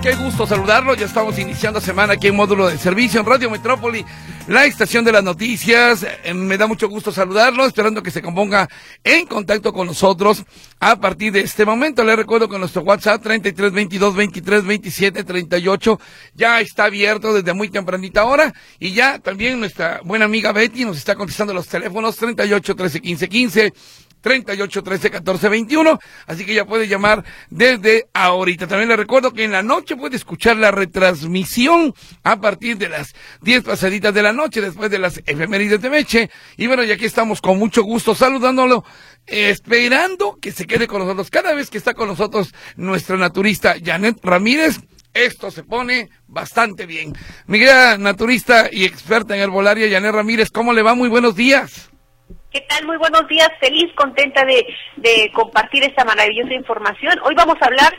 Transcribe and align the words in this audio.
Qué 0.00 0.14
gusto 0.14 0.46
saludarlo. 0.46 0.94
Ya 0.94 1.06
estamos 1.06 1.38
iniciando 1.38 1.80
semana 1.80 2.14
aquí 2.14 2.28
en 2.28 2.36
módulo 2.36 2.68
de 2.68 2.78
servicio 2.78 3.20
en 3.20 3.26
Radio 3.26 3.50
Metrópoli, 3.50 4.04
la 4.48 4.64
estación 4.64 5.04
de 5.04 5.12
las 5.12 5.22
noticias. 5.22 6.06
Eh, 6.24 6.32
me 6.32 6.56
da 6.56 6.66
mucho 6.66 6.88
gusto 6.88 7.12
saludarlo, 7.12 7.66
esperando 7.66 8.02
que 8.02 8.10
se 8.10 8.22
componga 8.22 8.68
en 9.02 9.26
contacto 9.26 9.72
con 9.72 9.86
nosotros 9.86 10.44
a 10.80 10.96
partir 10.96 11.32
de 11.32 11.40
este 11.40 11.64
momento. 11.64 12.02
Le 12.02 12.16
recuerdo 12.16 12.48
que 12.48 12.58
nuestro 12.58 12.82
WhatsApp 12.82 13.22
33 13.22 13.72
22 13.72 14.14
23 14.14 14.64
27 14.64 15.24
38 15.24 16.00
ya 16.34 16.60
está 16.60 16.84
abierto 16.84 17.34
desde 17.34 17.52
muy 17.52 17.68
tempranita 17.68 18.24
hora 18.24 18.54
y 18.78 18.92
ya 18.92 19.18
también 19.18 19.60
nuestra 19.60 20.00
buena 20.04 20.24
amiga 20.24 20.52
Betty 20.52 20.84
nos 20.84 20.96
está 20.96 21.14
contestando 21.14 21.52
los 21.52 21.68
teléfonos 21.68 22.16
38 22.16 22.74
13 22.74 23.00
15 23.00 23.28
15 23.28 23.72
38 24.24 24.82
13 24.82 25.10
14 25.10 25.48
21. 25.50 25.98
Así 26.26 26.46
que 26.46 26.54
ya 26.54 26.64
puede 26.64 26.88
llamar 26.88 27.22
desde 27.50 28.06
ahorita. 28.14 28.66
También 28.66 28.88
le 28.88 28.96
recuerdo 28.96 29.32
que 29.32 29.44
en 29.44 29.52
la 29.52 29.62
noche 29.62 29.96
puede 29.96 30.16
escuchar 30.16 30.56
la 30.56 30.70
retransmisión 30.70 31.94
a 32.22 32.40
partir 32.40 32.78
de 32.78 32.88
las 32.88 33.14
10 33.42 33.64
pasaditas 33.64 34.14
de 34.14 34.22
la 34.22 34.32
noche, 34.32 34.62
después 34.62 34.90
de 34.90 34.98
las 34.98 35.20
efemérides 35.26 35.82
de 35.82 35.90
Meche. 35.90 36.30
Y 36.56 36.66
bueno, 36.66 36.82
y 36.84 36.90
aquí 36.90 37.04
estamos 37.04 37.42
con 37.42 37.58
mucho 37.58 37.82
gusto 37.82 38.14
saludándolo, 38.14 38.82
esperando 39.26 40.38
que 40.40 40.52
se 40.52 40.66
quede 40.66 40.86
con 40.86 41.00
nosotros. 41.00 41.28
Cada 41.28 41.52
vez 41.52 41.68
que 41.68 41.76
está 41.76 41.92
con 41.92 42.08
nosotros 42.08 42.54
nuestra 42.76 43.18
naturista 43.18 43.74
Janet 43.84 44.20
Ramírez, 44.22 44.80
esto 45.12 45.50
se 45.50 45.64
pone 45.64 46.08
bastante 46.28 46.86
bien. 46.86 47.12
Mi 47.46 47.58
querida 47.58 47.98
naturista 47.98 48.70
y 48.72 48.84
experta 48.84 49.36
en 49.36 49.42
herbolaria, 49.42 49.90
Janet 49.90 50.14
Ramírez, 50.14 50.50
¿cómo 50.50 50.72
le 50.72 50.80
va? 50.80 50.94
Muy 50.94 51.10
buenos 51.10 51.36
días. 51.36 51.93
¿Qué 52.54 52.60
tal? 52.68 52.86
Muy 52.86 52.98
buenos 52.98 53.26
días. 53.26 53.50
Feliz, 53.58 53.92
contenta 53.96 54.44
de, 54.44 55.32
compartir 55.32 55.82
esta 55.82 56.04
maravillosa 56.04 56.54
información. 56.54 57.18
Hoy 57.24 57.34
vamos 57.34 57.56
a 57.60 57.66
hablar 57.66 57.92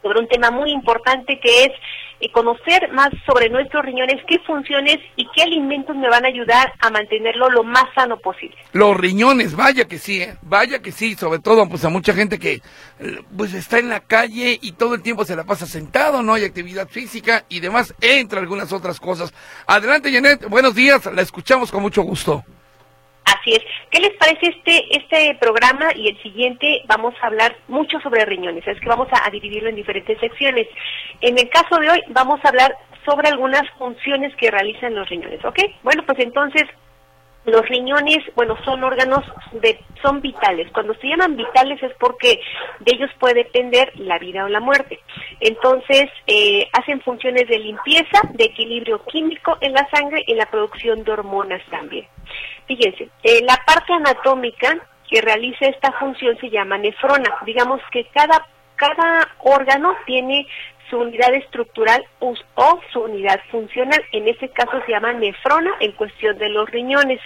sobre 0.00 0.20
un 0.20 0.28
tema 0.28 0.52
muy 0.52 0.70
importante 0.70 1.40
que 1.40 1.64
es 1.64 1.72
eh, 2.20 2.30
conocer 2.30 2.92
más 2.92 3.08
sobre 3.26 3.50
nuestros 3.50 3.84
riñones, 3.84 4.22
qué 4.28 4.38
funciones 4.46 4.98
y 5.16 5.26
qué 5.34 5.42
alimentos 5.42 5.96
me 5.96 6.08
van 6.08 6.24
a 6.24 6.28
ayudar 6.28 6.72
a 6.78 6.90
mantenerlo 6.90 7.50
lo 7.50 7.64
más 7.64 7.86
sano 7.92 8.18
posible. 8.18 8.56
Los 8.72 8.96
riñones, 8.96 9.56
vaya 9.56 9.88
que 9.88 9.98
sí, 9.98 10.22
¿eh? 10.22 10.36
vaya 10.42 10.78
que 10.78 10.92
sí, 10.92 11.16
sobre 11.16 11.40
todo 11.40 11.68
pues 11.68 11.84
a 11.84 11.88
mucha 11.88 12.14
gente 12.14 12.38
que 12.38 12.62
pues 13.36 13.52
está 13.52 13.80
en 13.80 13.88
la 13.88 13.98
calle 13.98 14.60
y 14.62 14.72
todo 14.72 14.94
el 14.94 15.02
tiempo 15.02 15.24
se 15.24 15.34
la 15.34 15.42
pasa 15.42 15.66
sentado, 15.66 16.22
no 16.22 16.34
hay 16.34 16.44
actividad 16.44 16.86
física 16.88 17.46
y 17.48 17.58
demás, 17.58 17.96
entre 18.00 18.38
algunas 18.38 18.72
otras 18.72 19.00
cosas. 19.00 19.34
Adelante 19.66 20.12
Janet, 20.12 20.48
buenos 20.48 20.76
días, 20.76 21.04
la 21.06 21.22
escuchamos 21.22 21.72
con 21.72 21.82
mucho 21.82 22.02
gusto. 22.02 22.44
Así 23.42 23.54
es. 23.54 23.62
¿Qué 23.90 24.00
les 24.00 24.12
parece 24.12 24.56
este 24.56 24.96
este 24.96 25.36
programa 25.40 25.88
y 25.96 26.08
el 26.08 26.22
siguiente? 26.22 26.82
Vamos 26.86 27.12
a 27.20 27.26
hablar 27.26 27.56
mucho 27.66 27.98
sobre 28.00 28.24
riñones. 28.24 28.66
Es 28.68 28.78
que 28.78 28.88
vamos 28.88 29.08
a, 29.10 29.26
a, 29.26 29.30
dividirlo 29.30 29.68
en 29.68 29.74
diferentes 29.74 30.18
secciones. 30.20 30.68
En 31.20 31.36
el 31.36 31.48
caso 31.48 31.76
de 31.80 31.90
hoy 31.90 32.00
vamos 32.10 32.38
a 32.44 32.48
hablar 32.48 32.76
sobre 33.04 33.28
algunas 33.28 33.68
funciones 33.78 34.34
que 34.36 34.50
realizan 34.50 34.94
los 34.94 35.08
riñones, 35.08 35.44
¿ok? 35.44 35.58
Bueno, 35.82 36.04
pues 36.06 36.20
entonces 36.20 36.68
los 37.44 37.68
riñones, 37.68 38.18
bueno, 38.36 38.56
son 38.64 38.84
órganos 38.84 39.24
de, 39.52 39.80
son 40.00 40.20
vitales. 40.20 40.70
Cuando 40.72 40.94
se 40.94 41.08
llaman 41.08 41.36
vitales 41.36 41.82
es 41.82 41.92
porque 41.98 42.40
de 42.78 42.94
ellos 42.94 43.10
puede 43.18 43.34
depender 43.34 43.90
la 43.96 44.18
vida 44.18 44.44
o 44.44 44.48
la 44.48 44.60
muerte. 44.60 45.00
Entonces, 45.40 46.08
eh, 46.28 46.68
hacen 46.72 47.00
funciones 47.00 47.48
de 47.48 47.58
limpieza, 47.58 48.20
de 48.34 48.44
equilibrio 48.44 49.04
químico 49.06 49.58
en 49.60 49.72
la 49.72 49.88
sangre 49.90 50.22
y 50.26 50.34
la 50.34 50.46
producción 50.46 51.02
de 51.02 51.10
hormonas 51.10 51.62
también. 51.70 52.06
Fíjense, 52.66 53.08
eh, 53.22 53.40
la 53.44 53.56
parte 53.66 53.92
anatómica 53.92 54.78
que 55.08 55.20
realiza 55.20 55.66
esta 55.66 55.92
función 55.92 56.36
se 56.38 56.50
llama 56.50 56.78
nefrona. 56.78 57.36
Digamos 57.44 57.80
que 57.90 58.06
cada, 58.14 58.46
cada 58.76 59.28
órgano 59.40 59.94
tiene 60.06 60.46
su 60.88 60.98
unidad 60.98 61.34
estructural 61.34 62.04
o 62.18 62.34
su 62.92 63.00
unidad 63.00 63.40
funcional. 63.50 64.02
En 64.12 64.28
este 64.28 64.48
caso 64.50 64.80
se 64.86 64.92
llama 64.92 65.12
nefrona 65.12 65.70
en 65.80 65.92
cuestión 65.92 66.38
de 66.38 66.48
los 66.48 66.68
riñones. 66.70 67.20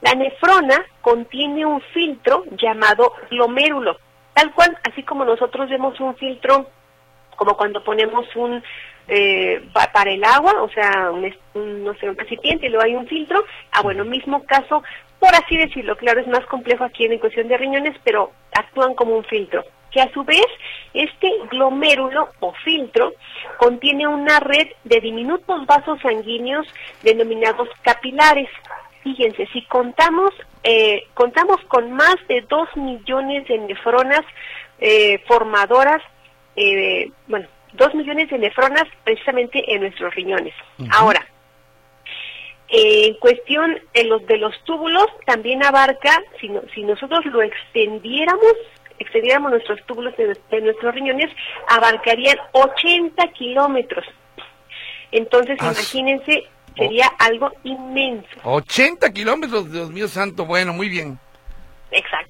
La 0.00 0.14
nefrona 0.14 0.84
contiene 1.00 1.66
un 1.66 1.80
filtro 1.92 2.44
llamado 2.52 3.12
glomérulo, 3.30 3.98
tal 4.34 4.52
cual, 4.52 4.78
así 4.90 5.02
como 5.02 5.24
nosotros 5.24 5.68
vemos 5.68 6.00
un 6.00 6.16
filtro 6.16 6.70
como 7.40 7.56
cuando 7.56 7.82
ponemos 7.82 8.26
un 8.36 8.62
eh, 9.08 9.66
para 9.72 10.10
el 10.10 10.22
agua, 10.22 10.60
o 10.60 10.68
sea, 10.68 11.10
un, 11.10 11.84
no 11.84 11.94
sé, 11.94 12.10
un 12.10 12.18
recipiente 12.18 12.66
y 12.66 12.68
luego 12.68 12.84
hay 12.84 12.94
un 12.94 13.08
filtro. 13.08 13.42
Ah, 13.72 13.80
bueno, 13.80 14.04
mismo 14.04 14.44
caso, 14.44 14.82
por 15.18 15.34
así 15.34 15.56
decirlo, 15.56 15.96
claro, 15.96 16.20
es 16.20 16.26
más 16.26 16.44
complejo 16.44 16.84
aquí 16.84 17.06
en 17.06 17.18
cuestión 17.18 17.48
de 17.48 17.56
riñones, 17.56 17.96
pero 18.04 18.30
actúan 18.52 18.92
como 18.94 19.16
un 19.16 19.24
filtro 19.24 19.64
que 19.90 20.02
a 20.02 20.12
su 20.12 20.22
vez 20.22 20.46
este 20.92 21.32
glomérulo 21.50 22.28
o 22.40 22.52
filtro 22.62 23.14
contiene 23.56 24.06
una 24.06 24.38
red 24.38 24.68
de 24.84 25.00
diminutos 25.00 25.64
vasos 25.64 25.98
sanguíneos 26.02 26.66
denominados 27.02 27.70
capilares. 27.80 28.50
Fíjense, 29.02 29.46
si 29.46 29.62
contamos, 29.62 30.30
eh, 30.62 31.04
contamos 31.14 31.56
con 31.68 31.90
más 31.90 32.16
de 32.28 32.42
dos 32.42 32.68
millones 32.76 33.48
de 33.48 33.58
nefronas 33.58 34.26
eh, 34.78 35.18
formadoras, 35.26 36.02
eh, 36.56 37.10
bueno, 37.26 37.46
dos 37.74 37.94
millones 37.94 38.30
de 38.30 38.38
nefronas 38.38 38.84
precisamente 39.04 39.62
en 39.72 39.82
nuestros 39.82 40.14
riñones. 40.14 40.54
Uh 40.78 40.84
-huh. 40.84 40.88
Ahora, 40.92 41.26
en 42.68 43.14
cuestión 43.14 43.78
de 43.94 44.04
los, 44.04 44.24
de 44.26 44.38
los 44.38 44.54
túbulos, 44.64 45.06
también 45.26 45.64
abarca, 45.64 46.22
si, 46.40 46.48
no, 46.48 46.62
si 46.74 46.84
nosotros 46.84 47.24
lo 47.26 47.42
extendiéramos, 47.42 48.54
extendiéramos 48.98 49.50
nuestros 49.50 49.84
túbulos 49.86 50.16
de, 50.16 50.36
de 50.50 50.60
nuestros 50.60 50.94
riñones, 50.94 51.30
abarcarían 51.68 52.36
80 52.52 53.26
kilómetros. 53.32 54.04
Entonces, 55.10 55.56
As... 55.60 55.76
imagínense, 55.78 56.44
sería 56.76 57.08
oh. 57.08 57.16
algo 57.18 57.52
inmenso. 57.64 58.28
80 58.44 59.12
kilómetros, 59.12 59.72
Dios 59.72 59.90
mío 59.90 60.06
santo, 60.06 60.46
bueno, 60.46 60.72
muy 60.72 60.88
bien. 60.88 61.18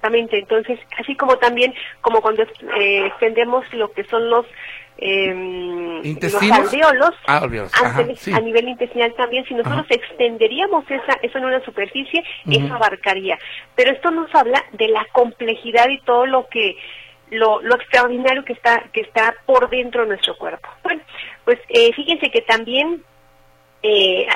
Exactamente, 0.01 0.39
entonces, 0.39 0.79
así 0.97 1.15
como 1.15 1.37
también, 1.37 1.75
como 2.01 2.21
cuando 2.21 2.41
eh, 2.41 3.05
extendemos 3.05 3.71
lo 3.73 3.91
que 3.91 4.03
son 4.05 4.31
los 4.31 4.47
eh, 4.97 6.01
los 6.19 6.33
alveolos, 6.41 7.11
ah, 7.27 7.37
alveolos. 7.37 7.71
Ajá, 7.75 8.03
sí. 8.15 8.33
a 8.33 8.39
nivel 8.39 8.67
intestinal 8.67 9.13
también, 9.13 9.45
si 9.45 9.53
nosotros 9.53 9.85
Ajá. 9.85 9.93
extenderíamos 9.93 10.89
esa, 10.89 11.19
eso 11.21 11.37
en 11.37 11.45
una 11.45 11.63
superficie, 11.63 12.19
uh 12.19 12.49
-huh. 12.49 12.65
eso 12.65 12.73
abarcaría. 12.73 13.37
Pero 13.75 13.91
esto 13.91 14.09
nos 14.09 14.33
habla 14.33 14.63
de 14.71 14.87
la 14.87 15.05
complejidad 15.11 15.87
y 15.89 15.99
todo 15.99 16.25
lo 16.25 16.47
que 16.47 16.77
lo, 17.29 17.61
lo 17.61 17.75
extraordinario 17.75 18.43
que 18.43 18.53
está 18.53 18.89
que 18.91 19.01
está 19.01 19.35
por 19.45 19.69
dentro 19.69 20.01
de 20.01 20.07
nuestro 20.07 20.35
cuerpo. 20.35 20.67
Bueno, 20.83 21.03
pues 21.45 21.59
eh, 21.69 21.93
fíjense 21.93 22.31
que 22.31 22.41
también 22.41 23.03
eh, 23.83 24.27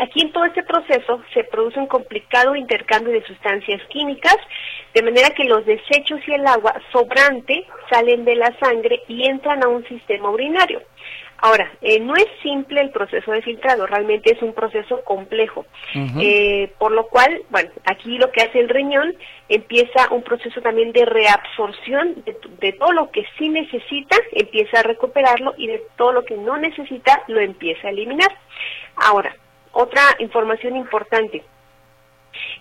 aquí 0.00 0.22
en 0.22 0.32
todo 0.32 0.44
este 0.44 0.62
proceso 0.62 1.22
se 1.32 1.44
produce 1.44 1.78
un 1.78 1.86
complicado 1.86 2.56
intercambio 2.56 3.12
de 3.12 3.24
sustancias 3.24 3.80
químicas, 3.88 4.36
de 4.94 5.02
manera 5.02 5.30
que 5.30 5.44
los 5.44 5.64
desechos 5.64 6.20
y 6.26 6.32
el 6.32 6.46
agua 6.46 6.74
sobrante 6.92 7.64
salen 7.90 8.24
de 8.24 8.36
la 8.36 8.52
sangre 8.58 9.02
y 9.06 9.26
entran 9.26 9.62
a 9.62 9.68
un 9.68 9.86
sistema 9.86 10.30
urinario. 10.30 10.82
Ahora, 11.40 11.70
eh, 11.82 12.00
no 12.00 12.16
es 12.16 12.26
simple 12.42 12.80
el 12.80 12.90
proceso 12.90 13.30
de 13.30 13.42
filtrado, 13.42 13.86
realmente 13.86 14.32
es 14.32 14.42
un 14.42 14.52
proceso 14.52 15.02
complejo, 15.04 15.66
uh 15.94 15.98
-huh. 15.98 16.20
eh, 16.20 16.72
por 16.78 16.90
lo 16.90 17.06
cual, 17.06 17.42
bueno, 17.50 17.70
aquí 17.84 18.18
lo 18.18 18.32
que 18.32 18.42
hace 18.42 18.58
el 18.58 18.68
riñón 18.68 19.14
empieza 19.48 20.08
un 20.10 20.22
proceso 20.22 20.60
también 20.60 20.90
de 20.92 21.04
reabsorción 21.04 22.24
de, 22.24 22.36
de, 22.58 22.72
todo 22.72 22.92
lo 22.92 23.10
que 23.12 23.24
sí 23.38 23.48
necesita, 23.48 24.16
empieza 24.32 24.80
a 24.80 24.82
recuperarlo 24.82 25.54
y 25.56 25.68
de 25.68 25.80
todo 25.96 26.12
lo 26.12 26.24
que 26.24 26.36
no 26.36 26.56
necesita 26.56 27.22
lo 27.28 27.40
empieza 27.40 27.86
a 27.86 27.90
eliminar. 27.90 28.32
Ahora, 28.96 29.36
otra 29.72 30.02
información 30.18 30.76
importante, 30.76 31.44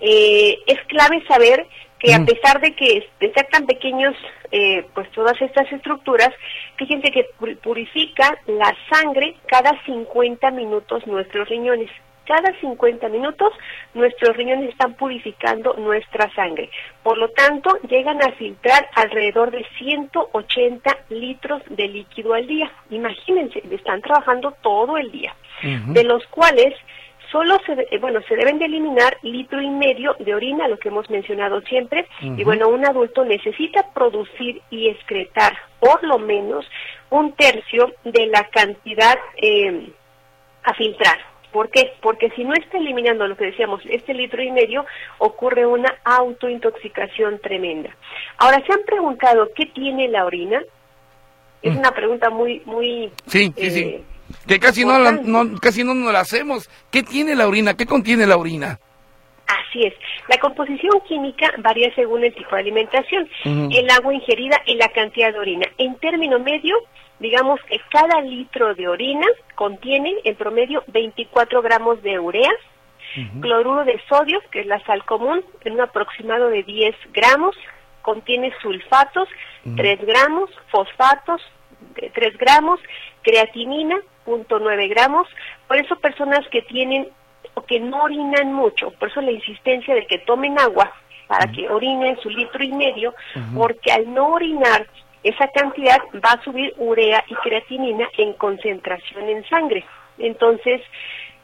eh, 0.02 0.60
es 0.68 0.80
clave 0.88 1.24
saber 1.28 1.66
que 2.00 2.14
a 2.14 2.24
pesar 2.24 2.62
de 2.62 2.76
que 2.76 3.08
de 3.20 3.34
ser 3.34 3.48
tan 3.48 3.66
pequeños, 3.66 4.16
eh, 4.52 4.86
pues 4.94 5.10
todas 5.12 5.40
estas 5.42 5.72
estructuras, 5.72 6.30
fíjense 6.78 7.12
que 7.12 7.26
purifica 7.62 8.38
la 8.46 8.76
sangre 8.90 9.36
cada 9.48 9.72
50 9.86 10.52
minutos 10.52 11.06
nuestros 11.08 11.50
riñones. 11.50 11.90
Cada 12.26 12.52
50 12.60 13.08
minutos 13.08 13.54
nuestros 13.94 14.36
riñones 14.36 14.70
están 14.70 14.96
purificando 14.96 15.76
nuestra 15.78 16.30
sangre. 16.36 16.70
Por 17.02 17.18
lo 17.18 17.30
tanto, 17.30 17.70
llegan 17.88 18.22
a 18.22 18.34
filtrar 18.34 18.90
alrededor 18.96 19.50
de 19.50 19.66
180 19.78 20.98
litros 21.10 21.62
de 21.70 21.88
líquido 21.88 22.34
al 22.34 22.46
día. 22.46 22.70
Imagínense, 22.90 23.64
están 23.72 24.02
trabajando 24.02 24.54
todo 24.62 24.98
el 24.98 25.10
día, 25.10 25.34
uh 25.64 25.68
-huh. 25.68 25.94
de 25.94 26.04
los 26.04 26.28
cuales 26.28 26.74
solo 27.32 27.58
se, 27.66 27.74
eh, 27.74 27.98
bueno, 28.00 28.22
se 28.28 28.36
deben 28.36 28.60
de 28.60 28.66
eliminar 28.66 29.18
litro 29.22 29.62
y 29.62 29.70
medio 29.70 30.16
de 30.20 30.36
orina, 30.36 30.68
lo 30.68 30.78
que 30.78 30.90
hemos 30.90 31.10
mencionado 31.10 31.62
siempre, 31.62 32.08
y 32.22 32.44
bueno, 32.44 32.70
un 32.70 32.86
adulto 32.86 33.26
necesita 33.26 33.92
producir 33.94 34.62
y 34.70 34.90
excretar 34.90 35.58
por 35.80 36.04
lo 36.04 36.20
menos 36.20 36.66
un 37.10 37.34
tercio 37.34 37.94
de 38.04 38.28
la 38.28 38.44
cantidad 38.50 39.18
eh, 39.38 39.90
a 40.64 40.74
filtrar. 40.74 41.18
¿Por 41.52 41.70
qué? 41.70 41.94
Porque 42.02 42.30
si 42.32 42.44
no 42.44 42.54
está 42.54 42.78
eliminando 42.78 43.28
lo 43.28 43.38
que 43.38 43.46
decíamos, 43.46 43.82
este 43.90 44.14
litro 44.14 44.44
y 44.44 44.52
medio, 44.52 44.86
ocurre 45.18 45.66
una 45.66 45.94
autointoxicación 46.04 47.40
tremenda. 47.40 47.96
Ahora, 48.38 48.62
¿se 48.66 48.74
han 48.74 48.84
preguntado 48.86 49.50
qué 49.56 49.66
tiene 49.68 50.10
la 50.10 50.26
orina? 50.26 50.62
Es 51.62 51.74
mm. 51.74 51.80
una 51.80 51.92
pregunta 51.92 52.30
muy, 52.30 52.62
muy... 52.66 53.12
Sí, 53.26 53.52
sí, 53.56 53.72
sí. 53.72 54.06
Que 54.48 54.60
casi 54.60 54.86
no, 54.86 55.00
no, 55.00 55.60
casi 55.60 55.84
no 55.84 55.94
nos 55.94 56.14
la 56.14 56.22
hacemos. 56.22 56.70
¿Qué 56.92 57.04
tiene 57.04 57.36
la 57.36 57.48
orina? 57.48 57.76
¿Qué 57.76 57.86
contiene 57.86 58.26
la 58.26 58.38
orina? 58.38 58.80
Así 59.48 59.84
es. 59.84 59.94
La 60.28 60.38
composición 60.40 61.00
química 61.08 61.54
varía 61.60 61.94
según 61.96 62.24
el 62.24 62.34
tipo 62.34 62.56
de 62.56 62.62
alimentación, 62.62 63.30
el 63.46 63.90
agua 63.90 64.14
ingerida 64.14 64.62
y 64.66 64.76
la 64.76 64.90
cantidad 64.90 65.32
de 65.32 65.40
orina. 65.40 65.66
En 65.78 65.96
término 65.96 66.40
medio, 66.40 66.76
digamos 67.20 67.60
que 67.64 67.80
cada 67.90 68.22
litro 68.22 68.76
de 68.76 68.88
orina 68.90 69.26
contiene 69.56 70.16
en 70.26 70.36
promedio 70.36 70.84
24 70.88 71.62
gramos 71.62 72.02
de 72.04 72.20
urea, 72.20 72.52
cloruro 73.42 73.86
de 73.86 74.02
sodio, 74.10 74.42
que 74.52 74.62
es 74.62 74.68
la 74.68 74.84
sal 74.86 75.06
común, 75.06 75.44
en 75.64 75.74
un 75.74 75.82
aproximado 75.82 76.50
de 76.50 76.64
10 76.64 76.96
gramos, 77.14 77.56
contiene 78.02 78.54
sulfatos, 78.62 79.30
3 79.76 80.06
gramos, 80.06 80.50
fosfatos, 80.70 81.42
3 81.96 82.38
gramos, 82.38 82.80
creatinina, 83.28 83.98
0.9 84.26 84.90
gramos. 84.90 85.28
Por 85.68 85.78
eso 85.78 85.98
personas 85.98 86.48
que 86.50 86.62
tienen 86.62 87.10
o 87.56 87.62
que 87.62 87.80
no 87.80 88.04
orinan 88.04 88.54
mucho, 88.54 88.92
por 88.92 89.10
eso 89.10 89.22
la 89.22 89.32
insistencia 89.32 89.94
de 89.96 90.06
que 90.06 90.20
tomen 90.20 90.58
agua 90.60 90.92
para 91.28 91.52
que 91.52 91.68
orinen 91.68 92.18
su 92.22 92.30
litro 92.30 92.64
y 92.64 92.72
medio, 92.72 93.14
porque 93.54 93.92
al 93.92 94.14
no 94.14 94.30
orinar 94.30 94.88
esa 95.24 95.50
cantidad 95.50 96.00
va 96.24 96.32
a 96.32 96.44
subir 96.44 96.74
urea 96.78 97.24
y 97.28 97.36
creatinina 97.36 98.08
en 98.18 98.34
concentración 98.34 99.28
en 99.28 99.44
sangre. 99.50 99.84
Entonces, 100.20 100.82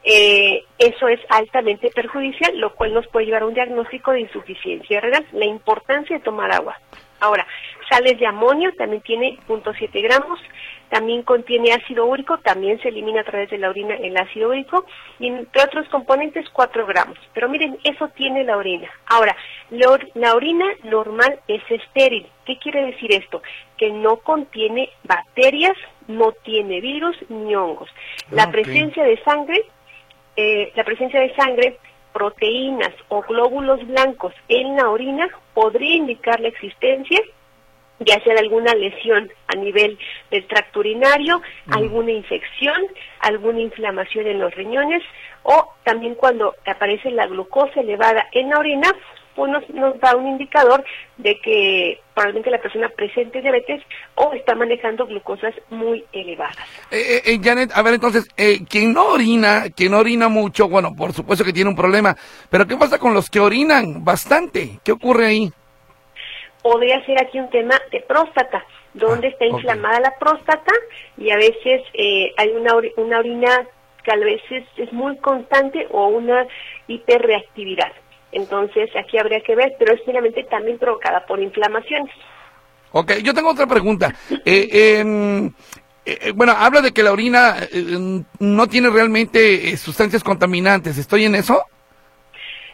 eh, 0.04 0.64
eso 0.78 1.08
es 1.10 1.20
altamente 1.30 1.90
perjudicial, 1.90 2.58
lo 2.60 2.74
cual 2.76 2.94
nos 2.94 3.08
puede 3.08 3.26
llevar 3.26 3.42
a 3.42 3.48
un 3.48 3.54
diagnóstico 3.54 4.12
de 4.12 4.22
insuficiencia 4.22 5.02
renal. 5.02 5.26
La 5.34 5.46
importancia 5.46 6.18
de 6.18 6.24
tomar 6.24 6.54
agua. 6.54 6.78
Ahora, 7.20 7.46
sales 7.90 8.20
de 8.20 8.28
amonio 8.28 8.72
también 8.78 9.02
tiene 9.02 9.38
0.7 9.48 10.02
gramos, 10.02 10.40
también 10.94 11.24
contiene 11.24 11.74
ácido 11.74 12.06
úrico, 12.06 12.38
también 12.38 12.80
se 12.80 12.90
elimina 12.90 13.22
a 13.22 13.24
través 13.24 13.50
de 13.50 13.58
la 13.58 13.70
orina 13.70 13.96
el 13.96 14.16
ácido 14.16 14.50
úrico, 14.50 14.86
y 15.18 15.26
entre 15.26 15.64
otros 15.64 15.90
componentes 15.90 16.48
4 16.54 16.86
gramos. 16.86 17.18
Pero 17.34 17.50
miren, 17.50 17.80
eso 17.84 18.10
tiene 18.10 18.44
la 18.44 18.58
orina. 18.58 18.88
Ahora, 19.08 19.36
la 19.72 20.36
orina 20.36 20.66
normal 20.84 21.40
es 21.48 21.64
estéril. 21.68 22.28
¿Qué 22.46 22.60
quiere 22.60 22.86
decir 22.86 23.12
esto? 23.12 23.42
Que 23.76 23.90
no 23.90 24.18
contiene 24.18 24.90
bacterias, 25.04 25.76
no 26.08 26.32
tiene 26.44 26.80
virus 26.80 27.18
ni 27.28 27.56
hongos. 27.56 27.90
La 28.30 28.52
presencia 28.52 29.04
de 29.04 29.20
sangre, 29.24 29.64
eh, 30.36 30.72
la 30.76 30.84
presencia 30.84 31.22
de 31.22 31.34
sangre 31.34 31.80
proteínas 32.14 32.94
o 33.08 33.24
glóbulos 33.24 33.84
blancos 33.88 34.36
en 34.48 34.76
la 34.76 34.90
orina 34.90 35.28
podría 35.56 35.96
indicar 35.96 36.40
la 36.40 36.50
existencia 36.50 37.20
ya 38.00 38.22
sea 38.24 38.34
de 38.34 38.40
alguna 38.40 38.74
lesión 38.74 39.32
a 39.48 39.56
nivel 39.56 39.98
del 40.32 40.46
tracto 40.48 40.80
urinario, 40.80 41.42
alguna 41.72 42.12
infección, 42.12 42.82
alguna 43.20 43.60
inflamación 43.60 44.28
en 44.28 44.40
los 44.40 44.54
riñones 44.56 45.04
o 45.44 45.74
también 45.84 46.16
cuando 46.16 46.56
aparece 46.66 47.12
la 47.12 47.28
glucosa 47.28 47.82
elevada 47.82 48.28
en 48.32 48.50
la 48.50 48.58
orina, 48.58 48.90
pues 49.36 49.52
nos, 49.52 50.00
da 50.00 50.16
un 50.16 50.28
indicador 50.28 50.84
de 51.18 51.40
que 51.40 52.00
probablemente 52.14 52.52
la 52.52 52.62
persona 52.62 52.90
presente 52.90 53.42
diabetes 53.42 53.82
o 54.16 54.32
está 54.34 54.54
manejando 54.56 55.08
glucosas 55.08 55.54
muy 55.70 56.04
elevadas. 56.14 56.56
Eh, 56.92 57.18
eh, 57.18 57.22
eh 57.26 57.40
Janet, 57.44 57.72
a 57.74 57.82
ver 57.82 57.96
entonces, 57.96 58.28
eh, 58.38 58.60
quien 58.70 58.94
no 58.94 59.08
orina, 59.08 59.70
quien 59.76 59.92
no 59.92 60.00
orina 60.00 60.28
mucho, 60.28 60.70
bueno, 60.70 60.96
por 60.96 61.14
supuesto 61.14 61.44
que 61.44 61.54
tiene 61.54 61.70
un 61.70 61.76
problema, 61.76 62.16
pero 62.50 62.68
¿qué 62.68 62.78
pasa 62.78 63.00
con 63.00 63.14
los 63.14 63.30
que 63.30 63.40
orinan 63.40 64.04
bastante? 64.04 64.80
¿Qué 64.84 64.92
ocurre 64.92 65.26
ahí? 65.26 65.52
Podría 66.64 67.06
ser 67.06 67.22
aquí 67.22 67.40
un 67.40 67.50
tema 67.52 67.80
de 67.92 68.00
próstata, 68.02 68.66
donde 68.94 69.28
ah, 69.28 69.30
está 69.30 69.46
inflamada 69.46 70.00
la 70.00 70.18
próstata 70.18 70.72
y 71.18 71.30
a 71.30 71.36
veces 71.36 71.82
hay 71.94 72.50
una, 72.50 72.74
una 72.98 73.20
orina 73.20 73.68
que 74.04 74.12
a 74.12 74.16
veces 74.16 74.66
es 74.78 74.92
muy 74.92 75.18
constante 75.18 75.88
o 75.92 76.08
una 76.08 76.48
hiperreactividad. 76.88 77.92
Entonces, 78.34 78.90
aquí 78.96 79.18
habría 79.18 79.42
que 79.42 79.56
ver, 79.56 79.74
pero 79.78 79.94
es 79.94 80.06
meramente 80.08 80.44
también 80.46 80.78
provocada 80.80 81.26
por 81.26 81.40
inflamaciones. 81.40 82.14
Ok, 82.92 83.14
yo 83.24 83.34
tengo 83.34 83.52
otra 83.52 83.68
pregunta. 83.68 84.14
Eh, 84.46 85.00
em, 85.00 85.52
eh, 86.06 86.32
bueno, 86.36 86.52
habla 86.52 86.82
de 86.82 86.92
que 86.92 87.04
la 87.04 87.14
orina 87.14 87.58
eh, 87.72 88.24
no 88.40 88.68
tiene 88.68 88.90
realmente 88.90 89.78
sustancias 89.78 90.24
contaminantes. 90.24 90.98
¿Estoy 90.98 91.26
en 91.26 91.36
eso? 91.36 91.64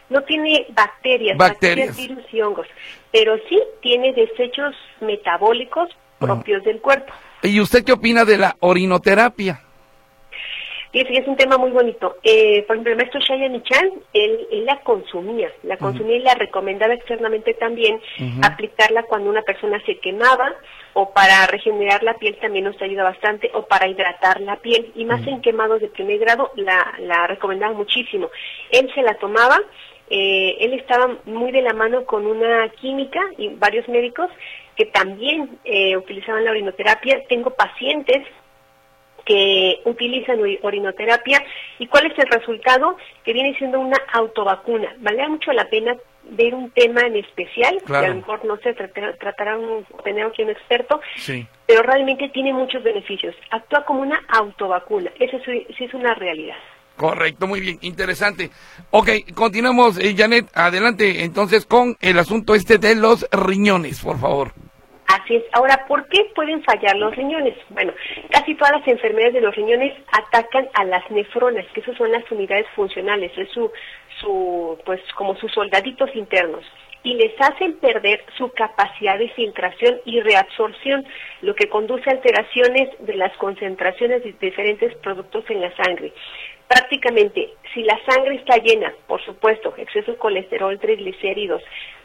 No 0.08 0.20
tiene 0.22 0.66
bacterias, 0.70 1.36
bacterias, 1.36 1.96
virus 1.96 2.24
y 2.32 2.40
hongos, 2.40 2.66
pero 3.12 3.36
sí 3.48 3.60
tiene 3.80 4.12
desechos 4.12 4.74
metabólicos 5.00 5.88
propios 6.18 6.62
del 6.64 6.80
cuerpo. 6.80 7.12
¿Y 7.42 7.60
usted 7.60 7.84
qué 7.84 7.92
opina 7.92 8.24
de 8.24 8.38
la 8.38 8.56
orinoterapia? 8.60 9.62
Y 10.92 11.00
es 11.00 11.28
un 11.28 11.36
tema 11.36 11.56
muy 11.56 11.70
bonito. 11.70 12.16
Eh, 12.24 12.64
por 12.66 12.74
ejemplo, 12.74 12.92
el 12.92 12.98
maestro 12.98 13.20
Shaya 13.20 13.48
Michan, 13.48 13.90
él, 14.12 14.64
la 14.64 14.80
consumía, 14.80 15.48
la 15.62 15.76
consumía 15.76 16.16
y 16.16 16.22
la 16.22 16.34
recomendaba 16.34 16.94
externamente 16.94 17.54
también 17.54 18.00
aplicarla 18.42 19.04
cuando 19.04 19.30
una 19.30 19.42
persona 19.42 19.80
se 19.86 19.98
quemaba 19.98 20.52
o 20.94 21.12
para 21.12 21.46
regenerar 21.46 22.02
la 22.02 22.14
piel 22.14 22.36
también 22.40 22.64
nos 22.64 22.82
ayuda 22.82 23.04
bastante 23.04 23.52
o 23.54 23.66
para 23.66 23.86
hidratar 23.86 24.40
la 24.40 24.56
piel 24.56 24.90
y 24.96 25.04
más 25.04 25.24
en 25.28 25.40
quemados 25.40 25.80
de 25.80 25.88
primer 25.88 26.18
grado 26.18 26.50
la, 26.56 26.94
la 26.98 27.28
recomendaba 27.28 27.72
muchísimo. 27.72 28.28
Él 28.70 28.90
se 28.92 29.02
la 29.02 29.14
tomaba, 29.14 29.60
eh, 30.10 30.56
él 30.60 30.74
estaba 30.74 31.16
muy 31.24 31.52
de 31.52 31.62
la 31.62 31.72
mano 31.72 32.04
con 32.04 32.26
una 32.26 32.68
química 32.70 33.20
y 33.38 33.48
varios 33.54 33.88
médicos 33.88 34.28
que 34.76 34.86
también 34.86 35.58
eh, 35.64 35.96
utilizaban 35.96 36.44
la 36.44 36.50
orinoterapia. 36.50 37.22
Tengo 37.28 37.50
pacientes 37.50 38.26
que 39.24 39.80
utilizan 39.84 40.40
orinoterapia 40.62 41.44
y 41.78 41.86
cuál 41.86 42.06
es 42.06 42.18
el 42.18 42.26
resultado 42.26 42.96
que 43.24 43.32
viene 43.32 43.56
siendo 43.58 43.78
una 43.78 43.98
autovacuna. 44.12 44.94
Vale 44.98 45.28
mucho 45.28 45.52
la 45.52 45.68
pena 45.68 45.96
ver 46.24 46.54
un 46.54 46.70
tema 46.70 47.02
en 47.02 47.16
especial, 47.16 47.78
que 47.86 47.96
a 47.96 48.08
lo 48.08 48.16
mejor 48.16 48.44
no 48.44 48.56
se 48.58 48.74
tratará 48.74 49.56
un, 49.56 49.84
tener 50.04 50.26
aquí 50.26 50.42
un 50.42 50.50
experto, 50.50 51.00
pero 51.66 51.82
realmente 51.82 52.28
tiene 52.28 52.52
muchos 52.52 52.82
beneficios. 52.82 53.34
Actúa 53.50 53.84
como 53.84 54.02
una 54.02 54.20
autovacuna, 54.28 55.10
eso 55.18 55.38
sí, 55.44 55.66
es 55.78 55.94
una 55.94 56.14
realidad. 56.14 56.56
Correcto, 57.00 57.46
muy 57.46 57.60
bien, 57.60 57.78
interesante. 57.80 58.50
Ok, 58.90 59.08
continuamos, 59.34 59.98
eh, 59.98 60.14
Janet, 60.14 60.48
adelante 60.52 61.24
entonces 61.24 61.64
con 61.64 61.96
el 62.02 62.18
asunto 62.18 62.54
este 62.54 62.76
de 62.76 62.94
los 62.94 63.26
riñones, 63.32 64.04
por 64.04 64.18
favor. 64.18 64.52
Así 65.06 65.36
es. 65.36 65.44
Ahora, 65.54 65.86
¿por 65.88 66.06
qué 66.08 66.26
pueden 66.34 66.62
fallar 66.62 66.94
los 66.96 67.16
riñones? 67.16 67.56
Bueno, 67.70 67.94
casi 68.28 68.54
todas 68.54 68.72
las 68.72 68.86
enfermedades 68.86 69.32
de 69.32 69.40
los 69.40 69.56
riñones 69.56 69.94
atacan 70.12 70.68
a 70.74 70.84
las 70.84 71.10
nefronas, 71.10 71.64
que 71.72 71.80
esas 71.80 71.96
son 71.96 72.12
las 72.12 72.30
unidades 72.30 72.66
funcionales, 72.76 73.32
es 73.38 73.48
su, 73.48 73.72
su, 74.20 74.78
pues 74.84 75.00
como 75.16 75.34
sus 75.36 75.50
soldaditos 75.52 76.14
internos 76.14 76.66
y 77.02 77.14
les 77.14 77.32
hacen 77.40 77.78
perder 77.78 78.22
su 78.36 78.50
capacidad 78.50 79.18
de 79.18 79.30
filtración 79.30 80.02
y 80.04 80.20
reabsorción, 80.20 81.06
lo 81.40 81.54
que 81.54 81.70
conduce 81.70 82.10
a 82.10 82.12
alteraciones 82.12 82.90
de 82.98 83.14
las 83.14 83.34
concentraciones 83.38 84.22
de 84.22 84.34
diferentes 84.38 84.94
productos 84.96 85.44
en 85.48 85.62
la 85.62 85.74
sangre. 85.76 86.12
Prácticamente, 86.70 87.50
si 87.74 87.82
la 87.82 87.98
sangre 88.06 88.36
está 88.36 88.56
llena, 88.58 88.94
por 89.08 89.20
supuesto, 89.24 89.74
exceso 89.76 90.12
de 90.12 90.18
colesterol, 90.18 90.78
triglicéridos, 90.78 91.60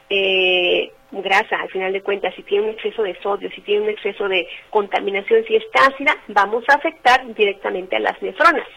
eh, 0.10 0.92
grasa, 1.12 1.58
al 1.62 1.70
final 1.70 1.94
de 1.94 2.02
cuentas, 2.02 2.34
si 2.34 2.42
tiene 2.42 2.64
un 2.64 2.70
exceso 2.72 3.04
de 3.04 3.14
sodio, 3.22 3.52
si 3.52 3.62
tiene 3.62 3.84
un 3.84 3.90
exceso 3.90 4.28
de 4.28 4.48
contaminación, 4.72 5.46
si 5.46 5.56
está 5.56 5.86
ácida, 5.86 6.18
vamos 6.30 6.64
a 6.68 6.78
afectar 6.78 7.32
directamente 7.36 7.96
a 7.96 8.00
las 8.00 8.20
nefronas. 8.24 8.68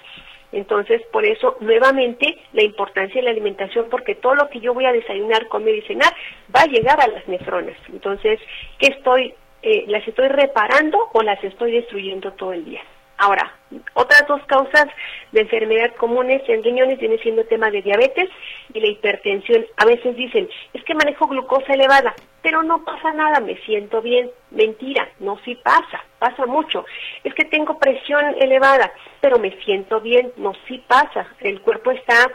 Entonces, 0.52 1.00
por 1.10 1.24
eso, 1.24 1.56
nuevamente, 1.60 2.36
la 2.52 2.64
importancia 2.64 3.22
de 3.22 3.24
la 3.24 3.30
alimentación, 3.30 3.86
porque 3.88 4.14
todo 4.14 4.34
lo 4.34 4.50
que 4.50 4.60
yo 4.60 4.74
voy 4.74 4.84
a 4.84 4.92
desayunar, 4.92 5.48
comer 5.48 5.76
y 5.76 5.82
cenar, 5.86 6.12
va 6.54 6.64
a 6.64 6.66
llegar 6.66 7.00
a 7.00 7.08
las 7.08 7.26
nefronas. 7.28 7.78
Entonces, 7.90 8.38
¿qué 8.78 8.88
estoy, 8.88 9.32
eh, 9.62 9.84
las 9.88 10.06
estoy 10.06 10.28
reparando 10.28 10.98
o 11.14 11.22
las 11.22 11.42
estoy 11.42 11.72
destruyendo 11.72 12.30
todo 12.34 12.52
el 12.52 12.66
día? 12.66 12.82
Ahora, 13.18 13.52
otras 13.94 14.26
dos 14.28 14.40
causas 14.46 14.86
de 15.32 15.40
enfermedad 15.40 15.92
comunes 15.96 16.40
en 16.48 16.62
riñones 16.62 17.00
viene 17.00 17.18
siendo 17.18 17.42
el 17.42 17.48
tema 17.48 17.68
de 17.68 17.82
diabetes 17.82 18.30
y 18.72 18.80
la 18.80 18.86
hipertensión. 18.86 19.66
A 19.76 19.84
veces 19.84 20.16
dicen, 20.16 20.48
es 20.72 20.84
que 20.84 20.94
manejo 20.94 21.26
glucosa 21.26 21.74
elevada, 21.74 22.14
pero 22.42 22.62
no 22.62 22.84
pasa 22.84 23.12
nada, 23.12 23.40
me 23.40 23.56
siento 23.62 24.00
bien. 24.00 24.30
Mentira, 24.52 25.08
no 25.18 25.36
sí 25.44 25.56
pasa, 25.56 26.04
pasa 26.20 26.46
mucho. 26.46 26.86
Es 27.24 27.34
que 27.34 27.44
tengo 27.44 27.78
presión 27.78 28.24
elevada, 28.38 28.92
pero 29.20 29.38
me 29.40 29.50
siento 29.64 30.00
bien, 30.00 30.32
no 30.36 30.52
sí 30.68 30.82
pasa. 30.86 31.26
El 31.40 31.60
cuerpo 31.60 31.90
está 31.90 32.30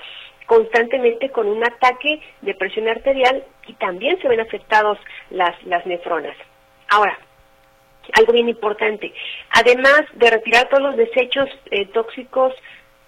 constantemente 0.45 1.29
con 1.29 1.47
un 1.47 1.63
ataque 1.63 2.21
de 2.41 2.55
presión 2.55 2.89
arterial 2.89 3.45
y 3.67 3.73
también 3.75 4.21
se 4.21 4.27
ven 4.27 4.41
afectados 4.41 4.97
las, 5.29 5.55
las 5.63 5.85
nefronas. 5.85 6.35
Ahora, 6.89 7.17
algo 8.13 8.33
bien 8.33 8.49
importante. 8.49 9.13
Además 9.51 10.01
de 10.13 10.29
retirar 10.29 10.69
todos 10.69 10.83
los 10.83 10.97
desechos 10.97 11.49
eh, 11.71 11.85
tóxicos, 11.87 12.53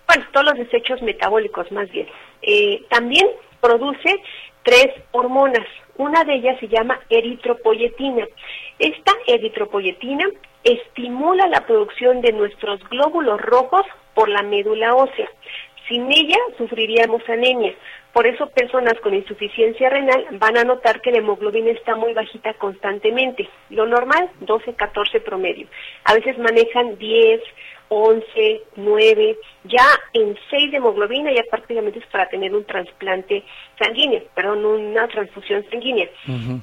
bueno, 0.08 0.26
todos 0.32 0.46
los 0.46 0.58
desechos 0.58 1.02
metabólicos 1.02 1.72
más 1.72 1.90
bien, 1.92 2.08
eh, 2.42 2.84
también 2.90 3.28
produce 3.60 4.22
tres 4.64 4.88
hormonas. 5.12 5.66
Una 5.98 6.24
de 6.24 6.36
ellas 6.36 6.60
se 6.60 6.68
llama 6.68 7.00
eritropoyetina. 7.10 8.28
Esta 8.80 9.14
eritropoyetina 9.28 10.26
estimula 10.64 11.48
la 11.48 11.66
producción 11.66 12.22
de 12.22 12.34
nuestros 12.34 12.82
glóbulos 12.90 13.40
rojos 13.42 13.86
por 14.14 14.30
la 14.30 14.42
médula 14.42 14.96
ósea. 14.96 15.30
Sin 15.88 16.12
ella 16.12 16.38
sufriríamos 16.58 17.22
anemia. 17.30 17.74
Por 18.16 18.28
eso 18.28 18.48
personas 18.48 18.94
con 19.04 19.14
insuficiencia 19.14 19.90
renal 19.90 20.26
van 20.40 20.56
a 20.58 20.64
notar 20.64 21.02
que 21.02 21.12
la 21.12 21.18
hemoglobina 21.18 21.72
está 21.72 21.98
muy 21.98 22.14
bajita 22.14 22.54
constantemente. 22.54 23.50
Lo 23.70 23.86
normal, 23.86 24.30
12, 24.40 24.74
14 24.74 25.20
promedio. 25.20 25.68
A 26.06 26.14
veces 26.14 26.38
manejan 26.38 26.98
10, 26.98 27.42
11, 27.90 28.62
9, 28.78 29.38
ya 29.66 29.86
en 30.14 30.34
6 30.50 30.72
de 30.72 30.78
hemoglobina 30.78 31.34
ya 31.34 31.44
prácticamente 31.52 32.00
es 32.00 32.06
para 32.06 32.30
tener 32.30 32.56
un 32.56 32.64
trasplante 32.64 33.44
sanguíneo, 33.78 34.24
perdón, 34.34 34.64
una 34.64 35.10
transfusión 35.10 35.66
sanguínea. 35.70 36.08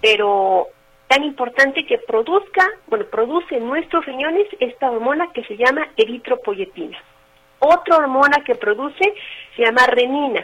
Pero 0.00 0.68
tan 1.06 1.22
importante 1.22 1.84
que 1.84 1.98
produzca, 1.98 2.66
bueno, 2.86 3.04
produce 3.10 3.56
en 3.56 3.66
nuestros 3.66 4.06
riñones 4.06 4.46
esta 4.58 4.90
hormona 4.90 5.30
que 5.34 5.44
se 5.44 5.58
llama 5.58 5.86
eritropoyetina. 5.98 6.96
Otra 7.58 7.98
hormona 7.98 8.42
que 8.42 8.54
produce 8.54 9.12
se 9.54 9.62
llama 9.62 9.86
renina 9.86 10.42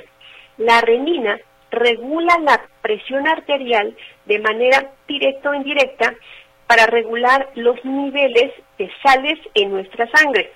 la 0.59 0.81
renina 0.81 1.39
regula 1.71 2.39
la 2.41 2.61
presión 2.83 3.27
arterial 3.27 3.97
de 4.27 4.39
manera 4.39 4.91
directa 5.07 5.51
o 5.51 5.55
indirecta 5.55 6.15
para 6.67 6.87
regular 6.87 7.49
los 7.55 7.83
niveles 7.85 8.53
de 8.79 8.91
sales 9.03 9.39
en 9.55 9.73
nuestra 9.73 10.09
sangre. 10.11 10.53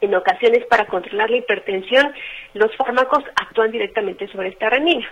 En 0.00 0.14
ocasiones, 0.14 0.64
para 0.66 0.86
controlar 0.86 1.30
la 1.30 1.36
hipertensión, 1.36 2.12
los 2.54 2.74
fármacos 2.76 3.24
actúan 3.36 3.70
directamente 3.70 4.26
sobre 4.28 4.48
esta 4.48 4.68
renina. 4.68 5.08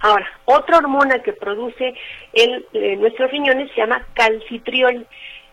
Ahora, 0.00 0.26
otra 0.46 0.78
hormona 0.78 1.18
que 1.18 1.34
produce 1.34 1.94
en, 2.32 2.64
eh, 2.72 2.96
nuestros 2.96 3.30
riñones 3.30 3.70
se 3.72 3.82
llama 3.82 4.06
calcitriol. 4.14 5.06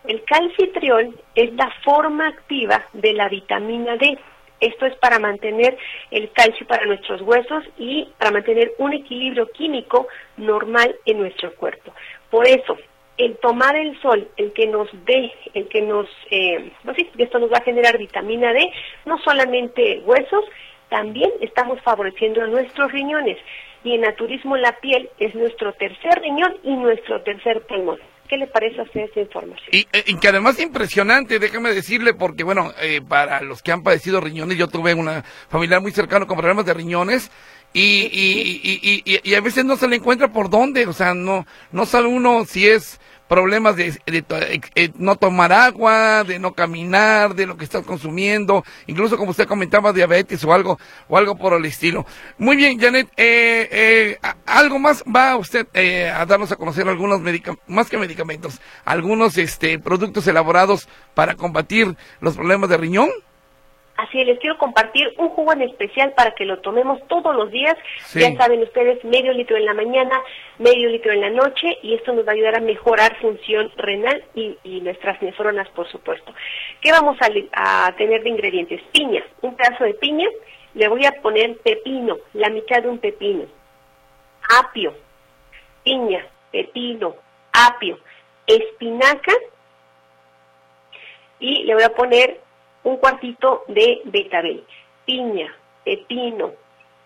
El 0.04 0.24
calcitriol 0.24 1.14
es 1.34 1.52
la 1.52 1.70
forma 1.84 2.28
activa 2.28 2.82
de 2.94 3.12
la 3.12 3.28
vitamina 3.28 3.96
D. 3.96 4.18
Esto 4.60 4.86
es 4.86 4.94
para 4.96 5.18
mantener 5.18 5.76
el 6.10 6.30
calcio 6.32 6.66
para 6.66 6.86
nuestros 6.86 7.20
huesos 7.22 7.64
y 7.78 8.08
para 8.18 8.32
mantener 8.32 8.72
un 8.78 8.92
equilibrio 8.92 9.50
químico 9.52 10.08
normal 10.36 10.96
en 11.06 11.18
nuestro 11.18 11.54
cuerpo. 11.54 11.92
Por 12.30 12.46
eso, 12.46 12.76
el 13.18 13.36
tomar 13.38 13.76
el 13.76 14.00
sol, 14.00 14.28
el 14.36 14.52
que 14.52 14.66
nos 14.66 14.88
dé, 15.04 15.32
el 15.54 15.68
que 15.68 15.82
nos, 15.82 16.08
eh, 16.30 16.70
no 16.84 16.94
sé, 16.94 17.08
esto 17.18 17.38
nos 17.38 17.52
va 17.52 17.58
a 17.58 17.64
generar 17.64 17.98
vitamina 17.98 18.52
D, 18.52 18.70
no 19.04 19.18
solamente 19.18 20.00
huesos, 20.04 20.44
también 20.88 21.30
estamos 21.40 21.80
favoreciendo 21.82 22.42
a 22.42 22.46
nuestros 22.46 22.90
riñones. 22.92 23.38
Y 23.84 23.94
en 23.94 24.00
naturismo 24.02 24.56
la 24.56 24.72
piel 24.80 25.08
es 25.18 25.34
nuestro 25.34 25.72
tercer 25.74 26.20
riñón 26.20 26.56
y 26.62 26.74
nuestro 26.74 27.20
tercer 27.22 27.62
pulmón. 27.62 27.98
¿Qué 28.28 28.36
le 28.36 28.46
parece 28.46 28.80
a 28.80 28.84
usted 28.84 29.00
esa 29.00 29.20
información? 29.20 29.68
Y, 29.72 29.86
eh, 29.92 30.04
que 30.20 30.28
además 30.28 30.58
es 30.58 30.64
impresionante, 30.64 31.38
déjame 31.38 31.72
decirle, 31.72 32.12
porque 32.12 32.44
bueno, 32.44 32.72
eh, 32.80 33.00
para 33.06 33.40
los 33.40 33.62
que 33.62 33.72
han 33.72 33.82
padecido 33.82 34.20
riñones, 34.20 34.58
yo 34.58 34.68
tuve 34.68 34.92
una 34.94 35.22
familia 35.48 35.80
muy 35.80 35.92
cercana 35.92 36.26
con 36.26 36.36
problemas 36.36 36.66
de 36.66 36.74
riñones 36.74 37.30
y, 37.72 37.80
y, 37.80 39.02
y, 39.04 39.20
y, 39.22 39.34
a 39.34 39.40
veces 39.40 39.64
no 39.64 39.76
se 39.76 39.88
le 39.88 39.96
encuentra 39.96 40.32
por 40.32 40.50
dónde, 40.50 40.86
o 40.86 40.92
sea, 40.92 41.14
no, 41.14 41.46
no 41.72 41.86
sabe 41.86 42.08
uno 42.08 42.44
si 42.44 42.68
es 42.68 43.00
problemas 43.28 43.76
de, 43.76 43.94
eh, 44.06 44.60
eh, 44.74 44.90
no 44.96 45.16
tomar 45.16 45.52
agua, 45.52 46.24
de 46.24 46.38
no 46.38 46.54
caminar, 46.54 47.34
de 47.34 47.46
lo 47.46 47.56
que 47.56 47.64
estás 47.64 47.84
consumiendo, 47.84 48.64
incluso 48.86 49.16
como 49.16 49.30
usted 49.30 49.46
comentaba, 49.46 49.92
diabetes 49.92 50.42
o 50.44 50.52
algo, 50.52 50.78
o 51.08 51.18
algo 51.18 51.36
por 51.36 51.52
el 51.52 51.64
estilo. 51.66 52.06
Muy 52.38 52.56
bien, 52.56 52.80
Janet, 52.80 53.08
eh, 53.16 53.68
eh 53.70 54.18
algo 54.46 54.78
más 54.78 55.04
va 55.04 55.36
usted 55.36 55.66
a 56.12 56.24
darnos 56.26 56.50
a 56.50 56.56
conocer 56.56 56.88
algunos 56.88 57.20
más 57.66 57.88
que 57.88 57.98
medicamentos, 57.98 58.60
algunos 58.84 59.36
este 59.36 59.78
productos 59.78 60.26
elaborados 60.26 60.88
para 61.14 61.34
combatir 61.34 61.96
los 62.20 62.34
problemas 62.34 62.70
de 62.70 62.76
riñón. 62.76 63.10
Así 63.98 64.24
les 64.24 64.38
quiero 64.38 64.56
compartir 64.58 65.12
un 65.18 65.30
jugo 65.30 65.52
en 65.52 65.62
especial 65.62 66.12
para 66.12 66.30
que 66.30 66.44
lo 66.44 66.60
tomemos 66.60 67.04
todos 67.08 67.34
los 67.34 67.50
días. 67.50 67.74
Ya 68.14 68.32
saben 68.36 68.62
ustedes, 68.62 69.02
medio 69.02 69.32
litro 69.32 69.56
en 69.56 69.64
la 69.64 69.74
mañana, 69.74 70.22
medio 70.58 70.88
litro 70.88 71.10
en 71.10 71.20
la 71.20 71.30
noche 71.30 71.76
y 71.82 71.94
esto 71.94 72.12
nos 72.12 72.24
va 72.24 72.30
a 72.30 72.34
ayudar 72.36 72.54
a 72.54 72.60
mejorar 72.60 73.16
función 73.20 73.72
renal 73.76 74.22
y, 74.36 74.56
nuestras 74.82 75.20
nefronas, 75.20 75.68
por 75.70 75.90
supuesto. 75.90 76.32
¿Qué 76.80 76.92
vamos 76.92 77.16
a, 77.20 77.86
a 77.86 77.96
tener 77.96 78.22
de 78.22 78.28
ingredientes? 78.28 78.80
Piña, 78.92 79.24
un 79.42 79.56
pedazo 79.56 79.82
de 79.82 79.94
piña, 79.94 80.28
le 80.74 80.86
voy 80.86 81.04
a 81.04 81.20
poner 81.20 81.56
pepino, 81.56 82.18
la 82.34 82.50
mitad 82.50 82.80
de 82.80 82.88
un 82.88 82.98
pepino, 82.98 83.46
apio, 84.60 84.94
piña, 85.82 86.24
pepino, 86.52 87.16
apio, 87.52 87.98
espinaca 88.46 89.32
y 91.40 91.64
le 91.64 91.74
voy 91.74 91.82
a 91.82 91.94
poner 91.94 92.40
un 92.88 92.96
cuartito 92.96 93.64
de 93.68 94.00
betabel, 94.04 94.64
piña, 95.04 95.54
pepino, 95.84 96.52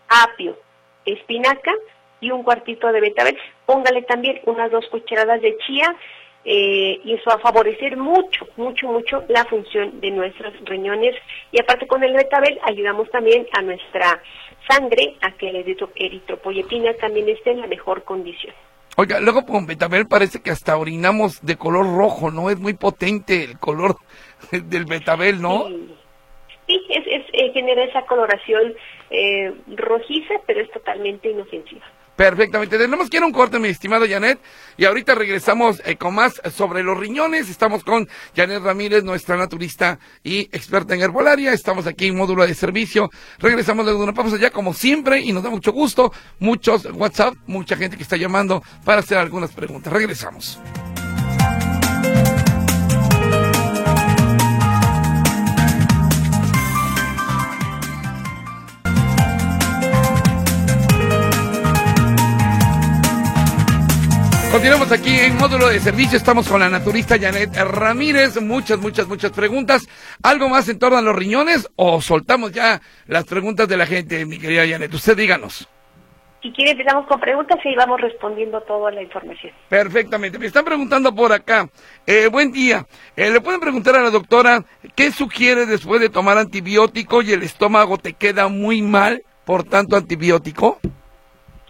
apio, 0.09 0.57
espinaca 1.05 1.73
y 2.21 2.31
un 2.31 2.45
cuartito 2.45 2.93
de 2.93 3.01
betabel. 3.01 3.37
Póngale 3.67 4.03
también 4.03 4.41
unas 4.47 4.71
dos 4.71 4.87
cucharadas 4.91 5.43
de 5.43 5.57
chía 5.59 5.97
eh, 6.45 7.01
y 7.05 7.15
eso 7.15 7.31
va 7.31 7.35
a 7.35 7.39
favorecer 7.39 7.97
mucho, 7.97 8.47
mucho, 8.57 8.87
mucho 8.87 9.25
la 9.29 9.45
función 9.47 10.01
de 10.01 10.12
nuestros 10.12 10.55
riñones. 10.65 11.17
Y 11.51 11.61
aparte 11.61 11.89
con 11.89 12.05
el 12.05 12.12
betabel 12.12 12.61
ayudamos 12.62 13.11
también 13.11 13.49
a 13.53 13.62
nuestra 13.62 14.23
sangre 14.69 15.17
a 15.21 15.33
que 15.33 15.53
la 15.53 15.65
eritropoyetina 15.97 16.95
también 16.95 17.29
esté 17.29 17.51
en 17.51 17.61
la 17.61 17.67
mejor 17.67 18.05
condición. 18.05 18.55
Oiga, 18.97 19.21
luego 19.21 19.47
con 19.47 19.67
betabel 19.67 20.07
parece 20.07 20.43
que 20.43 20.51
hasta 20.51 20.77
orinamos 20.77 21.41
de 21.45 21.57
color 21.57 21.87
rojo, 21.97 22.31
¿no? 22.31 22.51
Es 22.51 22.59
muy 22.59 22.75
potente 22.75 23.43
el 23.45 23.59
color 23.59 23.97
del 24.53 24.85
betabel, 24.85 25.41
¿no? 25.41 25.69
Sí, 26.67 26.81
es, 26.89 27.05
es 27.07 27.27
eh, 27.33 27.51
genera 27.53 27.85
esa 27.85 28.03
coloración 28.07 28.75
eh, 29.11 29.53
rojiza, 29.77 30.35
pero 30.47 30.61
es 30.61 30.71
totalmente 30.71 31.31
inofensiva. 31.31 31.85
Perfectamente. 32.16 32.76
Tenemos 32.76 33.09
que 33.09 33.16
ir 33.16 33.23
a 33.23 33.26
un 33.26 33.33
corte, 33.33 33.59
mi 33.59 33.69
estimado 33.69 34.07
Janet, 34.09 34.38
y 34.76 34.85
ahorita 34.85 35.14
regresamos 35.14 35.81
eh, 35.85 35.97
con 35.97 36.14
más 36.14 36.40
sobre 36.54 36.83
los 36.83 36.99
riñones. 36.99 37.49
Estamos 37.49 37.85
con 37.85 38.09
Janet 38.37 38.62
Ramírez, 38.62 39.02
nuestra 39.02 39.37
naturista 39.37 39.99
y 40.23 40.40
experta 40.54 40.95
en 40.95 41.02
herbolaria. 41.02 41.52
Estamos 41.52 41.87
aquí 41.87 42.09
en 42.09 42.16
módulo 42.16 42.47
de 42.47 42.54
servicio. 42.54 43.11
Regresamos 43.38 43.87
de 43.87 43.95
una 43.95 44.12
pausa 44.12 44.37
ya 44.37 44.50
como 44.50 44.75
siempre 44.75 45.21
y 45.21 45.33
nos 45.33 45.42
da 45.42 45.50
mucho 45.50 45.73
gusto. 45.73 46.12
Muchos 46.38 46.87
WhatsApp, 46.92 47.35
mucha 47.47 47.76
gente 47.76 47.97
que 47.97 48.02
está 48.02 48.16
llamando 48.16 48.62
para 48.85 49.00
hacer 49.00 49.19
algunas 49.19 49.52
preguntas. 49.52 49.92
Regresamos. 49.92 50.61
Continuamos 64.53 64.93
aquí 64.93 65.19
en 65.19 65.39
módulo 65.39 65.69
de 65.69 65.81
servicio. 65.81 66.19
Estamos 66.19 66.47
con 66.47 66.61
la 66.61 66.69
naturista 66.69 67.19
Janet 67.19 67.57
Ramírez. 67.57 68.39
Muchas, 68.39 68.79
muchas, 68.79 69.09
muchas 69.09 69.31
preguntas. 69.31 69.89
¿Algo 70.23 70.51
más 70.51 70.69
en 70.69 70.79
torno 70.79 70.99
a 70.99 71.03
los 71.03 71.17
riñones 71.17 71.67
o 71.75 72.03
soltamos 72.03 72.53
ya 72.53 72.79
las 73.07 73.25
preguntas 73.25 73.67
de 73.67 73.79
la 73.79 73.87
gente, 73.87 74.27
mi 74.27 74.39
querida 74.39 74.69
Janet? 74.69 74.93
Usted 74.93 75.17
díganos. 75.17 75.67
Si 76.43 76.53
quiere, 76.53 76.73
empezamos 76.73 77.07
con 77.07 77.19
preguntas 77.19 77.59
y 77.65 77.75
vamos 77.75 77.99
respondiendo 78.03 78.61
toda 78.61 78.91
la 78.91 79.03
información. 79.03 79.55
Perfectamente. 79.71 80.39
Me 80.39 80.47
están 80.47 80.67
preguntando 80.67 81.15
por 81.15 81.33
acá. 81.33 81.71
Eh, 82.07 82.29
buen 82.31 82.53
día. 82.53 82.87
Eh, 83.17 83.31
¿Le 83.31 83.41
pueden 83.41 83.59
preguntar 83.59 83.97
a 83.97 84.03
la 84.03 84.11
doctora 84.11 84.65
qué 84.95 85.13
sugiere 85.13 85.65
después 85.65 85.99
de 86.03 86.11
tomar 86.11 86.37
antibiótico 86.37 87.23
y 87.23 87.33
el 87.33 87.43
estómago 87.43 87.97
te 87.97 88.13
queda 88.13 88.49
muy 88.49 88.83
mal 88.83 89.23
por 89.47 89.65
tanto 89.65 89.97
antibiótico? 89.97 90.79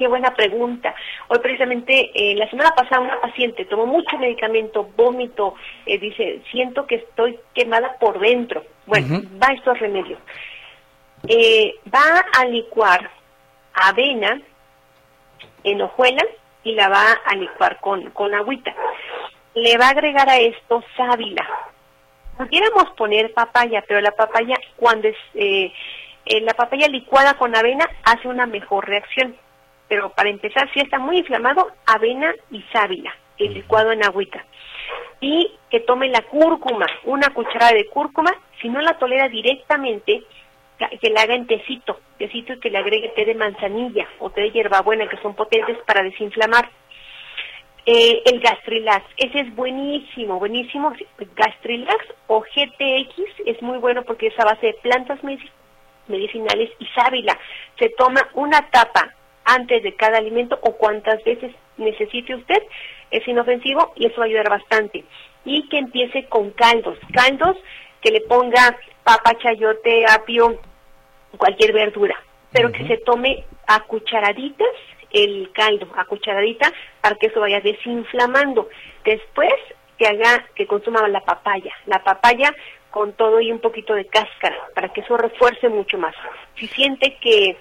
Qué 0.02 0.08
buena 0.08 0.34
pregunta. 0.34 0.96
Hoy 1.28 1.38
precisamente, 1.38 2.10
eh, 2.12 2.34
la 2.34 2.50
semana 2.50 2.74
pasada 2.74 3.02
una 3.02 3.20
paciente 3.20 3.64
tomó 3.66 3.86
mucho 3.86 4.18
medicamento, 4.18 4.90
vómito, 4.96 5.54
eh, 5.86 5.96
dice, 5.96 6.42
siento 6.50 6.88
que 6.88 6.96
estoy 6.96 7.38
quemada 7.54 7.96
por 8.00 8.18
dentro. 8.18 8.64
Bueno, 8.84 9.22
va 9.40 9.50
a 9.50 9.52
estos 9.52 9.78
remedios. 9.78 10.18
Eh, 11.28 11.76
va 11.86 12.24
a 12.36 12.44
licuar 12.46 13.12
avena 13.74 14.42
en 15.62 15.82
hojuelas 15.82 16.26
y 16.64 16.74
la 16.74 16.88
va 16.88 17.12
a 17.24 17.36
licuar 17.36 17.78
con, 17.78 18.10
con 18.10 18.34
agüita. 18.34 18.74
Le 19.54 19.78
va 19.78 19.86
a 19.86 19.90
agregar 19.90 20.28
a 20.28 20.38
esto 20.38 20.82
sábila. 20.96 21.48
Pudiéramos 22.38 22.90
poner 22.96 23.32
papaya, 23.34 23.84
pero 23.86 24.00
la 24.00 24.10
papaya 24.10 24.56
cuando 24.74 25.06
es 25.06 25.16
eh, 26.24 26.40
la 26.40 26.54
papaya 26.54 26.88
licuada 26.88 27.34
con 27.34 27.54
avena 27.54 27.88
hace 28.02 28.26
una 28.26 28.46
mejor 28.46 28.88
reacción. 28.88 29.36
Pero 29.92 30.08
para 30.08 30.30
empezar, 30.30 30.72
si 30.72 30.80
está 30.80 30.98
muy 30.98 31.18
inflamado, 31.18 31.70
avena 31.84 32.34
y 32.50 32.62
sábila, 32.72 33.14
el 33.36 33.52
licuado 33.52 33.92
en 33.92 34.02
agüita. 34.02 34.42
Y 35.20 35.52
que 35.68 35.80
tome 35.80 36.08
la 36.08 36.22
cúrcuma, 36.22 36.86
una 37.04 37.28
cucharada 37.34 37.74
de 37.74 37.84
cúrcuma, 37.88 38.32
si 38.62 38.70
no 38.70 38.80
la 38.80 38.96
tolera 38.96 39.28
directamente, 39.28 40.22
que 40.98 41.10
la 41.10 41.20
haga 41.20 41.34
en 41.34 41.46
tecito, 41.46 42.00
tecito 42.16 42.54
y 42.54 42.60
que 42.60 42.70
le 42.70 42.78
agregue 42.78 43.10
té 43.10 43.26
de 43.26 43.34
manzanilla 43.34 44.08
o 44.18 44.30
té 44.30 44.40
de 44.40 44.52
hierbabuena, 44.52 45.06
que 45.10 45.18
son 45.18 45.34
potentes 45.34 45.76
para 45.86 46.02
desinflamar. 46.02 46.70
Eh, 47.84 48.22
el 48.24 48.40
Gastrilax, 48.40 49.04
ese 49.18 49.40
es 49.40 49.54
buenísimo, 49.54 50.38
buenísimo. 50.38 50.94
Gastrilax 51.36 52.14
o 52.28 52.40
GTX 52.40 53.14
es 53.44 53.60
muy 53.60 53.76
bueno 53.76 54.04
porque 54.04 54.28
es 54.28 54.40
a 54.40 54.46
base 54.46 54.68
de 54.68 54.74
plantas 54.80 55.20
medicinales 56.08 56.70
y 56.78 56.86
sábila. 56.94 57.38
Se 57.78 57.90
toma 57.90 58.26
una 58.32 58.70
tapa 58.70 59.16
antes 59.44 59.82
de 59.82 59.94
cada 59.94 60.18
alimento 60.18 60.58
o 60.62 60.76
cuantas 60.76 61.22
veces 61.24 61.52
necesite 61.76 62.34
usted, 62.34 62.62
es 63.10 63.26
inofensivo 63.26 63.92
y 63.96 64.06
eso 64.06 64.18
va 64.18 64.24
a 64.24 64.26
ayudar 64.26 64.48
bastante. 64.48 65.04
Y 65.44 65.68
que 65.68 65.78
empiece 65.78 66.26
con 66.26 66.50
caldos, 66.50 66.98
caldos 67.12 67.56
que 68.00 68.10
le 68.10 68.20
ponga 68.22 68.76
papa, 69.04 69.36
chayote, 69.38 70.04
apio, 70.08 70.58
cualquier 71.36 71.72
verdura, 71.72 72.16
pero 72.52 72.70
que 72.70 72.86
se 72.86 72.98
tome 72.98 73.44
a 73.66 73.80
cucharaditas 73.80 74.68
el 75.12 75.50
caldo, 75.52 75.88
a 75.96 76.04
cucharadita, 76.04 76.72
para 77.00 77.16
que 77.16 77.26
eso 77.26 77.40
vaya 77.40 77.60
desinflamando. 77.60 78.68
Después 79.04 79.52
que 79.98 80.06
haga, 80.06 80.46
que 80.54 80.66
consuma 80.66 81.06
la 81.08 81.20
papaya, 81.20 81.72
la 81.86 82.02
papaya 82.02 82.54
con 82.90 83.12
todo 83.14 83.40
y 83.40 83.50
un 83.50 83.60
poquito 83.60 83.94
de 83.94 84.06
cáscara, 84.06 84.56
para 84.74 84.88
que 84.90 85.00
eso 85.00 85.16
refuerce 85.16 85.68
mucho 85.68 85.98
más. 85.98 86.14
Si 86.56 86.66
siente 86.68 87.16
que, 87.20 87.56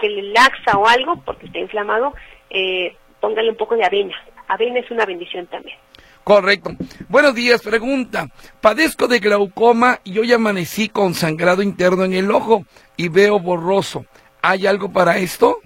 que 0.00 0.08
le 0.08 0.22
laxa 0.32 0.78
o 0.78 0.86
algo, 0.86 1.20
porque 1.24 1.46
está 1.46 1.58
inflamado, 1.58 2.14
eh, 2.50 2.96
póngale 3.20 3.50
un 3.50 3.56
poco 3.56 3.76
de 3.76 3.84
avena. 3.84 4.14
Avena 4.48 4.80
es 4.80 4.90
una 4.90 5.06
bendición 5.06 5.46
también. 5.46 5.76
Correcto. 6.24 6.70
Buenos 7.10 7.34
días, 7.34 7.62
pregunta. 7.62 8.28
Padezco 8.62 9.08
de 9.08 9.18
glaucoma 9.18 10.00
y 10.04 10.18
hoy 10.18 10.32
amanecí 10.32 10.88
con 10.88 11.12
sangrado 11.12 11.62
interno 11.62 12.04
en 12.04 12.14
el 12.14 12.30
ojo 12.30 12.64
y 12.96 13.10
veo 13.10 13.38
borroso. 13.38 14.06
¿Hay 14.40 14.66
algo 14.66 14.90
para 14.90 15.18
esto? 15.18 15.58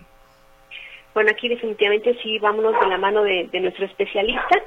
Bueno, 1.15 1.31
aquí 1.31 1.49
definitivamente 1.49 2.17
sí, 2.23 2.39
vámonos 2.41 2.75
de 2.81 2.87
la 2.89 2.99
mano 2.99 3.23
de, 3.23 3.49
nuestro 3.61 3.87
especialista 3.87 4.63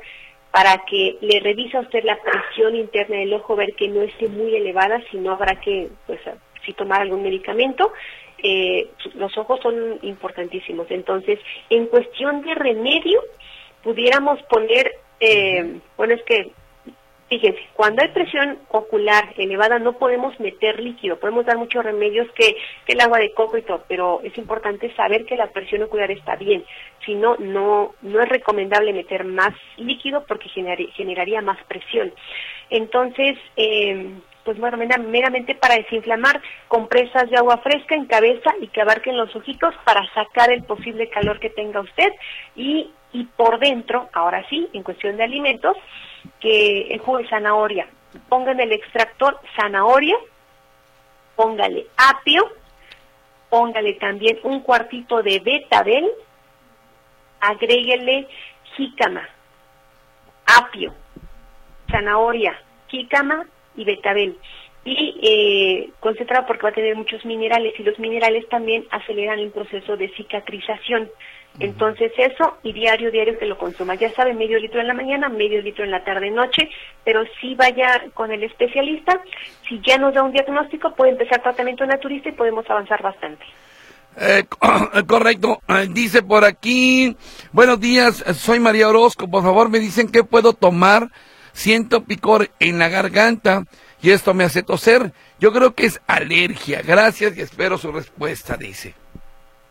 para 0.52 0.80
que 0.86 1.18
le 1.22 1.40
revise 1.42 1.78
a 1.78 1.82
usted 1.82 2.04
la 2.04 2.18
presión 2.22 2.76
interna 2.76 3.18
del 3.18 3.34
ojo, 3.34 3.56
ver 3.56 3.74
que 3.76 3.88
no 3.88 4.02
esté 4.02 4.28
muy 4.28 4.56
elevada, 4.56 5.02
si 5.10 5.18
no 5.18 5.32
habrá 5.32 5.60
que, 5.62 5.90
pues, 6.08 6.20
si 6.66 6.74
tomar 6.74 7.02
algún 7.02 7.24
medicamento. 7.24 7.94
Eh, 8.44 8.90
los 9.16 9.38
ojos 9.38 9.60
son 9.62 10.00
importantísimos. 10.02 10.90
Entonces, 10.90 11.40
en 11.70 11.86
cuestión 11.88 12.42
de 12.42 12.56
remedio, 12.56 13.22
pudiéramos 13.84 14.42
poner 14.44 14.92
eh, 15.22 15.80
bueno, 15.98 16.16
es 16.16 16.24
que, 16.24 16.52
fíjense, 17.30 17.60
cuando 17.74 18.02
hay 18.02 18.10
presión 18.10 18.58
ocular 18.70 19.34
elevada 19.38 19.78
no 19.78 19.94
podemos 19.94 20.38
meter 20.40 20.80
líquido, 20.80 21.20
podemos 21.20 21.46
dar 21.46 21.58
muchos 21.58 21.86
remedios 21.86 22.28
que, 22.32 22.58
que 22.86 22.94
el 22.94 23.02
agua 23.02 23.20
de 23.20 23.32
coco 23.34 23.58
y 23.58 23.62
todo, 23.62 23.86
pero 23.88 24.20
es 24.24 24.36
importante 24.38 24.94
saber 24.96 25.26
que 25.26 25.38
la 25.38 25.52
presión 25.52 25.84
ocular 25.84 26.10
está 26.10 26.36
bien, 26.36 26.66
si 27.06 27.14
no, 27.14 27.38
no, 27.38 27.94
no 28.02 28.22
es 28.22 28.30
recomendable 28.30 28.94
meter 28.94 29.24
más 29.24 29.54
líquido 29.78 30.26
porque 30.28 30.50
generaría 30.50 31.42
más 31.42 31.64
presión. 31.66 32.12
Entonces, 32.72 33.38
eh, 33.56 34.14
pues 34.44 34.58
bueno, 34.58 34.78
meramente 34.78 35.56
para 35.56 35.76
desinflamar 35.76 36.42
compresas 36.68 37.30
de 37.30 37.38
agua 37.38 37.58
fresca 37.58 37.96
en 37.96 38.06
cabeza 38.06 38.52
y 38.60 38.68
que 38.68 38.82
abarquen 38.82 39.18
los 39.18 39.36
ojitos 39.36 39.74
para 39.84 40.02
sacar 40.14 40.52
el 40.52 40.64
posible 40.64 41.10
calor 41.10 41.40
que 41.40 41.50
tenga 41.50 41.82
usted 41.82 42.12
y, 42.56 42.92
por 43.36 43.60
dentro, 43.60 44.10
ahora 44.14 44.46
sí, 44.50 44.68
en 44.74 44.84
cuestión 44.84 45.18
de 45.18 45.24
alimentos, 45.24 45.78
que 46.40 46.88
el 46.94 47.30
zanahoria. 47.30 47.88
Pongan 48.28 48.60
el 48.60 48.72
extractor 48.72 49.40
zanahoria, 49.56 50.16
póngale 51.36 51.88
apio, 51.98 52.44
póngale 53.50 53.94
también 53.94 54.40
un 54.44 54.62
cuartito 54.62 55.22
de 55.22 55.40
betabel, 55.40 56.10
agréguele 57.40 58.28
jícama, 58.76 59.28
apio, 60.46 60.94
zanahoria, 61.90 62.60
jícama, 62.88 63.46
y 63.76 63.86
betabel. 63.86 64.38
Y 64.84 65.20
eh, 65.22 65.90
concentrado 66.00 66.48
porque 66.48 66.64
va 66.64 66.70
a 66.70 66.74
tener 66.74 66.96
muchos 66.96 67.24
minerales 67.24 67.74
y 67.80 67.84
los 67.84 68.00
minerales 68.00 68.48
también 68.50 68.86
aceleran 68.90 69.40
el 69.40 69.52
proceso 69.52 69.96
de 69.96 70.10
cicatrización. 70.10 71.10
Entonces 71.60 72.12
eso 72.18 72.58
y 72.64 72.72
diario, 72.72 73.12
diario 73.12 73.38
que 73.38 73.46
lo 73.46 73.58
consuma. 73.58 73.96
Ya 73.96 74.12
sabe, 74.14 74.34
medio 74.34 74.58
litro 74.58 74.80
en 74.80 74.88
la 74.88 74.94
mañana, 74.94 75.30
medio 75.30 75.62
litro 75.62 75.84
en 75.84 75.92
la 75.92 76.04
tarde, 76.04 76.32
noche, 76.32 76.70
pero 77.04 77.24
si 77.40 77.56
vaya 77.56 78.06
con 78.14 78.32
el 78.32 78.44
especialista. 78.44 79.22
Si 79.68 79.82
ya 79.86 79.98
nos 79.98 80.14
da 80.14 80.24
un 80.24 80.32
diagnóstico, 80.32 80.96
puede 80.96 81.12
empezar 81.12 81.44
tratamiento 81.44 81.86
naturista 81.86 82.30
y 82.30 82.34
podemos 82.34 82.68
avanzar 82.70 83.02
bastante. 83.04 83.46
Eh, 84.18 84.44
correcto, 85.08 85.62
eh, 85.68 85.88
dice 85.90 86.22
por 86.22 86.44
aquí, 86.44 87.16
buenos 87.52 87.80
días, 87.80 88.24
soy 88.36 88.60
María 88.60 88.90
Orozco, 88.90 89.30
por 89.30 89.42
favor 89.42 89.70
me 89.70 89.80
dicen 89.80 90.12
qué 90.12 90.24
puedo 90.24 90.52
tomar 90.52 91.08
siento 91.54 92.04
picor 92.04 92.50
en 92.60 92.80
la 92.80 92.90
garganta 92.90 93.64
y 94.02 94.12
esto 94.12 94.34
me 94.34 94.44
hace 94.44 94.64
toser. 94.64 95.12
Yo 95.40 95.52
creo 95.52 95.74
que 95.74 95.86
es 95.86 96.02
alergia. 96.08 96.82
Gracias 96.82 97.38
y 97.38 97.42
espero 97.42 97.78
su 97.78 97.92
respuesta, 97.92 98.58
dice. 98.58 98.94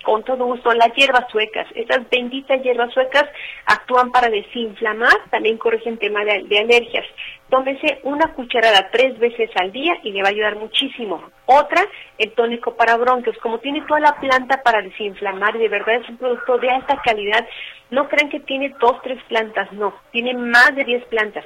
Con 0.05 0.25
todo 0.25 0.47
gusto, 0.47 0.73
las 0.73 0.95
hierbas 0.95 1.31
suecas, 1.31 1.67
estas 1.75 2.09
benditas 2.09 2.63
hierbas 2.63 2.93
suecas 2.95 3.25
actúan 3.67 4.11
para 4.11 4.31
desinflamar, 4.31 5.15
también 5.31 5.59
corrigen 5.59 5.99
tema 5.99 6.25
de, 6.25 6.43
de 6.49 6.59
alergias. 6.59 7.05
Tómese 7.51 7.99
una 8.05 8.33
cucharada 8.35 8.91
tres 8.93 9.19
veces 9.19 9.51
al 9.57 9.73
día 9.73 9.99
y 10.05 10.13
le 10.13 10.23
va 10.23 10.29
a 10.29 10.31
ayudar 10.31 10.57
muchísimo. 10.57 11.21
Otra, 11.47 11.85
el 12.17 12.31
tónico 12.33 12.77
para 12.77 12.97
bronquios. 12.97 13.37
Como 13.39 13.59
tiene 13.59 13.83
toda 13.83 13.99
la 13.99 14.17
planta 14.21 14.63
para 14.63 14.83
desinflamar 14.83 15.59
de 15.59 15.69
verdad 15.69 15.97
es 15.97 16.09
un 16.09 16.17
producto 16.17 16.59
de 16.59 16.71
alta 16.71 17.01
calidad, 17.05 17.45
no 17.91 18.09
crean 18.09 18.31
que 18.31 18.39
tiene 18.39 18.73
dos, 18.81 19.03
tres 19.03 19.21
plantas, 19.25 19.73
no, 19.73 19.93
tiene 20.13 20.35
más 20.35 20.75
de 20.77 20.85
diez 20.85 21.05
plantas. 21.07 21.45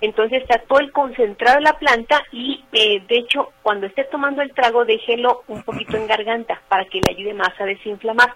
Entonces 0.00 0.42
está 0.42 0.58
todo 0.58 0.80
el 0.80 0.90
concentrado 0.90 1.58
de 1.58 1.62
la 1.62 1.78
planta 1.78 2.20
y 2.32 2.64
eh, 2.72 3.00
de 3.06 3.18
hecho 3.18 3.52
cuando 3.62 3.86
esté 3.86 4.04
tomando 4.04 4.42
el 4.42 4.52
trago 4.52 4.84
déjelo 4.84 5.44
un 5.46 5.62
poquito 5.62 5.96
en 5.96 6.08
garganta 6.08 6.60
para 6.68 6.84
que 6.86 7.00
le 7.00 7.12
ayude 7.12 7.32
más 7.32 7.52
a 7.60 7.64
desinflamar. 7.64 8.34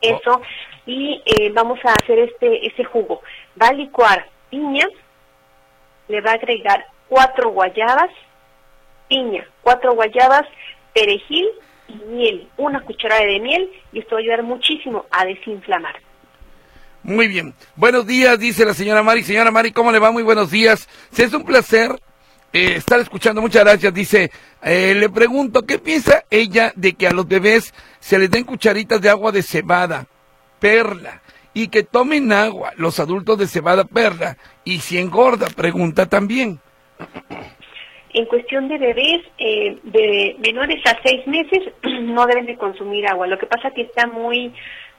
Eso 0.00 0.42
y 0.86 1.22
eh, 1.24 1.50
vamos 1.54 1.78
a 1.84 1.92
hacer 1.92 2.18
este 2.18 2.66
ese 2.66 2.84
jugo. 2.84 3.22
Va 3.60 3.68
a 3.68 3.72
licuar 3.72 4.26
piña, 4.50 4.86
le 6.08 6.20
va 6.20 6.32
a 6.32 6.34
agregar 6.34 6.86
cuatro 7.08 7.50
guayabas, 7.50 8.10
piña, 9.08 9.46
cuatro 9.62 9.94
guayabas, 9.94 10.46
perejil 10.94 11.46
y 11.88 11.94
miel, 12.08 12.48
una 12.56 12.80
cucharada 12.80 13.24
de 13.24 13.40
miel 13.40 13.70
y 13.92 14.00
esto 14.00 14.14
va 14.14 14.20
a 14.20 14.22
ayudar 14.22 14.42
muchísimo 14.42 15.06
a 15.10 15.24
desinflamar. 15.24 15.96
Muy 17.02 17.28
bien. 17.28 17.54
Buenos 17.76 18.04
días, 18.06 18.38
dice 18.38 18.64
la 18.64 18.74
señora 18.74 19.02
Mari. 19.02 19.22
Señora 19.22 19.52
Mari, 19.52 19.70
¿cómo 19.70 19.92
le 19.92 20.00
va? 20.00 20.10
Muy 20.10 20.24
buenos 20.24 20.50
días. 20.50 20.88
Es 21.16 21.32
un 21.32 21.44
placer 21.44 21.92
eh, 22.52 22.74
estar 22.76 22.98
escuchando. 22.98 23.40
Muchas 23.40 23.62
gracias. 23.62 23.94
Dice, 23.94 24.32
eh, 24.60 24.92
le 24.92 25.08
pregunto, 25.08 25.62
¿qué 25.62 25.78
piensa 25.78 26.24
ella 26.30 26.72
de 26.74 26.94
que 26.94 27.06
a 27.06 27.12
los 27.12 27.28
bebés 27.28 27.72
se 28.00 28.18
les 28.18 28.28
den 28.28 28.42
cucharitas 28.42 29.00
de 29.00 29.08
agua 29.08 29.30
de 29.30 29.44
cebada, 29.44 30.06
perla, 30.58 31.22
y 31.56 31.68
que 31.68 31.82
tomen 31.82 32.34
agua 32.34 32.72
los 32.76 33.00
adultos 33.00 33.38
de 33.38 33.46
cebada, 33.46 33.84
perla, 33.84 34.36
y 34.62 34.80
si 34.80 34.98
engorda? 34.98 35.46
Pregunta 35.56 36.04
también. 36.04 36.60
En 38.10 38.26
cuestión 38.26 38.68
de 38.68 38.76
bebés 38.76 39.22
eh, 39.38 39.78
de 39.82 40.36
menores 40.38 40.82
a 40.84 40.98
seis 41.02 41.26
meses, 41.26 41.72
no 42.02 42.26
deben 42.26 42.44
de 42.44 42.58
consumir 42.58 43.06
agua. 43.08 43.26
Lo 43.26 43.38
que 43.38 43.46
pasa 43.46 43.68
es 43.68 43.74
que 43.74 43.82
está 43.82 44.06
muy 44.06 44.52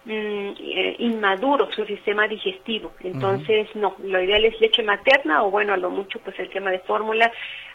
Mm, 0.07 0.53
eh, 0.57 0.95
inmaduro 0.99 1.69
su 1.73 1.85
sistema 1.85 2.29
digestivo. 2.29 2.93
Entonces, 3.01 3.67
no, 3.75 3.93
lo 4.01 4.21
ideal 4.21 4.45
es 4.45 4.57
leche 4.61 4.81
materna 4.81 5.43
o 5.43 5.51
bueno, 5.51 5.73
a 5.73 5.77
lo 5.77 5.89
mucho 5.89 6.19
pues 6.19 6.39
el 6.39 6.49
tema 6.49 6.71
de 6.71 6.79
fórmula 6.79 7.29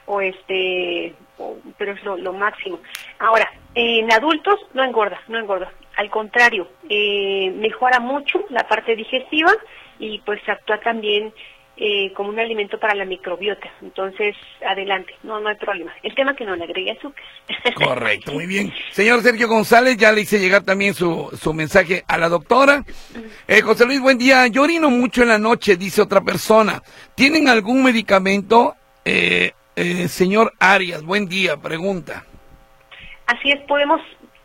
o 0.06 0.18
este, 0.22 1.14
pero 1.76 1.92
es 1.92 2.02
lo, 2.02 2.32
máximo. 2.32 2.78
Ahora, 3.18 3.52
en 3.74 4.10
adultos 4.10 4.58
no 4.72 4.82
engorda, 4.82 5.20
no 5.28 5.40
engorda. 5.40 5.70
Al 5.96 6.10
contrario, 6.10 6.68
eh, 6.88 7.52
mejora 7.56 8.00
mucho 8.00 8.44
la 8.50 8.66
parte 8.66 8.96
digestiva 8.96 9.52
y 9.98 10.20
pues 10.20 10.40
actúa 10.48 10.80
también 10.80 11.32
eh, 11.76 12.12
como 12.14 12.28
un 12.28 12.38
alimento 12.38 12.78
para 12.78 12.94
la 12.94 13.04
microbiota. 13.04 13.70
Entonces, 13.80 14.36
adelante, 14.66 15.14
no, 15.22 15.40
no 15.40 15.48
hay 15.48 15.56
problema. 15.56 15.92
El 16.02 16.14
tema 16.14 16.34
que 16.36 16.44
no 16.44 16.54
le 16.54 16.64
agregue 16.64 16.92
azúcar. 16.92 17.24
Correcto, 17.74 18.32
muy 18.32 18.46
bien. 18.46 18.72
Señor 18.90 19.22
Sergio 19.22 19.48
González, 19.48 19.96
ya 19.96 20.12
le 20.12 20.22
hice 20.22 20.38
llegar 20.38 20.64
también 20.64 20.94
su, 20.94 21.30
su 21.40 21.52
mensaje 21.54 22.04
a 22.06 22.18
la 22.18 22.28
doctora. 22.28 22.84
Eh, 23.48 23.62
José 23.62 23.86
Luis, 23.86 24.00
buen 24.00 24.18
día. 24.18 24.46
Yo 24.48 24.62
orino 24.62 24.90
mucho 24.90 25.22
en 25.22 25.28
la 25.28 25.38
noche, 25.38 25.76
dice 25.76 26.02
otra 26.02 26.20
persona. 26.20 26.82
¿Tienen 27.14 27.48
algún 27.48 27.82
medicamento? 27.82 28.76
Eh, 29.04 29.52
eh, 29.74 30.08
señor 30.08 30.52
Arias, 30.58 31.02
buen 31.02 31.28
día, 31.28 31.56
pregunta. 31.56 32.24
Así 33.26 33.50
es, 33.50 33.60
podemos, 33.62 34.00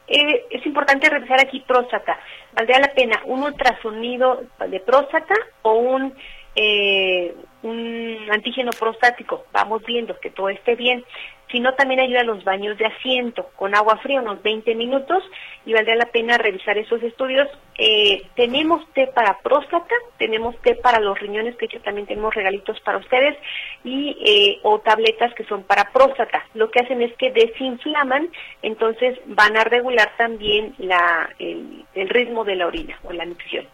eh, 0.07 0.45
es 0.49 0.65
importante 0.65 1.09
revisar 1.09 1.39
aquí 1.39 1.59
próstata. 1.61 2.17
¿Valdría 2.53 2.79
la 2.79 2.93
pena 2.93 3.21
un 3.25 3.43
ultrasonido 3.43 4.43
de 4.67 4.79
próstata 4.79 5.35
o 5.63 5.73
un 5.73 6.13
eh, 6.55 7.35
un 7.63 8.17
antígeno 8.31 8.71
prostático, 8.71 9.45
vamos 9.51 9.83
viendo 9.85 10.19
que 10.19 10.29
todo 10.29 10.49
esté 10.49 10.75
bien, 10.75 11.03
sino 11.51 11.73
también 11.75 12.01
ayuda 12.01 12.21
a 12.21 12.25
los 12.25 12.43
baños 12.43 12.77
de 12.77 12.85
asiento 12.85 13.49
con 13.55 13.73
agua 13.73 13.97
fría 13.97 14.21
unos 14.21 14.41
20 14.43 14.75
minutos 14.75 15.23
y 15.65 15.73
valdría 15.73 15.95
la 15.95 16.07
pena 16.07 16.37
revisar 16.37 16.77
esos 16.77 17.01
estudios. 17.03 17.47
Eh, 17.77 18.23
tenemos 18.35 18.85
té 18.93 19.07
para 19.07 19.39
próstata, 19.39 19.95
tenemos 20.17 20.57
té 20.61 20.75
para 20.75 20.99
los 20.99 21.17
riñones, 21.19 21.55
que 21.55 21.65
hecho 21.65 21.79
también 21.81 22.07
tenemos 22.07 22.33
regalitos 22.33 22.79
para 22.81 22.97
ustedes, 22.97 23.37
y 23.83 24.17
eh, 24.25 24.59
o 24.63 24.79
tabletas 24.79 25.33
que 25.35 25.45
son 25.45 25.63
para 25.63 25.91
próstata. 25.91 26.45
Lo 26.53 26.69
que 26.69 26.81
hacen 26.81 27.01
es 27.01 27.13
que 27.15 27.31
desinflaman, 27.31 28.29
entonces 28.61 29.17
van 29.25 29.55
a 29.55 29.63
regular 29.63 30.11
también 30.17 30.73
la, 30.79 31.29
el, 31.39 31.85
el 31.93 32.09
ritmo 32.09 32.43
de 32.43 32.55
la 32.55 32.67
orina 32.67 32.99
o 33.03 33.13
la 33.13 33.25
nutrición. 33.25 33.67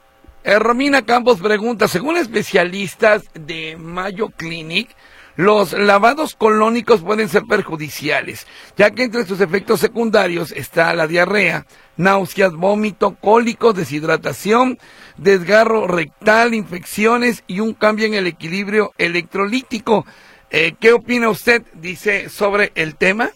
Eh, 0.45 0.59
Romina 0.59 1.03
Campos 1.03 1.39
pregunta, 1.39 1.87
según 1.87 2.17
especialistas 2.17 3.23
de 3.33 3.77
Mayo 3.77 4.27
Clinic, 4.27 4.89
los 5.37 5.71
lavados 5.71 6.35
colónicos 6.35 6.99
pueden 6.99 7.29
ser 7.29 7.43
perjudiciales, 7.43 8.45
ya 8.75 8.91
que 8.91 9.03
entre 9.03 9.25
sus 9.25 9.39
efectos 9.39 9.79
secundarios 9.79 10.51
está 10.51 10.93
la 10.95 11.07
diarrea, 11.07 11.65
náuseas, 11.95 12.51
vómito, 12.53 13.15
cólicos, 13.15 13.73
deshidratación, 13.73 14.77
desgarro 15.15 15.87
rectal, 15.87 16.53
infecciones 16.53 17.45
y 17.47 17.61
un 17.61 17.73
cambio 17.73 18.05
en 18.05 18.13
el 18.13 18.27
equilibrio 18.27 18.91
electrolítico. 18.97 20.05
Eh, 20.49 20.75
¿Qué 20.77 20.91
opina 20.91 21.29
usted, 21.29 21.63
dice, 21.73 22.27
sobre 22.27 22.73
el 22.75 22.97
tema? 22.97 23.31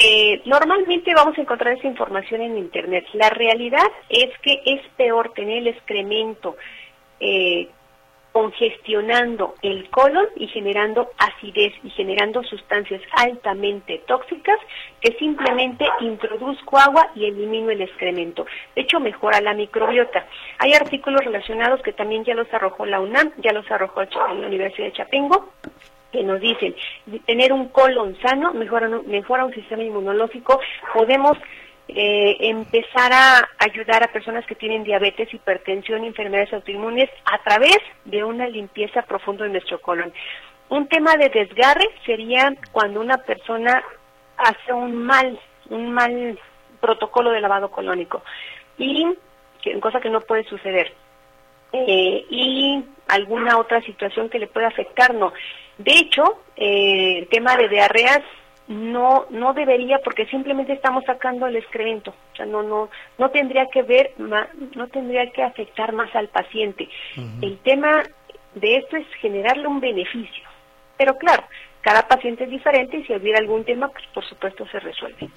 Eh, 0.00 0.42
normalmente 0.44 1.12
vamos 1.12 1.36
a 1.36 1.40
encontrar 1.40 1.76
esa 1.76 1.88
información 1.88 2.40
en 2.40 2.56
Internet. 2.56 3.04
La 3.14 3.30
realidad 3.30 3.90
es 4.08 4.30
que 4.42 4.62
es 4.64 4.80
peor 4.96 5.32
tener 5.34 5.58
el 5.58 5.66
excremento 5.66 6.56
eh, 7.18 7.68
congestionando 8.30 9.56
el 9.62 9.90
colon 9.90 10.26
y 10.36 10.46
generando 10.46 11.10
acidez 11.18 11.72
y 11.82 11.90
generando 11.90 12.44
sustancias 12.44 13.02
altamente 13.16 14.02
tóxicas 14.06 14.58
que 15.00 15.14
simplemente 15.18 15.84
introduzco 15.98 16.78
agua 16.78 17.10
y 17.16 17.24
elimino 17.24 17.70
el 17.70 17.80
excremento. 17.80 18.46
De 18.76 18.82
hecho, 18.82 19.00
mejora 19.00 19.40
la 19.40 19.54
microbiota. 19.54 20.28
Hay 20.58 20.74
artículos 20.74 21.24
relacionados 21.24 21.82
que 21.82 21.92
también 21.92 22.22
ya 22.24 22.34
los 22.34 22.52
arrojó 22.54 22.86
la 22.86 23.00
UNAM, 23.00 23.32
ya 23.38 23.52
los 23.52 23.68
arrojó 23.68 24.02
la 24.04 24.46
Universidad 24.46 24.86
de 24.86 24.92
Chapingo, 24.92 25.54
que 26.12 26.22
nos 26.22 26.40
dicen 26.40 26.74
tener 27.26 27.52
un 27.52 27.68
colon 27.68 28.16
sano 28.20 28.52
mejora, 28.54 28.88
mejora 29.06 29.44
un 29.44 29.54
sistema 29.54 29.82
inmunológico, 29.82 30.60
podemos 30.94 31.36
eh, 31.88 32.36
empezar 32.40 33.12
a 33.12 33.48
ayudar 33.58 34.02
a 34.02 34.12
personas 34.12 34.44
que 34.46 34.54
tienen 34.54 34.84
diabetes, 34.84 35.32
hipertensión, 35.32 36.04
enfermedades 36.04 36.52
autoinmunes 36.52 37.10
a 37.24 37.38
través 37.42 37.78
de 38.04 38.24
una 38.24 38.46
limpieza 38.46 39.02
profunda 39.02 39.44
de 39.44 39.50
nuestro 39.50 39.80
colon. 39.80 40.12
Un 40.68 40.86
tema 40.88 41.16
de 41.16 41.30
desgarre 41.30 41.88
sería 42.04 42.54
cuando 42.72 43.00
una 43.00 43.18
persona 43.18 43.82
hace 44.36 44.72
un 44.72 45.02
mal, 45.04 45.38
un 45.70 45.92
mal 45.92 46.38
protocolo 46.80 47.30
de 47.30 47.40
lavado 47.40 47.70
colónico 47.70 48.22
y 48.76 49.06
cosa 49.80 50.00
que 50.00 50.10
no 50.10 50.20
puede 50.20 50.44
suceder. 50.44 50.92
Eh, 51.72 52.24
y 52.30 52.84
alguna 53.08 53.58
otra 53.58 53.82
situación 53.82 54.30
que 54.30 54.38
le 54.38 54.46
pueda 54.46 54.68
afectar, 54.68 55.14
no. 55.14 55.32
De 55.78 55.92
hecho, 55.92 56.24
eh, 56.56 57.18
el 57.18 57.28
tema 57.28 57.56
de 57.56 57.68
diarreas 57.68 58.20
no 58.66 59.26
no 59.30 59.54
debería 59.54 59.98
porque 60.04 60.26
simplemente 60.26 60.74
estamos 60.74 61.04
sacando 61.04 61.46
el 61.46 61.56
excremento, 61.56 62.10
o 62.10 62.36
sea, 62.36 62.44
no 62.44 62.62
no 62.62 62.90
no 63.16 63.30
tendría 63.30 63.66
que 63.72 63.82
ver 63.82 64.12
no 64.18 64.88
tendría 64.88 65.30
que 65.30 65.42
afectar 65.42 65.92
más 65.92 66.14
al 66.14 66.28
paciente. 66.28 66.88
El 67.40 67.58
tema 67.58 68.02
de 68.54 68.76
esto 68.76 68.96
es 68.96 69.06
generarle 69.20 69.66
un 69.66 69.80
beneficio. 69.80 70.44
Pero 70.98 71.16
claro, 71.16 71.44
cada 71.80 72.06
paciente 72.06 72.44
es 72.44 72.50
diferente 72.50 72.98
y 72.98 73.04
si 73.04 73.14
hubiera 73.14 73.38
algún 73.38 73.64
tema, 73.64 73.88
pues 73.88 74.04
por 74.12 74.28
supuesto 74.28 74.66
se 74.68 74.80
resuelve. 74.80 75.28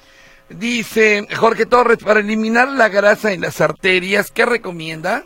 Dice 0.49 1.25
Jorge 1.35 1.65
Torres, 1.65 1.99
para 2.03 2.19
eliminar 2.19 2.67
la 2.67 2.89
grasa 2.89 3.31
en 3.31 3.41
las 3.41 3.61
arterias, 3.61 4.31
¿qué 4.31 4.45
recomienda? 4.45 5.23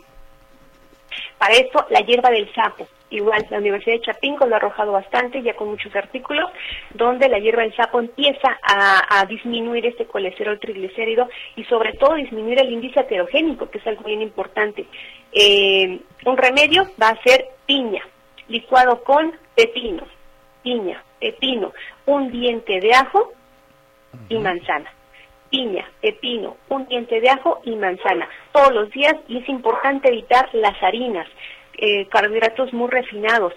Para 1.38 1.54
eso, 1.54 1.84
la 1.90 2.00
hierba 2.00 2.30
del 2.30 2.52
sapo. 2.54 2.86
Igual, 3.08 3.46
la 3.50 3.58
Universidad 3.58 3.96
de 3.96 4.02
Chapingo 4.02 4.46
lo 4.46 4.54
ha 4.54 4.58
arrojado 4.58 4.90
bastante, 4.90 5.40
ya 5.40 5.54
con 5.54 5.68
muchos 5.68 5.94
artículos, 5.94 6.50
donde 6.92 7.28
la 7.28 7.38
hierba 7.38 7.62
del 7.62 7.76
sapo 7.76 8.00
empieza 8.00 8.58
a, 8.62 9.24
disminuir 9.26 9.86
este 9.86 10.06
colesterol 10.06 10.58
triglicérido 10.58 11.28
y 11.56 11.64
sobre 11.64 11.92
todo 11.94 12.14
disminuir 12.14 12.60
el 12.60 12.72
índice 12.72 13.00
heterogénico, 13.00 13.70
que 13.70 13.78
es 13.78 13.86
algo 13.86 14.04
bien 14.04 14.22
importante. 14.22 14.86
Eh, 15.32 16.00
un 16.24 16.36
remedio 16.36 16.84
va 17.00 17.10
a 17.10 17.22
ser 17.22 17.46
piña, 17.66 18.02
licuado 18.48 19.02
con 19.04 19.32
pepino, 19.54 20.04
piña, 20.62 21.02
pepino, 21.20 21.72
un 22.06 22.30
diente 22.30 22.80
de 22.80 22.92
ajo 22.92 23.32
y 24.28 24.38
manzana. 24.38 24.92
Piña, 25.50 25.88
pepino, 26.00 26.56
un 26.68 26.86
diente 26.88 27.20
de 27.20 27.30
ajo 27.30 27.60
y 27.64 27.76
manzana 27.76 28.28
todos 28.52 28.72
los 28.72 28.90
días 28.90 29.14
y 29.28 29.38
es 29.38 29.48
importante 29.48 30.08
evitar 30.08 30.48
las 30.52 30.80
harinas, 30.82 31.28
eh, 31.78 32.06
carbohidratos 32.08 32.72
muy 32.72 32.90
refinados, 32.90 33.52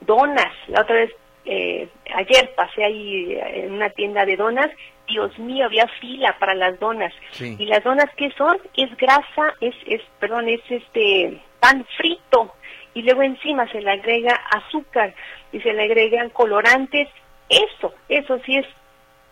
donas, 0.00 0.52
la 0.68 0.82
otra 0.82 0.96
vez, 0.96 1.10
eh, 1.44 1.88
ayer 2.14 2.54
pasé 2.54 2.84
ahí 2.84 3.32
eh, 3.32 3.64
en 3.64 3.72
una 3.72 3.90
tienda 3.90 4.24
de 4.24 4.36
donas, 4.36 4.70
Dios 5.06 5.36
mío, 5.38 5.66
había 5.66 5.88
fila 6.00 6.36
para 6.38 6.54
las 6.54 6.78
donas. 6.78 7.12
Y 7.40 7.66
las 7.66 7.82
donas, 7.82 8.06
¿qué 8.16 8.30
son? 8.38 8.58
Es 8.76 8.96
grasa, 8.96 9.54
es, 9.60 9.74
es, 9.86 10.00
perdón, 10.20 10.48
es 10.48 10.60
este 10.68 11.40
pan 11.58 11.84
frito. 11.96 12.54
Y 12.94 13.02
luego 13.02 13.22
encima 13.22 13.70
se 13.72 13.80
le 13.80 13.90
agrega 13.90 14.34
azúcar 14.52 15.14
y 15.52 15.60
se 15.60 15.72
le 15.72 15.82
agregan 15.82 16.30
colorantes. 16.30 17.08
Eso, 17.48 17.92
eso 18.08 18.38
sí 18.46 18.56
es 18.56 18.66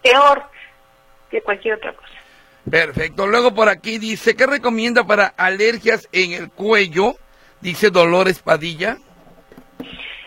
peor 0.02 0.42
que 1.30 1.42
cualquier 1.42 1.74
otra 1.74 1.92
cosa. 1.92 2.12
Perfecto. 2.68 3.26
Luego 3.26 3.54
por 3.54 3.68
aquí 3.68 3.98
dice, 3.98 4.34
¿qué 4.34 4.46
recomienda 4.46 5.04
para 5.04 5.26
alergias 5.26 6.08
en 6.12 6.32
el 6.32 6.50
cuello? 6.50 7.14
Dice 7.60 7.90
Dolores 7.90 8.40
Padilla. 8.42 8.98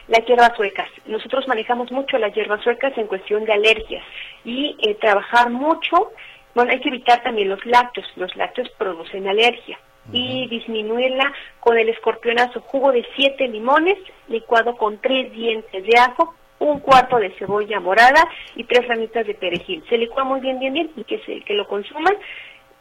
Las 0.07 0.25
hierbas 0.25 0.51
suecas. 0.57 0.89
Nosotros 1.05 1.47
manejamos 1.47 1.91
mucho 1.91 2.17
las 2.17 2.33
hierbas 2.33 2.61
suecas 2.63 2.97
en 2.97 3.07
cuestión 3.07 3.45
de 3.45 3.53
alergias 3.53 4.03
y 4.43 4.75
eh, 4.81 4.95
trabajar 4.95 5.49
mucho, 5.49 6.11
bueno, 6.53 6.71
hay 6.71 6.81
que 6.81 6.89
evitar 6.89 7.23
también 7.23 7.47
los 7.47 7.65
lácteos. 7.65 8.07
Los 8.17 8.35
lácteos 8.35 8.69
producen 8.77 9.27
alergia 9.27 9.79
y 10.11 10.47
disminuirla 10.47 11.31
con 11.59 11.77
el 11.77 11.87
escorpionazo, 11.87 12.59
jugo 12.61 12.91
de 12.91 13.05
siete 13.15 13.47
limones 13.47 13.97
licuado 14.27 14.75
con 14.75 14.99
tres 14.99 15.31
dientes 15.31 15.83
de 15.85 15.97
ajo, 15.97 16.33
un 16.59 16.79
cuarto 16.79 17.17
de 17.17 17.31
cebolla 17.37 17.79
morada 17.79 18.27
y 18.55 18.65
tres 18.65 18.85
ramitas 18.87 19.25
de 19.25 19.35
perejil. 19.35 19.83
Se 19.87 19.97
licúa 19.97 20.25
muy 20.25 20.41
bien, 20.41 20.59
bien, 20.59 20.73
bien 20.73 20.91
y 20.97 21.03
que, 21.05 21.19
se, 21.19 21.41
que 21.41 21.53
lo 21.53 21.67
consuman 21.67 22.15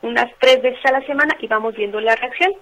unas 0.02 0.26
tres 0.38 0.60
veces 0.62 0.84
a 0.86 0.92
la 0.92 1.06
semana 1.06 1.36
y 1.38 1.46
vamos 1.46 1.74
viendo 1.76 2.00
la 2.00 2.16
reacción. 2.16 2.52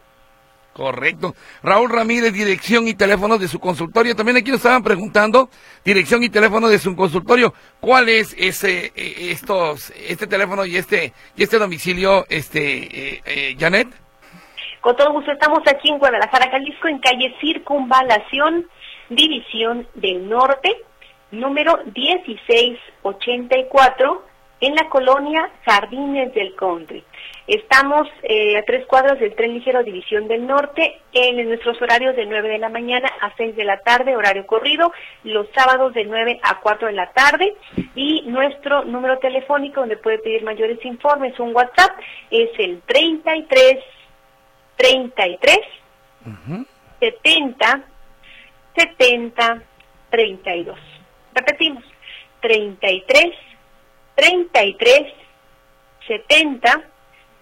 Correcto. 0.79 1.35
Raúl 1.61 1.91
Ramírez, 1.91 2.33
dirección 2.33 2.87
y 2.87 2.95
teléfono 2.95 3.37
de 3.37 3.49
su 3.49 3.59
consultorio. 3.59 4.15
También 4.15 4.37
aquí 4.37 4.53
nos 4.53 4.59
estaban 4.59 4.85
preguntando, 4.85 5.49
dirección 5.85 6.23
y 6.23 6.29
teléfono 6.29 6.69
de 6.69 6.79
su 6.79 6.95
consultorio. 6.95 7.53
¿Cuál 7.81 8.09
es 8.09 8.33
ese, 8.39 8.93
eh, 8.95 9.33
estos, 9.33 9.93
este 10.09 10.29
teléfono 10.29 10.65
y 10.65 10.77
este, 10.77 11.13
y 11.35 11.43
este 11.43 11.59
domicilio, 11.59 12.27
este, 12.29 13.21
eh, 13.27 13.57
Janet? 13.59 13.89
Con 14.81 14.95
todo 14.95 15.15
gusto, 15.15 15.33
estamos 15.33 15.67
aquí 15.67 15.91
en 15.91 15.99
Guadalajara, 15.99 16.49
Jalisco, 16.49 16.87
en 16.87 17.01
calle 17.01 17.35
Circunvalación, 17.41 18.69
División 19.09 19.89
del 19.97 20.29
Norte, 20.29 20.77
número 21.33 21.77
1684 21.93 24.25
en 24.61 24.77
la 24.77 24.89
colonia 24.89 25.51
Jardines 25.65 26.33
del 26.35 26.55
Country. 26.55 27.03
Estamos 27.49 28.07
eh, 28.25 28.59
a 28.59 28.63
tres 28.67 28.85
cuadras 28.85 29.19
del 29.19 29.35
tren 29.35 29.55
ligero 29.55 29.83
División 29.83 30.29
del 30.29 30.47
Norte 30.47 31.01
en, 31.15 31.49
nuestros 31.49 31.81
horarios 31.81 32.15
de 32.15 32.27
9 32.27 32.47
de 32.47 32.59
la 32.59 32.69
mañana 32.69 33.09
a 33.23 33.35
6 33.39 33.57
de 33.57 33.65
la 33.65 33.79
tarde, 33.79 34.15
horario 34.15 34.47
corrido, 34.47 34.93
los 35.25 35.49
sábados 35.55 35.95
de 35.95 36.05
9 36.05 36.41
a 36.43 36.61
4 36.61 36.89
de 36.89 36.93
la 36.93 37.11
tarde 37.13 37.55
y 37.95 38.21
nuestro 38.27 38.85
número 38.85 39.19
telefónico 39.19 39.81
donde 39.81 39.97
puede 39.97 40.19
pedir 40.19 40.43
mayores 40.43 40.85
informes, 40.85 41.41
un 41.41 41.57
WhatsApp, 41.57 41.99
es 42.31 42.51
el 42.59 42.83
33 42.83 43.79
33 44.77 45.59
70 47.01 47.83
70 48.77 49.63
32. 50.11 50.79
Repetimos, 51.33 51.85
33 52.43 53.35
33 54.17 55.15
70 56.07 56.85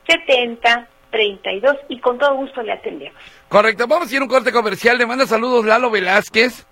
70 0.06 0.88
32 1.10 1.76
y 1.88 2.00
con 2.00 2.18
todo 2.18 2.34
gusto 2.36 2.62
le 2.62 2.72
atendemos. 2.72 3.18
Correcto, 3.48 3.86
vamos 3.86 4.10
a 4.10 4.14
ir 4.14 4.20
a 4.20 4.24
un 4.24 4.28
corte 4.28 4.52
comercial. 4.52 4.98
Le 4.98 5.06
manda 5.06 5.26
saludos 5.26 5.64
Lalo 5.64 5.90
Velázquez, 5.90 6.66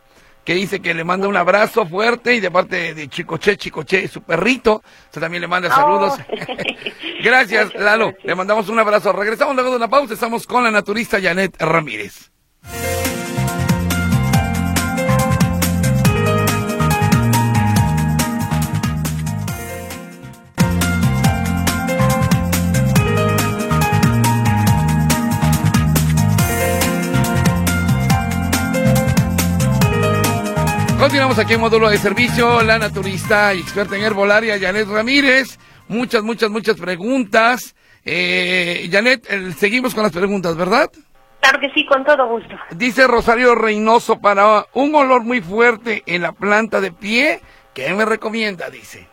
que 0.44 0.54
dice 0.54 0.80
que 0.80 0.92
le 0.92 1.04
manda 1.04 1.28
un 1.28 1.36
abrazo 1.36 1.86
fuerte 1.86 2.34
y 2.34 2.40
de 2.40 2.50
parte 2.50 2.94
de 2.94 3.08
Chicoche, 3.08 3.56
Chicoche, 3.56 4.08
su 4.08 4.22
perrito, 4.22 4.82
usted 5.06 5.20
también 5.20 5.40
le 5.40 5.48
manda 5.48 5.70
saludos. 5.70 6.18
Oh. 6.18 6.34
gracias, 7.22 7.74
Lalo, 7.74 8.12
le 8.22 8.34
mandamos 8.34 8.68
un 8.68 8.78
abrazo. 8.78 9.12
Regresamos 9.12 9.54
luego 9.54 9.70
de 9.70 9.76
una 9.76 9.88
pausa, 9.88 10.14
estamos 10.14 10.46
con 10.46 10.64
la 10.64 10.70
naturista 10.70 11.20
Janet 11.20 11.56
Ramírez. 11.60 12.30
Continuamos 31.04 31.38
aquí 31.38 31.52
en 31.52 31.60
módulo 31.60 31.90
de 31.90 31.98
servicio, 31.98 32.62
la 32.62 32.78
naturista 32.78 33.52
y 33.52 33.60
experta 33.60 33.94
en 33.94 34.04
herbolaria, 34.04 34.58
Janet 34.58 34.88
Ramírez. 34.88 35.58
Muchas, 35.86 36.22
muchas, 36.22 36.48
muchas 36.48 36.80
preguntas. 36.80 37.76
Eh, 38.06 38.88
Janet, 38.90 39.22
seguimos 39.54 39.94
con 39.94 40.04
las 40.04 40.12
preguntas, 40.12 40.56
¿verdad? 40.56 40.90
Claro 41.40 41.60
que 41.60 41.68
sí, 41.72 41.84
con 41.84 42.04
todo 42.04 42.26
gusto. 42.26 42.56
Dice 42.70 43.06
Rosario 43.06 43.54
Reynoso, 43.54 44.18
para 44.18 44.64
un 44.72 44.94
olor 44.94 45.24
muy 45.24 45.42
fuerte 45.42 46.02
en 46.06 46.22
la 46.22 46.32
planta 46.32 46.80
de 46.80 46.90
pie, 46.90 47.42
¿qué 47.74 47.92
me 47.92 48.06
recomienda? 48.06 48.70
Dice. 48.70 49.06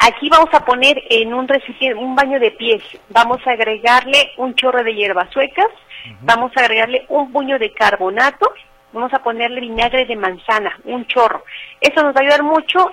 Aquí 0.00 0.30
vamos 0.30 0.48
a 0.54 0.64
poner 0.64 0.96
en 1.10 1.34
un 1.34 1.46
recipiente, 1.46 2.00
un 2.00 2.16
baño 2.16 2.40
de 2.40 2.52
pies, 2.52 2.82
vamos 3.10 3.46
a 3.46 3.50
agregarle 3.50 4.30
un 4.38 4.54
chorro 4.54 4.82
de 4.82 4.94
hierbas 4.94 5.30
suecas, 5.30 5.68
vamos 6.22 6.52
a 6.56 6.60
agregarle 6.60 7.04
un 7.10 7.30
puño 7.32 7.58
de 7.58 7.70
carbonato, 7.74 8.50
vamos 8.92 9.12
a 9.12 9.22
ponerle 9.22 9.60
vinagre 9.60 10.06
de 10.06 10.16
manzana, 10.16 10.78
un 10.84 11.06
chorro. 11.06 11.44
Eso 11.80 12.02
nos 12.02 12.14
va 12.14 12.20
a 12.20 12.22
ayudar 12.22 12.42
mucho 12.42 12.90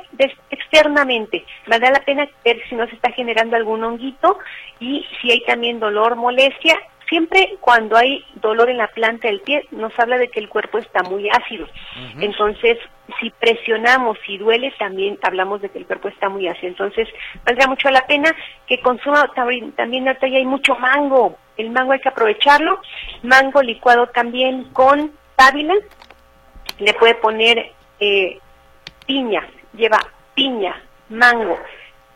externamente. 0.49 1.45
Vale 1.67 1.89
la 1.91 2.01
pena 2.01 2.27
ver 2.43 2.61
si 2.69 2.75
no 2.75 2.87
se 2.87 2.95
está 2.95 3.11
generando 3.11 3.55
algún 3.55 3.83
honguito 3.83 4.37
y 4.79 5.05
si 5.19 5.31
hay 5.31 5.41
también 5.41 5.79
dolor, 5.79 6.15
molestia. 6.15 6.79
Siempre 7.09 7.57
cuando 7.61 7.95
hay 7.97 8.25
dolor 8.41 8.69
en 8.69 8.77
la 8.77 8.87
planta 8.87 9.27
del 9.27 9.41
pie 9.41 9.67
nos 9.69 9.97
habla 9.99 10.17
de 10.17 10.29
que 10.29 10.39
el 10.39 10.49
cuerpo 10.49 10.79
está 10.79 11.03
muy 11.03 11.29
ácido. 11.29 11.67
Entonces, 12.19 12.79
si 13.19 13.29
presionamos, 13.29 14.17
si 14.25 14.39
duele, 14.39 14.73
también 14.79 15.19
hablamos 15.21 15.61
de 15.61 15.69
que 15.69 15.77
el 15.77 15.85
cuerpo 15.85 16.07
está 16.07 16.29
muy 16.29 16.47
ácido. 16.47 16.69
Entonces, 16.69 17.07
valdría 17.45 17.67
mucho 17.67 17.89
la 17.91 18.07
pena 18.07 18.35
que 18.65 18.79
consuma 18.79 19.31
también 19.35 20.07
ahorita 20.07 20.25
hay 20.25 20.45
mucho 20.45 20.75
mango. 20.77 21.37
El 21.57 21.69
mango 21.69 21.91
hay 21.91 21.99
que 21.99 22.09
aprovecharlo. 22.09 22.81
Mango 23.21 23.61
licuado 23.61 24.07
también 24.07 24.63
con 24.73 25.11
sábila, 25.37 25.73
le 26.79 26.93
puede 26.93 27.15
poner 27.15 27.71
eh, 27.99 28.39
piña, 29.05 29.47
lleva 29.73 29.99
piña, 30.33 30.81
mango, 31.09 31.57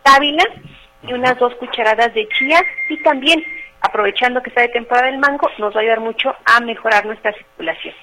sábila 0.03 0.43
y 1.03 1.13
unas 1.13 1.37
dos 1.39 1.53
cucharadas 1.55 2.13
de 2.13 2.27
chía 2.29 2.61
y 2.89 3.01
también, 3.03 3.43
aprovechando 3.81 4.41
que 4.41 4.49
está 4.49 4.61
de 4.61 4.69
temporada 4.69 5.09
el 5.09 5.19
mango, 5.19 5.49
nos 5.57 5.73
va 5.73 5.79
a 5.79 5.81
ayudar 5.81 5.99
mucho 6.01 6.35
a 6.45 6.59
mejorar 6.59 7.05
nuestra 7.05 7.33
circulación. 7.33 7.93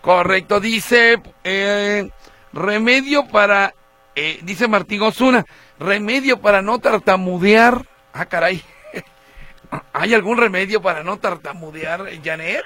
Correcto, 0.00 0.60
dice 0.60 1.20
eh, 1.42 2.08
remedio 2.52 3.26
para, 3.26 3.74
eh, 4.14 4.38
dice 4.42 4.68
Martín 4.68 5.02
Osuna, 5.02 5.44
remedio 5.78 6.40
para 6.40 6.62
no 6.62 6.78
tartamudear. 6.78 7.82
Ah, 8.12 8.26
caray. 8.26 8.62
¿Hay 9.92 10.14
algún 10.14 10.38
remedio 10.38 10.80
para 10.80 11.02
no 11.02 11.18
tartamudear, 11.18 12.06
Janet? 12.22 12.62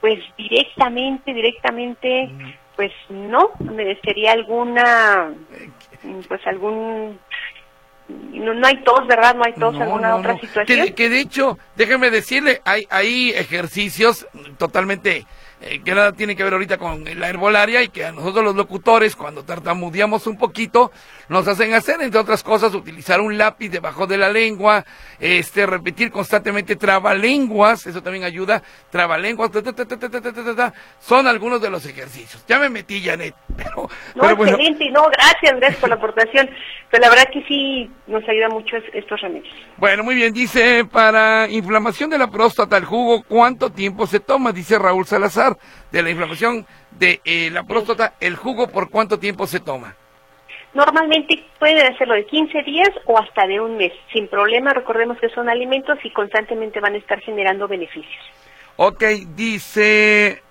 Pues 0.00 0.18
directamente, 0.36 1.32
directamente, 1.32 2.30
pues 2.76 2.92
no, 3.08 3.50
sería 4.04 4.32
alguna, 4.32 5.32
pues 6.28 6.46
algún 6.46 7.18
no, 8.08 8.54
no, 8.54 8.66
hay 8.66 8.76
tos, 8.84 9.06
¿verdad? 9.08 9.34
No 9.34 9.44
hay 9.44 9.52
tos, 9.54 9.74
alguna 9.80 10.16
otra 10.16 10.38
situación. 10.38 10.86
Que, 10.86 10.94
que, 10.94 11.08
de 11.08 11.20
hecho, 11.20 11.58
déjeme 11.74 12.10
decirle, 12.10 12.60
hay, 12.64 12.86
hay 12.88 13.30
ejercicios 13.30 14.26
totalmente 14.58 15.26
eh, 15.60 15.80
que 15.82 15.94
nada 15.94 16.12
tiene 16.12 16.36
que 16.36 16.44
ver 16.44 16.52
ahorita 16.52 16.78
con 16.78 17.04
la 17.18 17.28
herbolaria 17.28 17.82
y 17.82 17.88
que 17.88 18.04
a 18.04 18.12
nosotros 18.12 18.44
los 18.44 18.54
locutores, 18.54 19.16
cuando 19.16 19.42
tartamudeamos 19.42 20.26
un 20.26 20.38
poquito, 20.38 20.92
nos 21.28 21.46
hacen 21.48 21.74
hacer, 21.74 22.00
entre 22.00 22.20
otras 22.20 22.42
cosas, 22.42 22.74
utilizar 22.74 23.20
un 23.20 23.36
lápiz 23.36 23.68
debajo 23.68 24.06
de 24.06 24.16
la 24.16 24.28
lengua, 24.28 24.84
este, 25.18 25.66
repetir 25.66 26.10
constantemente 26.10 26.76
trabalenguas, 26.76 27.86
eso 27.86 28.02
también 28.02 28.24
ayuda, 28.24 28.62
trabalenguas, 28.90 29.50
son 31.00 31.26
algunos 31.26 31.60
de 31.60 31.70
los 31.70 31.84
ejercicios. 31.86 32.44
Ya 32.46 32.58
me 32.58 32.68
metí, 32.68 33.02
Janet, 33.02 33.34
pero... 33.56 33.88
No, 34.14 34.30
excelente, 34.30 34.90
no, 34.90 35.08
gracias 35.08 35.52
Andrés 35.52 35.76
por 35.76 35.88
la 35.88 35.96
aportación, 35.96 36.48
pero 36.90 37.02
la 37.02 37.10
verdad 37.10 37.28
que 37.32 37.42
sí 37.44 37.90
nos 38.06 38.26
ayuda 38.28 38.48
mucho 38.48 38.76
estos 38.92 39.20
remedios. 39.20 39.54
Bueno, 39.76 40.04
muy 40.04 40.14
bien, 40.14 40.32
dice, 40.32 40.84
para 40.84 41.48
inflamación 41.48 42.10
de 42.10 42.18
la 42.18 42.30
próstata, 42.30 42.76
el 42.76 42.84
jugo, 42.84 43.22
¿cuánto 43.22 43.70
tiempo 43.70 44.06
se 44.06 44.20
toma? 44.20 44.52
Dice 44.52 44.78
Raúl 44.78 45.06
Salazar 45.06 45.56
de 45.90 46.02
la 46.02 46.10
inflamación 46.10 46.66
de 46.92 47.20
eh, 47.24 47.50
la 47.50 47.64
próstata, 47.64 48.14
¿el 48.20 48.36
jugo 48.36 48.68
por 48.68 48.90
cuánto 48.90 49.18
tiempo 49.18 49.46
se 49.46 49.60
toma? 49.60 49.96
Normalmente 50.76 51.42
pueden 51.58 51.90
hacerlo 51.90 52.12
de 52.12 52.26
15 52.26 52.62
días 52.64 52.90
o 53.06 53.18
hasta 53.18 53.46
de 53.46 53.58
un 53.58 53.78
mes, 53.78 53.94
sin 54.12 54.28
problema. 54.28 54.74
Recordemos 54.74 55.18
que 55.18 55.30
son 55.30 55.48
alimentos 55.48 55.98
y 56.04 56.10
constantemente 56.10 56.80
van 56.80 56.92
a 56.92 56.98
estar 56.98 57.18
generando 57.20 57.66
beneficios. 57.66 58.22
Ok, 58.76 59.02
dice 59.34 60.42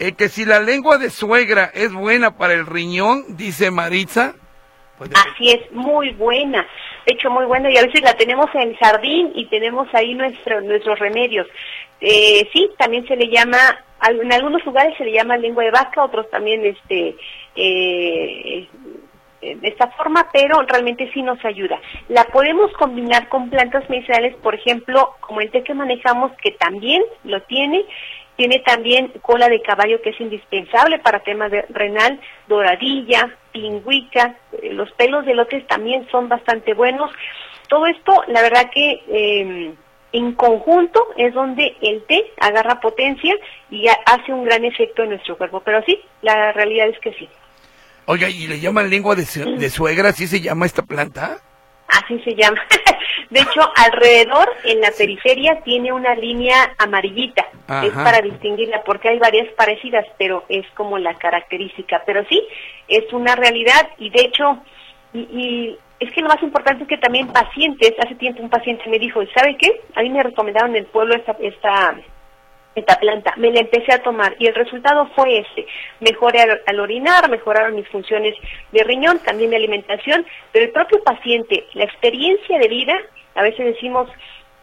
eh, 0.00 0.12
que 0.18 0.28
si 0.28 0.44
la 0.44 0.58
lengua 0.58 0.98
de 0.98 1.08
suegra 1.08 1.70
es 1.72 1.92
buena 1.92 2.36
para 2.36 2.54
el 2.54 2.66
riñón, 2.66 3.36
dice 3.36 3.70
Maritza. 3.70 4.34
Pues 4.98 5.12
Así 5.14 5.52
es, 5.52 5.70
muy 5.70 6.10
buena. 6.14 6.66
De 7.06 7.14
hecho, 7.14 7.30
muy 7.30 7.46
buena. 7.46 7.70
Y 7.70 7.76
a 7.78 7.82
veces 7.82 8.02
la 8.02 8.14
tenemos 8.14 8.46
en 8.54 8.74
jardín 8.74 9.30
y 9.36 9.46
tenemos 9.46 9.86
ahí 9.92 10.14
nuestro, 10.14 10.60
nuestros 10.62 10.98
remedios. 10.98 11.46
Eh, 12.00 12.48
sí, 12.52 12.70
también 12.76 13.06
se 13.06 13.14
le 13.14 13.28
llama 13.28 13.56
en 14.08 14.32
algunos 14.32 14.64
lugares 14.64 14.96
se 14.96 15.04
le 15.04 15.12
llama 15.12 15.36
lengua 15.36 15.64
de 15.64 15.70
vaca, 15.70 16.04
otros 16.04 16.28
también 16.30 16.64
este 16.64 17.16
eh, 17.54 18.66
de 19.40 19.68
esta 19.68 19.88
forma, 19.92 20.28
pero 20.32 20.60
realmente 20.62 21.10
sí 21.12 21.22
nos 21.22 21.42
ayuda. 21.44 21.80
La 22.08 22.24
podemos 22.24 22.72
combinar 22.72 23.28
con 23.28 23.48
plantas 23.48 23.88
medicinales, 23.88 24.36
por 24.36 24.54
ejemplo, 24.54 25.14
como 25.20 25.40
el 25.40 25.50
té 25.50 25.62
que 25.62 25.74
manejamos, 25.74 26.32
que 26.42 26.50
también 26.52 27.02
lo 27.24 27.40
tiene, 27.42 27.84
tiene 28.36 28.60
también 28.60 29.12
cola 29.20 29.48
de 29.48 29.60
caballo 29.60 30.00
que 30.00 30.10
es 30.10 30.20
indispensable 30.20 30.98
para 30.98 31.20
temas 31.20 31.50
de 31.50 31.62
renal, 31.68 32.18
doradilla, 32.48 33.36
pingüica, 33.52 34.36
eh, 34.62 34.72
los 34.72 34.90
pelos 34.92 35.26
de 35.26 35.34
lotes 35.34 35.66
también 35.66 36.08
son 36.10 36.28
bastante 36.28 36.74
buenos. 36.74 37.10
Todo 37.68 37.86
esto, 37.86 38.24
la 38.28 38.42
verdad 38.42 38.70
que 38.72 39.02
eh, 39.08 39.74
en 40.12 40.32
conjunto 40.32 41.08
es 41.16 41.34
donde 41.34 41.76
el 41.82 42.02
té 42.04 42.32
agarra 42.40 42.80
potencia 42.80 43.34
y 43.70 43.86
hace 43.88 44.32
un 44.32 44.44
gran 44.44 44.64
efecto 44.64 45.02
en 45.02 45.10
nuestro 45.10 45.36
cuerpo. 45.36 45.60
Pero 45.60 45.82
sí, 45.84 46.00
la 46.22 46.52
realidad 46.52 46.88
es 46.88 46.98
que 47.00 47.12
sí. 47.12 47.28
Oiga, 48.10 48.28
¿y 48.28 48.48
le 48.48 48.58
llaman 48.58 48.90
lengua 48.90 49.14
de, 49.14 49.24
suegra? 49.24 50.08
¿Así 50.08 50.26
se 50.26 50.40
llama 50.40 50.66
esta 50.66 50.82
planta? 50.82 51.38
Así 51.86 52.18
se 52.24 52.34
llama. 52.34 52.60
De 53.30 53.38
hecho, 53.38 53.60
alrededor, 53.76 54.48
en 54.64 54.80
la 54.80 54.90
periferia, 54.90 55.60
tiene 55.62 55.92
una 55.92 56.16
línea 56.16 56.74
amarillita. 56.78 57.46
Es 57.84 57.92
para 57.92 58.20
distinguirla, 58.20 58.82
porque 58.82 59.10
hay 59.10 59.20
varias 59.20 59.46
parecidas, 59.52 60.04
pero 60.18 60.44
es 60.48 60.66
como 60.74 60.98
la 60.98 61.14
característica. 61.14 62.02
Pero 62.04 62.24
sí, 62.28 62.42
es 62.88 63.12
una 63.12 63.36
realidad 63.36 63.90
y 63.98 64.10
de 64.10 64.22
hecho, 64.22 64.58
y 65.12 65.78
es 66.00 66.10
que 66.10 66.20
lo 66.20 66.30
más 66.30 66.42
importante 66.42 66.82
es 66.82 66.88
que 66.88 66.98
también 66.98 67.28
pacientes, 67.28 67.92
hace 68.04 68.16
tiempo 68.16 68.42
un 68.42 68.50
paciente 68.50 68.90
me 68.90 68.98
dijo, 68.98 69.20
¿sabe 69.36 69.56
qué? 69.56 69.82
A 69.94 70.02
mí 70.02 70.10
me 70.10 70.24
recomendaron 70.24 70.70
en 70.70 70.82
el 70.82 70.86
pueblo 70.86 71.14
esta, 71.14 71.36
esta, 71.40 71.94
esta 72.74 72.98
planta, 73.00 73.34
me 73.36 73.50
la 73.50 73.60
empecé 73.60 73.92
a 73.92 74.02
tomar 74.02 74.36
y 74.38 74.46
el 74.46 74.54
resultado 74.54 75.08
fue 75.16 75.38
este, 75.38 75.66
mejoré 76.00 76.42
al, 76.66 76.80
orinar, 76.80 77.28
mejoraron 77.28 77.74
mis 77.74 77.88
funciones 77.88 78.34
de 78.70 78.84
riñón, 78.84 79.18
también 79.20 79.50
mi 79.50 79.56
alimentación, 79.56 80.24
pero 80.52 80.64
el 80.66 80.70
propio 80.70 81.02
paciente, 81.02 81.66
la 81.74 81.84
experiencia 81.84 82.58
de 82.58 82.68
vida, 82.68 82.94
A 83.34 83.42
veces 83.42 83.66
decimos, 83.66 84.08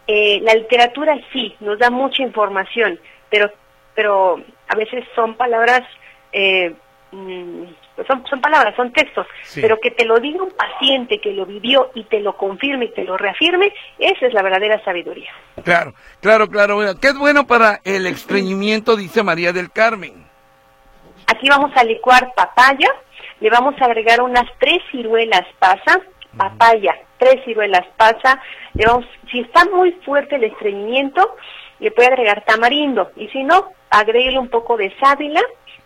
eh, 0.07 0.39
la 0.41 0.53
literatura 0.53 1.17
sí, 1.33 1.55
nos 1.59 1.79
da 1.79 1.89
mucha 1.89 2.23
información, 2.23 2.99
pero, 3.29 3.51
pero 3.93 4.41
a 4.69 4.75
veces 4.75 5.03
son 5.15 5.35
palabras, 5.35 5.83
eh, 6.31 6.73
mm, 7.11 7.63
son, 8.05 8.23
son 8.27 8.41
palabras, 8.41 8.75
son 8.75 8.91
textos, 8.91 9.25
pero 9.55 9.79
que 9.79 9.91
te 9.91 10.05
lo 10.05 10.19
diga 10.19 10.43
un 10.43 10.51
paciente 10.51 11.19
que 11.19 11.31
lo 11.31 11.45
vivió 11.45 11.91
y 11.95 12.03
te 12.03 12.19
lo 12.19 12.35
confirme 12.37 12.85
y 12.85 12.91
te 12.91 13.03
lo 13.03 13.17
reafirme, 13.17 13.73
esa 13.97 14.27
es 14.27 14.33
la 14.33 14.43
verdadera 14.43 14.83
sabiduría. 14.83 15.31
Claro, 15.63 15.93
claro, 16.21 16.47
claro. 16.47 16.79
¿Qué 17.01 17.07
es 17.07 17.17
bueno 17.17 17.47
para 17.47 17.79
el 17.83 18.05
estreñimiento? 18.05 18.95
Dice 18.95 19.23
María 19.23 19.53
del 19.53 19.71
Carmen. 19.71 20.25
Aquí 21.27 21.49
vamos 21.49 21.71
a 21.75 21.83
licuar 21.83 22.33
papaya, 22.35 22.89
le 23.39 23.49
vamos 23.49 23.75
a 23.81 23.85
agregar 23.85 24.21
unas 24.21 24.45
tres 24.59 24.81
ciruelas 24.91 25.45
pasa, 25.59 25.99
papaya, 26.37 26.95
tres 27.17 27.43
ciruelas 27.43 27.85
pasa, 27.97 28.41
le 28.73 28.85
vamos, 28.85 29.05
si 29.31 29.41
está 29.41 29.65
muy 29.65 29.91
fuerte 30.05 30.35
el 30.35 30.45
estreñimiento, 30.45 31.35
le 31.79 31.91
puede 31.91 32.07
agregar 32.07 32.43
tamarindo, 32.45 33.11
y 33.15 33.27
si 33.29 33.43
no, 33.43 33.71
agréguele 33.89 34.39
un 34.39 34.49
poco 34.49 34.77
de 34.77 34.93
sábila 34.99 35.41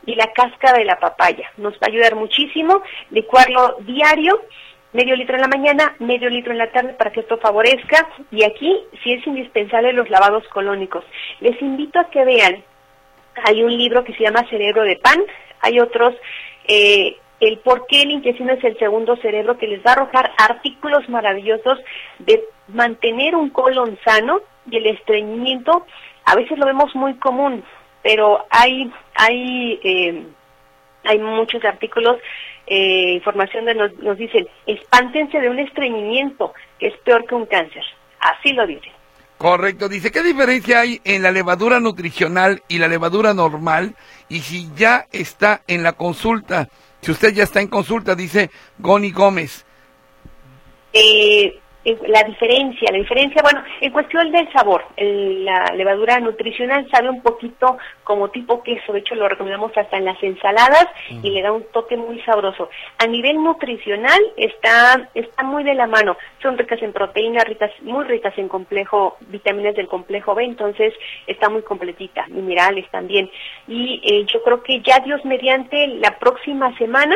y 0.06 0.16
la 0.16 0.32
cáscara 0.34 0.78
de 0.78 0.86
la 0.86 1.00
papaya. 1.00 1.52
Nos 1.58 1.74
va 1.74 1.88
a 1.88 1.90
ayudar 1.90 2.16
muchísimo, 2.16 2.82
licuarlo 3.10 3.78
diario, 3.82 4.42
medio 4.94 5.16
litro 5.16 5.36
en 5.36 5.42
la 5.42 5.48
mañana, 5.48 5.96
medio 6.00 6.30
litro 6.30 6.52
en 6.52 6.58
la 6.58 6.72
tarde 6.72 6.94
para 6.94 7.12
que 7.12 7.22
esto 7.22 7.38
favorezca. 7.38 8.08
Y 8.32 8.44
aquí 8.44 8.78
sí 9.04 9.14
es 9.14 9.26
indispensable 9.26 9.94
los 9.94 10.10
lavados 10.10 10.48
colónicos. 10.50 11.04
Les 11.40 11.62
invito 11.62 12.00
a 12.00 12.10
que 12.10 12.26
vean, 12.26 12.64
hay 13.46 13.64
un 13.64 13.78
libro 13.78 14.04
que 14.04 14.14
se 14.14 14.24
llama 14.24 14.48
Cerebro 14.50 14.84
de 14.84 14.98
Pan, 14.98 15.22
hay 15.62 15.80
otros 15.80 16.16
eh, 16.68 17.18
el 17.42 17.58
por 17.58 17.88
qué 17.88 18.04
el 18.04 18.12
intestino 18.12 18.54
es 18.54 18.64
el 18.64 18.78
segundo 18.78 19.18
cerebro 19.18 19.58
que 19.58 19.68
les 19.68 19.80
va 19.80 19.92
a 19.92 19.94
arrojar 19.94 20.32
artículos 20.38 21.10
maravillosos 21.10 21.80
de 22.20 22.44
mantener 22.68 23.36
un 23.36 23.50
colon 23.50 23.98
sano 24.06 24.42
y 24.70 24.78
el 24.78 24.86
estreñimiento. 24.86 25.86
A 26.26 26.36
veces 26.36 26.58
lo 26.60 26.68
vemos 26.68 26.96
muy 26.96 27.16
común, 27.16 27.64
pero 28.04 28.46
hay 28.50 28.92
hay 29.16 29.80
eh, 29.84 30.26
hay 31.04 31.20
muchos 31.20 31.64
artículos, 31.66 32.18
eh, 32.68 33.14
información 33.14 33.66
de 33.66 33.76
nos, 33.76 33.94
nos 34.00 34.18
dicen, 34.18 34.48
espántense 34.66 35.40
de 35.40 35.50
un 35.50 35.60
estreñimiento 35.60 36.54
que 36.80 36.88
es 36.88 36.98
peor 37.00 37.26
que 37.26 37.36
un 37.36 37.46
cáncer. 37.46 37.84
Así 38.20 38.54
lo 38.54 38.68
dicen. 38.68 38.92
Correcto, 39.38 39.90
dice, 39.90 40.12
¿qué 40.12 40.22
diferencia 40.22 40.82
hay 40.82 41.02
en 41.04 41.24
la 41.24 41.32
levadura 41.32 41.80
nutricional 41.80 42.62
y 42.68 42.78
la 42.78 42.88
levadura 42.88 43.34
normal? 43.34 43.96
Y 44.30 44.42
si 44.42 44.70
ya 44.76 45.08
está 45.12 45.64
en 45.66 45.82
la 45.82 45.94
consulta, 45.94 46.70
si 47.02 47.10
usted 47.10 47.34
ya 47.34 47.44
está 47.44 47.60
en 47.60 47.68
consulta, 47.68 48.14
dice 48.14 48.52
Goni 48.78 49.12
Gómez. 49.12 49.66
Eh, 50.94 51.60
la 51.84 52.24
diferencia, 52.24 52.89
la 52.91 53.00
diferencia, 53.00 53.41
bueno, 53.41 53.63
en 53.80 53.91
cuestión 53.91 54.32
del 54.32 54.52
sabor, 54.54 54.86
la 54.98 55.74
levadura 55.76 56.20
nutricional 56.20 56.88
sabe 56.91 57.10
un 57.10 57.22
poquito 57.22 57.78
como 58.04 58.30
tipo 58.30 58.62
queso, 58.62 58.94
de 58.94 59.00
hecho 59.00 59.15
lo 59.15 59.28
recomendamos 59.28 59.76
hasta 59.76 59.98
en 59.98 60.06
las 60.06 60.22
ensaladas 60.22 60.88
y 61.10 61.30
le 61.32 61.41
da 61.41 61.52
un 61.52 61.63
toque 61.72 61.98
muy 61.98 62.22
sabroso. 62.22 62.70
A 63.00 63.08
nivel 63.08 63.41
nutricional 63.44 64.20
está 64.38 65.10
está 65.15 65.44
muy 65.44 65.63
de 65.63 65.74
la 65.74 65.88
mano, 65.88 66.17
son 66.41 66.58
ricas 66.58 66.82
en 66.84 66.94
proteínas, 66.94 67.46
ricas 67.46 67.72
muy 67.82 68.04
ricas 68.06 68.38
en 68.38 68.48
complejo, 68.48 69.17
vitaminas 69.28 69.76
del 69.76 69.88
complejo 69.88 70.36
B, 70.36 70.44
entonces 70.44 70.94
está 71.26 71.50
muy 71.50 71.63
completita, 71.63 72.28
minerales 72.28 72.89
también. 72.91 73.30
Y 73.67 74.02
eh, 74.04 74.26
yo 74.32 74.44
creo 74.44 74.62
que 74.62 74.82
ya 74.82 75.00
Dios 75.00 75.24
mediante 75.26 75.88
la 75.88 76.17
próxima 76.20 76.78
semana 76.78 77.15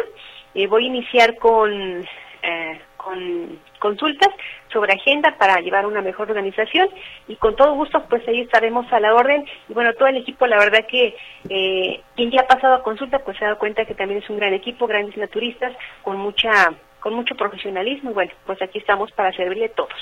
eh, 0.55 0.67
voy 0.67 0.85
a 0.85 0.87
iniciar 0.87 1.35
con 1.37 2.05
eh, 2.41 2.79
con 3.05 3.59
consultas 3.79 4.29
sobre 4.73 4.93
agenda 4.93 5.37
para 5.37 5.61
llevar 5.61 5.85
una 5.85 6.01
mejor 6.01 6.29
organización 6.29 6.89
y 7.27 7.35
con 7.35 7.55
todo 7.55 7.75
gusto 7.75 8.03
pues 8.09 8.27
ahí 8.27 8.41
estaremos 8.41 8.91
a 8.91 8.99
la 8.99 9.13
orden. 9.13 9.45
Y 9.69 9.73
bueno 9.73 9.93
todo 9.93 10.07
el 10.07 10.17
equipo 10.17 10.47
la 10.47 10.57
verdad 10.57 10.85
que 10.89 11.15
eh, 11.49 12.01
quien 12.15 12.31
ya 12.31 12.41
ha 12.41 12.47
pasado 12.47 12.73
a 12.73 12.83
consulta 12.83 13.19
pues 13.19 13.37
se 13.37 13.45
ha 13.45 13.49
dado 13.49 13.59
cuenta 13.59 13.85
que 13.85 13.93
también 13.93 14.23
es 14.23 14.29
un 14.29 14.37
gran 14.37 14.53
equipo 14.53 14.87
grandes 14.87 15.15
naturistas 15.17 15.71
con 16.01 16.17
mucha 16.17 16.73
con 16.99 17.13
mucho 17.13 17.35
profesionalismo. 17.35 18.09
Y 18.09 18.13
bueno 18.13 18.31
pues 18.45 18.59
aquí 18.61 18.79
estamos 18.79 19.11
para 19.11 19.31
servirle 19.33 19.65
a 19.65 19.73
todos. 19.73 19.93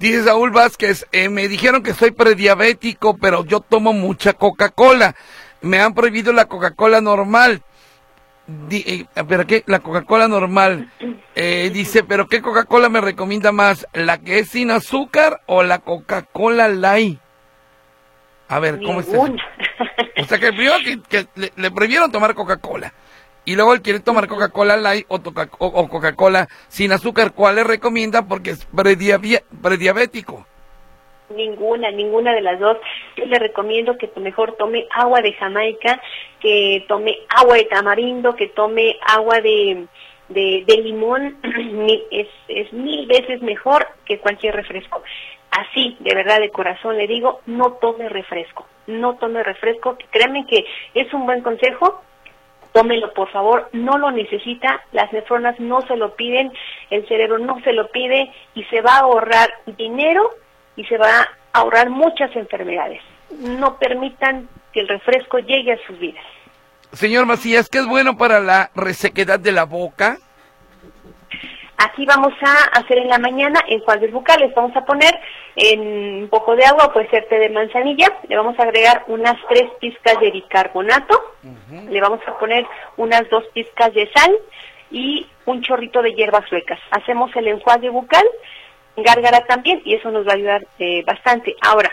Dice 0.00 0.24
Saúl 0.24 0.50
Vázquez 0.50 1.06
eh, 1.12 1.28
me 1.28 1.46
dijeron 1.46 1.82
que 1.84 1.92
soy 1.92 2.10
prediabético 2.10 3.16
pero 3.16 3.44
yo 3.44 3.60
tomo 3.60 3.92
mucha 3.92 4.32
Coca-Cola. 4.32 5.14
Me 5.60 5.78
han 5.78 5.94
prohibido 5.94 6.32
la 6.32 6.46
Coca-Cola 6.46 7.00
normal 7.00 7.62
eh, 8.70 9.04
pero 9.28 9.46
qué 9.46 9.62
la 9.66 9.80
Coca-Cola 9.80 10.26
normal 10.26 10.90
eh, 11.34 11.70
dice, 11.72 12.02
pero 12.02 12.28
qué 12.28 12.40
Coca-Cola 12.40 12.88
me 12.88 13.00
recomienda 13.00 13.52
más, 13.52 13.86
la 13.92 14.18
que 14.18 14.38
es 14.38 14.48
sin 14.48 14.70
azúcar 14.70 15.42
o 15.46 15.62
la 15.62 15.80
Coca-Cola 15.80 16.68
Light. 16.68 17.18
A 18.48 18.58
ver, 18.58 18.80
¿cómo 18.82 19.00
está? 19.00 19.18
O 19.18 20.24
sea 20.24 20.38
que 20.38 20.52
primero 20.52 20.76
que, 21.08 21.26
le, 21.56 21.70
prohibieron 21.70 22.10
tomar 22.10 22.34
Coca-Cola 22.34 22.94
y 23.44 23.54
luego 23.54 23.74
él 23.74 23.82
quiere 23.82 24.00
tomar 24.00 24.26
Coca-Cola 24.26 24.76
Light 24.78 25.04
o, 25.08 25.16
o 25.58 25.88
Coca-Cola 25.88 26.48
sin 26.68 26.92
azúcar, 26.92 27.32
¿cuál 27.34 27.56
le 27.56 27.64
recomienda? 27.64 28.26
Porque 28.26 28.50
es 28.50 28.66
prediabético. 28.74 30.46
Ninguna, 31.30 31.90
ninguna 31.90 32.32
de 32.32 32.40
las 32.40 32.58
dos. 32.58 32.78
Yo 33.16 33.26
le 33.26 33.38
recomiendo 33.38 33.96
que 33.98 34.10
mejor 34.16 34.56
tome 34.56 34.86
agua 34.90 35.20
de 35.20 35.32
Jamaica, 35.34 36.00
que 36.40 36.84
tome 36.88 37.18
agua 37.28 37.56
de 37.56 37.64
tamarindo, 37.64 38.34
que 38.34 38.48
tome 38.48 38.96
agua 39.02 39.40
de, 39.40 39.86
de, 40.28 40.76
limón. 40.82 41.36
es, 42.10 42.28
es 42.48 42.72
mil 42.72 43.06
veces 43.06 43.42
mejor 43.42 43.86
que 44.04 44.18
cualquier 44.18 44.54
refresco. 44.54 45.02
Así, 45.50 45.96
de 46.00 46.14
verdad, 46.14 46.40
de 46.40 46.50
corazón 46.50 46.96
le 46.96 47.06
digo, 47.06 47.40
no 47.46 47.72
tome 47.74 48.08
refresco. 48.08 48.66
No 48.86 49.16
tome 49.16 49.42
refresco. 49.42 49.96
Créanme 50.10 50.46
que 50.46 50.64
es 50.94 51.12
un 51.12 51.26
buen 51.26 51.42
consejo, 51.42 52.02
tómelo 52.72 53.12
por 53.12 53.30
favor, 53.30 53.68
no 53.72 53.98
lo 53.98 54.10
necesita, 54.10 54.82
las 54.92 55.12
nefronas 55.12 55.58
no 55.58 55.80
se 55.82 55.96
lo 55.96 56.14
piden, 56.14 56.52
el 56.90 57.06
cerebro 57.08 57.38
no 57.38 57.60
se 57.62 57.72
lo 57.72 57.88
pide 57.88 58.32
y 58.54 58.64
se 58.64 58.80
va 58.80 58.92
a 58.92 59.00
ahorrar 59.00 59.50
dinero 59.76 60.30
y 60.78 60.84
se 60.84 60.96
va 60.96 61.20
a 61.20 61.28
ahorrar 61.58 61.90
muchas 61.90 62.34
enfermedades. 62.36 63.02
No 63.40 63.78
permitan 63.78 64.48
que 64.72 64.80
el 64.80 64.88
refresco 64.88 65.40
llegue 65.40 65.72
a 65.72 65.86
sus 65.86 65.98
vidas. 65.98 66.24
Señor 66.92 67.26
Macías, 67.26 67.68
¿qué 67.68 67.78
es 67.78 67.86
bueno 67.86 68.16
para 68.16 68.38
la 68.40 68.70
resequedad 68.76 69.40
de 69.40 69.52
la 69.52 69.64
boca? 69.64 70.18
Aquí 71.76 72.06
vamos 72.06 72.32
a 72.42 72.78
hacer 72.78 72.98
en 72.98 73.08
la 73.08 73.18
mañana 73.18 73.60
enjuagues 73.68 74.12
bucales. 74.12 74.54
Vamos 74.54 74.74
a 74.76 74.84
poner 74.84 75.18
en 75.56 76.22
un 76.22 76.28
poco 76.28 76.54
de 76.54 76.64
agua, 76.64 76.92
puede 76.92 77.10
ser 77.10 77.26
té 77.28 77.38
de 77.38 77.50
manzanilla. 77.50 78.06
Le 78.28 78.36
vamos 78.36 78.58
a 78.58 78.62
agregar 78.62 79.04
unas 79.08 79.36
tres 79.48 79.64
pizcas 79.80 80.18
de 80.20 80.30
bicarbonato. 80.30 81.20
Le 81.90 82.00
vamos 82.00 82.20
a 82.26 82.38
poner 82.38 82.64
unas 82.96 83.28
dos 83.30 83.44
pizcas 83.52 83.92
de 83.94 84.08
sal 84.14 84.32
y 84.92 85.26
un 85.44 85.60
chorrito 85.60 86.02
de 86.02 86.14
hierbas 86.14 86.48
suecas. 86.48 86.78
Hacemos 86.92 87.34
el 87.34 87.48
enjuague 87.48 87.90
bucal 87.90 88.24
gárgara 89.02 89.40
también 89.46 89.82
y 89.84 89.94
eso 89.94 90.10
nos 90.10 90.26
va 90.26 90.32
a 90.32 90.36
ayudar 90.36 90.66
eh, 90.78 91.02
bastante. 91.04 91.54
Ahora, 91.60 91.92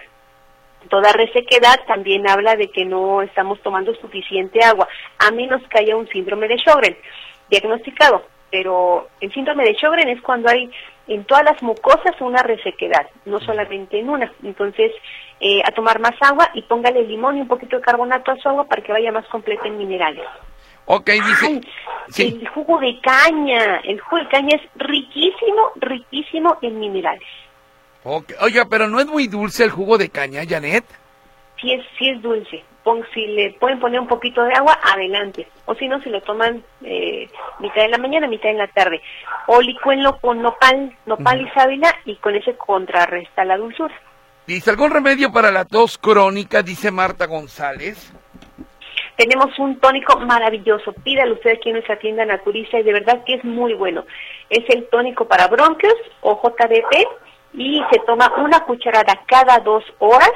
toda 0.90 1.12
resequedad 1.14 1.80
también 1.88 2.28
habla 2.30 2.56
de 2.56 2.70
que 2.70 2.86
no 2.86 3.22
estamos 3.22 3.60
tomando 3.62 3.94
suficiente 3.96 4.64
agua, 4.64 4.88
a 5.20 5.32
menos 5.32 5.62
que 5.70 5.80
haya 5.80 5.96
un 5.96 6.08
síndrome 6.08 6.48
de 6.48 6.58
Sjögren 6.58 6.98
diagnosticado. 7.50 8.24
Pero 8.52 9.10
el 9.20 9.34
síndrome 9.34 9.64
de 9.64 9.76
Sjögren 9.76 10.10
es 10.10 10.22
cuando 10.22 10.50
hay 10.50 10.72
en 11.08 11.26
todas 11.26 11.44
las 11.44 11.62
mucosas 11.62 12.20
una 12.20 12.42
resequedad, 12.42 13.08
no 13.26 13.40
solamente 13.40 14.00
en 14.00 14.10
una. 14.10 14.32
Entonces, 14.44 14.92
eh, 15.40 15.62
a 15.66 15.72
tomar 15.72 16.00
más 16.00 16.16
agua 16.22 16.50
y 16.54 16.62
póngale 16.64 17.04
limón 17.04 17.38
y 17.38 17.42
un 17.42 17.48
poquito 17.48 17.78
de 17.78 17.84
carbonato 17.84 18.32
a 18.32 18.38
su 18.38 18.48
agua 18.48 18.66
para 18.66 18.82
que 18.82 18.92
vaya 18.92 19.12
más 19.12 19.28
completa 19.28 19.68
en 19.68 19.78
minerales. 19.78 20.26
Ok, 20.86 21.10
dice. 21.10 21.62
El 22.18 22.48
jugo 22.50 22.80
de 22.80 23.00
caña. 23.02 23.78
El 23.84 24.00
jugo 24.00 24.22
de 24.22 24.30
caña 24.30 24.56
es 24.56 24.62
riquísimo, 24.76 25.72
riquísimo 25.76 26.58
en 26.62 26.80
minerales. 26.80 27.28
Okay. 28.04 28.36
Oiga, 28.42 28.66
pero 28.70 28.88
no 28.88 29.00
es 29.00 29.08
muy 29.08 29.28
dulce 29.28 29.64
el 29.64 29.72
jugo 29.72 29.98
de 29.98 30.10
caña, 30.10 30.44
Janet. 30.48 30.86
Sí 31.60 31.72
es, 31.72 31.84
sí 31.98 32.10
es 32.10 32.22
dulce. 32.22 32.64
si 33.14 33.26
le 33.26 33.54
pueden 33.54 33.80
poner 33.80 34.00
un 34.00 34.08
poquito 34.08 34.44
de 34.44 34.54
agua, 34.54 34.78
adelante. 34.84 35.48
O 35.66 35.74
si 35.74 35.88
no, 35.88 36.00
si 36.02 36.10
lo 36.10 36.22
toman 36.22 36.64
eh, 36.84 37.28
mitad 37.60 37.82
de 37.82 37.90
la 37.90 37.98
mañana, 37.98 38.28
mitad 38.28 38.52
en 38.52 38.60
la 38.60 38.68
tarde. 38.68 39.02
O 39.48 39.60
licúenlo 39.60 40.20
con 40.20 40.42
nopal, 40.44 40.96
nopal 41.08 41.42
y 41.42 41.50
sábila 41.50 41.92
y 42.06 42.16
con 42.18 42.36
ese 42.36 42.56
contrarresta 42.56 43.44
la 43.44 43.58
dulzura. 43.58 43.96
¿Dice 44.46 44.70
algún 44.70 44.92
remedio 44.92 45.32
para 45.32 45.50
la 45.50 45.66
tos 45.66 45.98
crónica? 45.98 46.62
Dice 46.62 46.92
Marta 46.92 47.26
González. 47.26 48.14
Tenemos 49.16 49.58
un 49.60 49.80
tónico 49.80 50.20
maravilloso. 50.20 50.94
Pídalo 51.04 51.34
usted 51.34 51.52
aquí 51.52 51.70
en 51.70 51.76
nuestra 51.76 51.98
tienda 51.98 52.26
naturista 52.26 52.80
y 52.80 52.84
de 52.84 52.94
verdad 52.94 53.24
que 53.26 53.36
es 53.36 53.44
muy 53.44 53.74
bueno. 53.74 54.06
Es 54.50 54.64
el 54.70 54.88
tónico 54.90 55.26
para 55.28 55.48
bronquios 55.48 55.96
o 56.22 56.42
JDP 56.42 57.08
y 57.54 57.82
se 57.92 58.00
toma 58.00 58.34
una 58.38 58.62
cucharada 58.62 59.22
cada 59.26 59.60
dos 59.60 59.84
horas. 60.00 60.32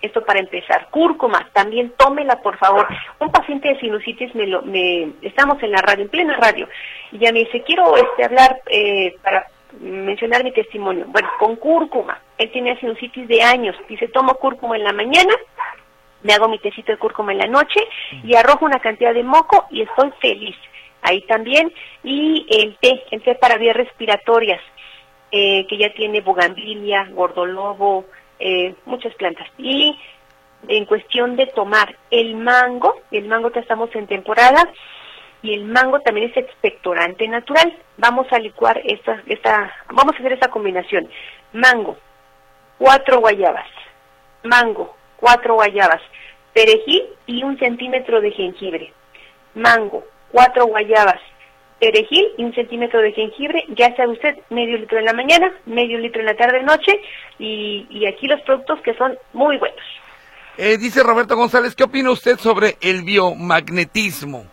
Esto 0.00 0.24
para 0.24 0.40
empezar. 0.40 0.88
Cúrcuma, 0.90 1.50
también 1.52 1.92
tómela 1.98 2.40
por 2.40 2.56
favor. 2.56 2.86
Un 3.18 3.30
paciente 3.30 3.68
de 3.68 3.80
sinusitis 3.80 4.34
me 4.34 4.46
lo, 4.46 4.62
me, 4.62 5.12
estamos 5.20 5.62
en 5.62 5.72
la 5.72 5.82
radio, 5.82 6.04
en 6.04 6.10
plena 6.10 6.36
radio, 6.38 6.66
y 7.12 7.18
ya 7.18 7.32
me 7.32 7.40
dice, 7.40 7.62
quiero 7.62 7.94
este, 7.98 8.24
hablar 8.24 8.62
eh, 8.68 9.14
para 9.22 9.46
mencionar 9.78 10.42
mi 10.42 10.52
testimonio. 10.52 11.04
Bueno, 11.08 11.28
con 11.38 11.56
cúrcuma. 11.56 12.18
Él 12.38 12.50
tiene 12.50 12.78
sinusitis 12.80 13.28
de 13.28 13.42
años. 13.42 13.76
Dice, 13.88 14.08
tomo 14.08 14.34
cúrcuma 14.36 14.76
en 14.76 14.84
la 14.84 14.92
mañana, 14.94 15.34
me 16.22 16.32
hago 16.32 16.48
mi 16.48 16.58
tecito 16.58 16.92
de 16.92 16.98
cúrcuma 16.98 17.32
en 17.32 17.38
la 17.38 17.46
noche 17.46 17.80
y 18.24 18.34
arrojo 18.34 18.64
una 18.64 18.80
cantidad 18.80 19.14
de 19.14 19.22
moco 19.22 19.66
y 19.70 19.82
estoy 19.82 20.10
feliz. 20.20 20.56
Ahí 21.02 21.22
también. 21.22 21.72
Y 22.04 22.46
el 22.50 22.76
té, 22.76 23.04
el 23.10 23.22
té 23.22 23.34
para 23.34 23.56
vías 23.56 23.76
respiratorias, 23.76 24.60
eh, 25.32 25.66
que 25.66 25.78
ya 25.78 25.92
tiene 25.94 26.20
bugambilia, 26.20 27.08
gordolobo, 27.10 28.04
eh, 28.38 28.74
muchas 28.84 29.14
plantas. 29.14 29.48
Y 29.58 29.98
en 30.68 30.84
cuestión 30.84 31.36
de 31.36 31.46
tomar 31.46 31.96
el 32.10 32.36
mango, 32.36 32.96
el 33.10 33.26
mango 33.28 33.50
ya 33.52 33.60
estamos 33.60 33.94
en 33.94 34.06
temporada, 34.06 34.62
y 35.42 35.54
el 35.54 35.64
mango 35.64 36.00
también 36.00 36.30
es 36.30 36.36
expectorante 36.36 37.26
natural. 37.26 37.74
Vamos 37.96 38.26
a 38.30 38.38
licuar 38.38 38.80
esta, 38.84 39.22
esta, 39.26 39.72
vamos 39.88 40.14
a 40.14 40.18
hacer 40.18 40.32
esta 40.32 40.48
combinación. 40.48 41.08
Mango, 41.52 41.96
cuatro 42.78 43.20
guayabas, 43.20 43.68
mango, 44.42 44.94
cuatro 45.20 45.54
guayabas, 45.54 46.00
perejil 46.52 47.04
y 47.26 47.44
un 47.44 47.58
centímetro 47.58 48.20
de 48.20 48.32
jengibre. 48.32 48.92
Mango, 49.54 50.04
cuatro 50.30 50.66
guayabas, 50.66 51.20
perejil 51.78 52.26
y 52.36 52.44
un 52.44 52.54
centímetro 52.54 53.00
de 53.00 53.12
jengibre, 53.12 53.64
ya 53.68 53.94
sabe 53.96 54.12
usted, 54.12 54.38
medio 54.50 54.78
litro 54.78 54.98
en 54.98 55.04
la 55.04 55.12
mañana, 55.12 55.52
medio 55.66 55.98
litro 55.98 56.20
en 56.20 56.26
la 56.26 56.36
tarde 56.36 56.62
noche, 56.62 57.00
y, 57.38 57.86
y 57.90 58.06
aquí 58.06 58.26
los 58.26 58.40
productos 58.42 58.80
que 58.82 58.94
son 58.94 59.16
muy 59.32 59.56
buenos. 59.58 59.80
Eh, 60.56 60.76
dice 60.76 61.02
Roberto 61.02 61.36
González, 61.36 61.74
¿qué 61.74 61.84
opina 61.84 62.10
usted 62.10 62.36
sobre 62.36 62.76
el 62.80 63.02
biomagnetismo? 63.02 64.44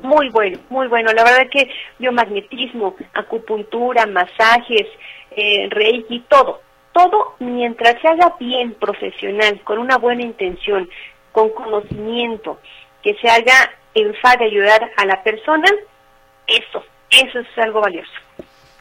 Muy 0.00 0.30
bueno, 0.30 0.58
muy 0.70 0.86
bueno. 0.86 1.12
La 1.12 1.24
verdad 1.24 1.48
que 1.50 1.70
biomagnetismo, 1.98 2.94
acupuntura, 3.14 4.06
masajes, 4.06 4.86
eh, 5.32 5.68
reiki, 5.70 6.24
todo. 6.28 6.62
Todo 6.98 7.36
mientras 7.38 7.94
se 8.02 8.08
haga 8.08 8.34
bien, 8.40 8.74
profesional, 8.74 9.60
con 9.62 9.78
una 9.78 9.98
buena 9.98 10.22
intención, 10.22 10.90
con 11.30 11.50
conocimiento, 11.50 12.58
que 13.04 13.14
se 13.14 13.28
haga 13.28 13.70
en 13.94 14.12
fa 14.16 14.34
de 14.36 14.46
ayudar 14.46 14.90
a 14.96 15.06
la 15.06 15.22
persona, 15.22 15.68
eso, 16.48 16.82
eso 17.08 17.38
es 17.38 17.46
algo 17.58 17.82
valioso. 17.82 18.10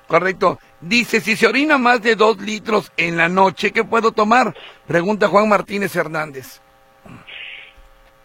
Correcto. 0.07 0.57
Dice, 0.81 1.21
si 1.21 1.35
se 1.35 1.45
orina 1.45 1.77
más 1.77 2.01
de 2.01 2.15
dos 2.15 2.39
litros 2.39 2.91
en 2.97 3.17
la 3.17 3.29
noche, 3.29 3.71
¿qué 3.71 3.83
puedo 3.83 4.11
tomar? 4.11 4.51
Pregunta 4.87 5.27
Juan 5.27 5.47
Martínez 5.47 5.95
Hernández 5.95 6.59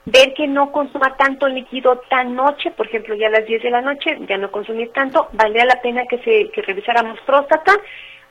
ver 0.05 0.34
que 0.34 0.49
no 0.49 0.72
consuma 0.72 1.16
tanto 1.16 1.47
líquido 1.49 2.03
tan 2.11 2.34
noche, 2.34 2.70
por 2.72 2.86
ejemplo, 2.86 3.14
ya 3.14 3.28
a 3.28 3.30
las 3.30 3.47
10 3.47 3.62
de 3.62 3.70
la 3.70 3.80
noche, 3.80 4.18
ya 4.28 4.36
no 4.36 4.51
consumir 4.51 4.90
tanto, 4.93 5.28
valdría 5.32 5.64
la 5.64 5.80
pena 5.80 6.03
que 6.07 6.18
se 6.18 6.51
que 6.51 6.62
revisáramos 6.62 7.20
próstata, 7.20 7.72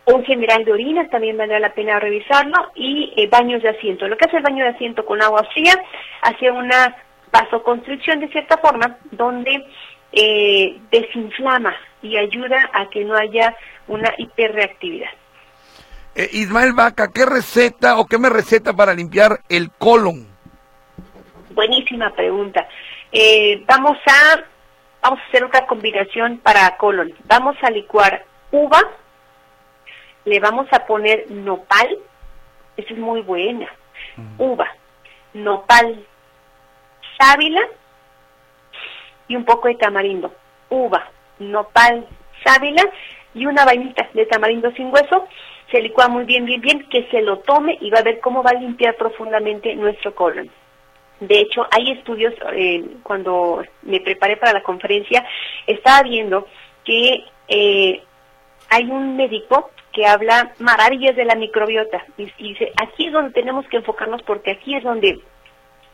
un 0.06 0.24
general 0.26 0.66
de 0.66 0.72
orina 0.72 1.08
también 1.10 1.38
valdría 1.38 1.60
la 1.60 1.74
pena 1.74 2.00
revisarlo, 2.00 2.72
y 2.76 3.14
eh, 3.16 3.28
baños 3.28 3.62
de 3.62 3.70
asiento. 3.70 4.08
Lo 4.08 4.18
que 4.18 4.26
hace 4.26 4.38
el 4.38 4.44
baño 4.44 4.64
de 4.64 4.72
asiento 4.72 5.06
con 5.06 5.22
agua 5.22 5.44
fría, 5.54 5.74
hace 6.22 6.50
una 6.50 6.96
vasoconstricción 7.32 8.20
de 8.20 8.30
cierta 8.30 8.58
forma, 8.58 8.98
donde 9.12 9.66
eh, 10.12 10.80
desinflama 10.92 11.74
y 12.02 12.18
ayuda 12.18 12.70
a 12.74 12.90
que 12.90 13.06
no 13.06 13.16
haya 13.16 13.56
una 13.88 14.14
hiperreactividad. 14.18 15.10
Eh, 16.16 16.30
Ismael 16.34 16.74
Vaca, 16.74 17.10
¿qué 17.14 17.26
receta 17.26 17.98
o 17.98 18.06
qué 18.06 18.18
me 18.18 18.30
receta 18.30 18.74
para 18.74 18.94
limpiar 18.94 19.40
el 19.48 19.72
colon? 19.72 20.28
Buenísima 21.54 22.10
pregunta. 22.12 22.68
Eh, 23.12 23.64
vamos 23.66 23.98
a 24.06 24.44
vamos 25.02 25.20
a 25.20 25.28
hacer 25.30 25.44
otra 25.44 25.66
combinación 25.66 26.40
para 26.40 26.78
colon. 26.78 27.14
Vamos 27.26 27.56
a 27.62 27.72
licuar 27.72 28.26
uva, 28.52 28.82
le 30.26 30.40
vamos 30.40 30.68
a 30.72 30.86
poner 30.86 31.30
nopal, 31.30 31.98
esa 32.78 32.94
es 32.94 33.00
muy 33.00 33.22
buena. 33.22 33.68
Uva, 34.38 34.68
nopal, 35.34 36.06
sábila 37.20 37.62
y 39.28 39.36
un 39.36 39.46
poco 39.46 39.68
de 39.68 39.76
tamarindo. 39.76 40.34
Uva, 40.70 41.10
nopal, 41.40 42.08
sábila 42.44 42.84
y 43.34 43.46
una 43.46 43.66
vainita 43.66 44.10
de 44.14 44.26
tamarindo 44.26 44.72
sin 44.72 44.92
hueso. 44.94 45.28
Se 45.72 45.82
licúa 45.82 46.10
muy 46.10 46.26
bien, 46.26 46.46
bien, 46.46 46.62
bien, 46.62 46.90
que 46.90 47.08
se 47.10 47.22
lo 47.22 47.40
tome 47.40 47.78
y 47.80 47.90
va 47.90 48.00
a 48.00 48.04
ver 48.04 48.20
cómo 48.20 48.44
va 48.44 48.52
a 48.52 48.60
limpiar 48.60 48.96
profundamente 48.96 49.74
nuestro 49.76 50.14
colon. 50.14 50.50
De 51.22 51.40
hecho, 51.40 51.66
hay 51.72 51.92
estudios, 51.92 52.34
eh, 52.54 52.84
cuando 53.04 53.64
me 53.84 54.02
preparé 54.02 54.38
para 54.38 54.54
la 54.54 54.64
conferencia, 54.64 55.24
estaba 55.68 56.02
viendo 56.02 56.48
que 56.84 57.24
eh, 57.48 58.04
hay 58.72 58.86
un 58.86 59.16
médico 59.16 59.70
que 59.94 60.08
habla 60.08 60.54
maravillas 60.58 61.16
de 61.16 61.26
la 61.26 61.36
microbiota 61.36 62.04
y, 62.18 62.32
dice, 62.40 62.72
aquí 62.82 63.08
es 63.08 63.14
donde 63.14 63.34
tenemos 63.34 63.68
que 63.68 63.78
enfocarnos 63.78 64.24
porque 64.24 64.52
aquí 64.52 64.76
es 64.76 64.84
donde 64.84 65.20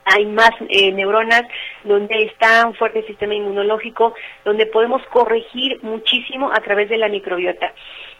hay 0.05 0.25
más 0.25 0.51
eh, 0.69 0.93
neuronas, 0.93 1.43
donde 1.83 2.23
está 2.23 2.65
un 2.65 2.75
fuerte 2.75 3.05
sistema 3.07 3.33
inmunológico, 3.33 4.13
donde 4.45 4.65
podemos 4.67 5.01
corregir 5.07 5.83
muchísimo 5.83 6.49
a 6.53 6.61
través 6.61 6.87
de 6.87 6.97
la 6.97 7.09
microbiota. 7.09 7.73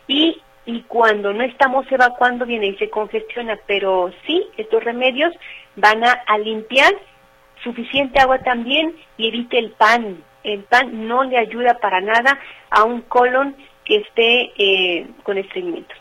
Y 0.05 0.41
y 0.67 0.81
cuando 0.81 1.31
no 1.33 1.43
estamos 1.45 1.89
evacuando 1.89 2.45
viene 2.45 2.67
y 2.67 2.75
se 2.75 2.89
congestiona, 2.89 3.57
pero 3.67 4.11
sí, 4.25 4.45
estos 4.57 4.83
remedios 4.83 5.33
van 5.77 6.03
a, 6.03 6.37
limpiar 6.39 6.93
suficiente 7.63 8.19
agua 8.19 8.39
también 8.39 8.93
y 9.17 9.29
evite 9.29 9.57
el 9.57 9.71
pan. 9.71 10.21
El 10.43 10.63
pan 10.63 11.07
no 11.07 11.23
le 11.23 11.37
ayuda 11.37 11.75
para 11.75 12.01
nada 12.01 12.37
a 12.69 12.83
un 12.83 12.99
colon 13.03 13.55
que 13.87 13.97
esté 13.97 14.51
eh, 14.57 15.07
con 15.23 15.37
estreñimiento. 15.37 15.95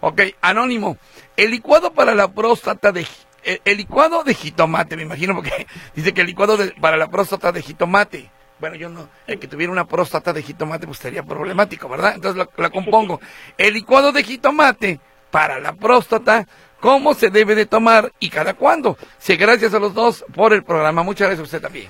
Ok, 0.00 0.22
anónimo. 0.40 0.96
El 1.36 1.50
licuado 1.50 1.92
para 1.92 2.14
la 2.14 2.32
próstata 2.32 2.92
de 2.92 3.06
eh, 3.44 3.60
el, 3.64 3.76
licuado 3.76 4.24
de 4.24 4.34
jitomate, 4.34 4.96
me 4.96 5.02
imagino, 5.02 5.34
porque 5.34 5.66
dice 5.94 6.12
que 6.12 6.22
el 6.22 6.26
licuado 6.26 6.58
para 6.80 6.96
la 6.96 7.08
próstata 7.08 7.52
de 7.52 7.62
jitomate. 7.62 8.30
Bueno, 8.58 8.74
yo 8.76 8.88
no, 8.88 9.08
el 9.26 9.38
que 9.38 9.48
tuviera 9.48 9.70
una 9.70 9.84
próstata 9.84 10.32
de 10.32 10.42
jitomate 10.42 10.86
pues 10.86 10.98
sería 10.98 11.22
problemático, 11.22 11.88
¿verdad? 11.90 12.14
Entonces 12.14 12.46
la 12.56 12.70
compongo. 12.70 13.20
El 13.58 13.74
licuado 13.74 14.12
de 14.12 14.24
jitomate 14.24 14.98
para 15.30 15.60
la 15.60 15.74
próstata 15.74 16.46
cómo 16.80 17.12
se 17.12 17.28
debe 17.28 17.54
de 17.54 17.66
tomar 17.66 18.12
y 18.18 18.30
cada 18.30 18.54
cuándo. 18.54 18.96
Sí, 19.18 19.36
gracias 19.36 19.74
a 19.74 19.78
los 19.78 19.92
dos 19.92 20.24
por 20.34 20.54
el 20.54 20.62
programa. 20.62 21.02
Muchas 21.02 21.28
gracias 21.28 21.40
a 21.40 21.42
usted 21.42 21.60
también. 21.60 21.88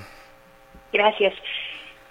Gracias. 0.93 1.35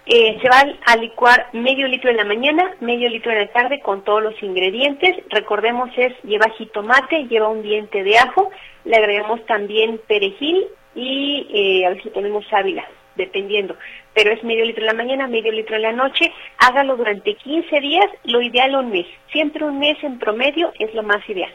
Eh, 0.08 0.38
se 0.40 0.48
va 0.48 0.64
a 0.86 0.96
licuar 0.96 1.48
medio 1.52 1.88
litro 1.88 2.10
en 2.10 2.16
la 2.16 2.24
mañana, 2.24 2.76
medio 2.80 3.08
litro 3.10 3.32
en 3.32 3.38
la 3.38 3.48
tarde 3.48 3.80
con 3.80 4.04
todos 4.04 4.22
los 4.22 4.40
ingredientes. 4.40 5.16
Recordemos 5.30 5.90
es 5.96 6.12
lleva 6.22 6.48
jitomate, 6.50 7.26
lleva 7.26 7.48
un 7.48 7.62
diente 7.62 8.04
de 8.04 8.16
ajo, 8.16 8.50
le 8.84 8.96
agregamos 8.96 9.44
también 9.46 10.00
perejil 10.06 10.64
y 10.94 11.48
eh, 11.52 11.86
a 11.86 12.00
si 12.00 12.08
ponemos 12.10 12.46
sábila, 12.48 12.86
dependiendo. 13.16 13.76
Pero 14.14 14.30
es 14.30 14.44
medio 14.44 14.64
litro 14.64 14.82
en 14.82 14.86
la 14.86 14.94
mañana, 14.94 15.26
medio 15.26 15.50
litro 15.50 15.74
en 15.74 15.82
la 15.82 15.92
noche. 15.92 16.32
Hágalo 16.58 16.96
durante 16.96 17.34
15 17.34 17.80
días, 17.80 18.06
lo 18.22 18.40
ideal 18.40 18.76
un 18.76 18.90
mes. 18.90 19.06
Siempre 19.32 19.64
un 19.64 19.80
mes 19.80 19.96
en 20.04 20.20
promedio 20.20 20.72
es 20.78 20.94
lo 20.94 21.02
más 21.02 21.28
ideal. 21.28 21.52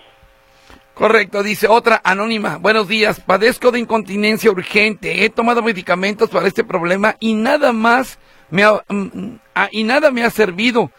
Correcto, 0.93 1.41
dice 1.41 1.69
otra 1.69 2.01
anónima. 2.03 2.57
Buenos 2.57 2.89
días, 2.89 3.21
padezco 3.21 3.71
de 3.71 3.79
incontinencia 3.79 4.51
urgente. 4.51 5.23
He 5.23 5.29
tomado 5.29 5.63
medicamentos 5.63 6.29
para 6.29 6.47
este 6.47 6.65
problema 6.65 7.15
y 7.21 7.33
nada 7.33 7.71
más 7.71 8.19
me 8.51 8.63
ha, 8.63 8.73
mm, 8.87 8.95
mm, 8.95 9.39
ah, 9.55 9.69
y 9.71 9.83
nada 9.83 10.11
me 10.11 10.23
ha 10.23 10.29
servido. 10.29 10.91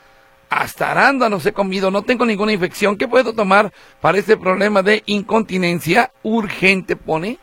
Hasta 0.51 0.91
arándanos 0.91 1.47
he 1.47 1.53
comido, 1.53 1.91
no 1.91 2.03
tengo 2.03 2.27
ninguna 2.27 2.53
infección. 2.53 2.99
¿Qué 2.99 3.09
puedo 3.09 3.33
tomar 3.33 3.73
para 4.03 4.19
este 4.19 4.37
problema 4.37 4.83
de 4.83 5.03
incontinencia 5.07 6.13
urgente? 6.23 6.95
Pone 6.95 7.39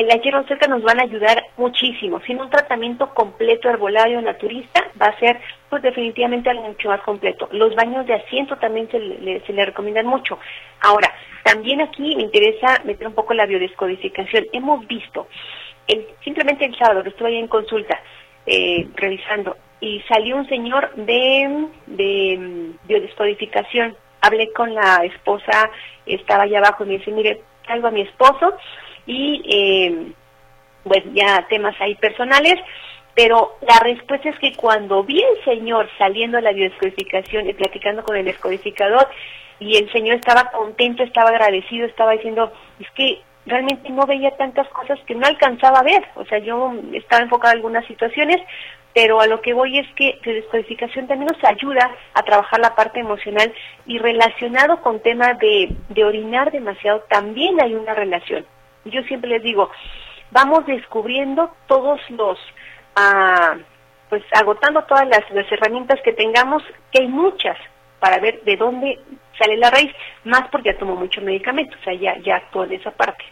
la 0.00 0.16
hierba 0.16 0.42
seca 0.48 0.66
nos 0.68 0.82
van 0.82 1.00
a 1.00 1.02
ayudar 1.02 1.44
muchísimo. 1.58 2.20
Sin 2.20 2.40
un 2.40 2.48
tratamiento 2.48 3.12
completo 3.12 3.68
herbolario 3.68 4.22
naturista 4.22 4.88
va 5.00 5.06
a 5.06 5.18
ser 5.18 5.38
pues 5.68 5.82
definitivamente 5.82 6.48
algo 6.48 6.62
mucho 6.68 6.88
más 6.88 7.02
completo. 7.02 7.48
Los 7.52 7.74
baños 7.74 8.06
de 8.06 8.14
asiento 8.14 8.56
también 8.56 8.90
se 8.90 8.98
le, 8.98 9.66
recomiendan 9.66 10.06
mucho. 10.06 10.38
Ahora, 10.80 11.12
también 11.44 11.82
aquí 11.82 12.16
me 12.16 12.22
interesa 12.22 12.80
meter 12.84 13.06
un 13.06 13.14
poco 13.14 13.34
la 13.34 13.44
biodescodificación. 13.44 14.46
Hemos 14.52 14.86
visto, 14.86 15.28
el, 15.86 16.06
simplemente 16.24 16.64
el 16.64 16.76
sábado, 16.78 17.02
que 17.02 17.10
estuve 17.10 17.28
ahí 17.28 17.36
en 17.36 17.48
consulta, 17.48 18.00
eh, 18.46 18.88
revisando, 18.94 19.56
y 19.80 20.00
salió 20.08 20.36
un 20.36 20.48
señor 20.48 20.94
de, 20.94 21.68
de 21.86 22.72
biodescodificación. 22.84 23.96
Hablé 24.20 24.52
con 24.52 24.72
la 24.74 25.04
esposa, 25.04 25.70
estaba 26.06 26.44
allá 26.44 26.58
abajo 26.58 26.84
y 26.84 26.88
me 26.88 26.98
dice, 26.98 27.10
mire, 27.10 27.42
traigo 27.66 27.88
a 27.88 27.90
mi 27.90 28.02
esposo, 28.02 28.54
y 29.06 29.42
eh, 29.44 30.12
bueno, 30.84 31.10
ya 31.12 31.46
temas 31.48 31.74
ahí 31.80 31.94
personales, 31.96 32.54
pero 33.14 33.56
la 33.60 33.78
respuesta 33.80 34.28
es 34.28 34.38
que 34.38 34.54
cuando 34.54 35.02
vi 35.02 35.22
al 35.22 35.44
señor 35.44 35.88
saliendo 35.98 36.36
de 36.36 36.42
la 36.44 36.52
biodescodificación 36.52 37.48
y 37.48 37.52
platicando 37.52 38.04
con 38.04 38.16
el 38.16 38.24
descodificador, 38.24 39.08
y 39.58 39.76
el 39.76 39.90
señor 39.92 40.16
estaba 40.16 40.50
contento, 40.50 41.02
estaba 41.02 41.30
agradecido, 41.30 41.86
estaba 41.86 42.12
diciendo, 42.12 42.52
es 42.80 42.90
que 42.92 43.20
realmente 43.46 43.90
no 43.90 44.06
veía 44.06 44.36
tantas 44.36 44.68
cosas 44.68 44.98
que 45.06 45.14
no 45.14 45.26
alcanzaba 45.26 45.80
a 45.80 45.84
ver. 45.84 46.04
O 46.14 46.24
sea, 46.24 46.38
yo 46.38 46.72
estaba 46.92 47.22
enfocada 47.22 47.52
en 47.52 47.58
algunas 47.58 47.86
situaciones, 47.86 48.40
pero 48.94 49.20
a 49.20 49.26
lo 49.26 49.40
que 49.40 49.54
voy 49.54 49.78
es 49.78 49.86
que 49.94 50.18
la 50.24 50.32
descodificación 50.32 51.06
también 51.06 51.30
nos 51.32 51.44
ayuda 51.44 51.90
a 52.14 52.22
trabajar 52.22 52.60
la 52.60 52.74
parte 52.74 53.00
emocional 53.00 53.52
y 53.86 53.98
relacionado 53.98 54.80
con 54.82 55.00
tema 55.00 55.34
de, 55.34 55.74
de 55.88 56.04
orinar 56.04 56.50
demasiado, 56.52 57.00
también 57.08 57.60
hay 57.60 57.74
una 57.74 57.94
relación. 57.94 58.46
Yo 58.84 59.02
siempre 59.02 59.30
les 59.30 59.42
digo, 59.42 59.70
vamos 60.30 60.66
descubriendo 60.66 61.50
todos 61.66 62.00
los... 62.10 62.38
Ah, 62.96 63.56
pues 64.10 64.22
agotando 64.32 64.82
todas 64.84 65.08
las, 65.08 65.22
las 65.30 65.50
herramientas 65.50 65.98
que 66.04 66.12
tengamos, 66.12 66.62
que 66.90 67.00
hay 67.00 67.08
muchas, 67.08 67.56
para 68.02 68.18
ver 68.18 68.42
de 68.42 68.56
dónde 68.56 68.98
sale 69.38 69.56
la 69.56 69.70
raíz, 69.70 69.92
más 70.24 70.48
porque 70.50 70.72
ya 70.72 70.78
tomo 70.78 70.96
mucho 70.96 71.20
medicamento, 71.20 71.76
o 71.80 71.84
sea, 71.84 71.94
ya, 71.94 72.18
ya 72.18 72.34
actuó 72.36 72.64
en 72.64 72.72
esa 72.72 72.90
parte. 72.90 73.24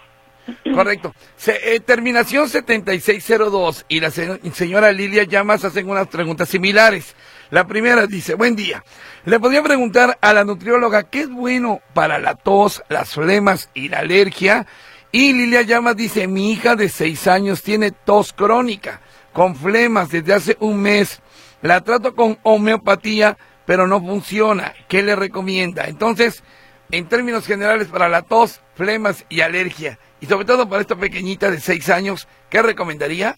Correcto. 0.74 1.12
Se, 1.34 1.74
eh, 1.74 1.80
terminación 1.80 2.48
7602 2.48 3.86
y 3.88 3.98
la 3.98 4.10
señora 4.10 4.92
Lilia 4.92 5.24
Llamas 5.24 5.64
hacen 5.64 5.90
unas 5.90 6.06
preguntas 6.06 6.48
similares. 6.48 7.16
La 7.50 7.66
primera 7.66 8.06
dice, 8.06 8.34
buen 8.34 8.54
día. 8.54 8.84
Le 9.24 9.40
podría 9.40 9.60
preguntar 9.64 10.16
a 10.20 10.32
la 10.32 10.44
nutrióloga 10.44 11.10
qué 11.10 11.22
es 11.22 11.28
bueno 11.28 11.80
para 11.92 12.20
la 12.20 12.36
tos, 12.36 12.84
las 12.88 13.14
flemas 13.14 13.70
y 13.74 13.88
la 13.88 13.98
alergia. 13.98 14.66
Y 15.10 15.32
Lilia 15.32 15.62
Llamas 15.62 15.96
dice, 15.96 16.28
mi 16.28 16.52
hija 16.52 16.76
de 16.76 16.88
seis 16.88 17.26
años 17.26 17.64
tiene 17.64 17.90
tos 17.90 18.32
crónica 18.32 19.00
con 19.32 19.56
flemas 19.56 20.10
desde 20.10 20.32
hace 20.32 20.56
un 20.60 20.80
mes. 20.80 21.20
La 21.60 21.80
trato 21.82 22.14
con 22.14 22.38
homeopatía, 22.44 23.36
pero 23.70 23.86
no 23.86 24.00
funciona. 24.00 24.72
¿Qué 24.88 25.00
le 25.00 25.14
recomienda? 25.14 25.84
Entonces, 25.84 26.42
en 26.90 27.08
términos 27.08 27.46
generales, 27.46 27.86
para 27.86 28.08
la 28.08 28.22
tos, 28.22 28.60
flemas 28.74 29.24
y 29.28 29.42
alergia, 29.42 29.96
y 30.20 30.26
sobre 30.26 30.44
todo 30.44 30.68
para 30.68 30.80
esta 30.80 30.96
pequeñita 30.96 31.52
de 31.52 31.60
6 31.60 31.88
años, 31.90 32.26
¿qué 32.48 32.62
recomendaría? 32.62 33.36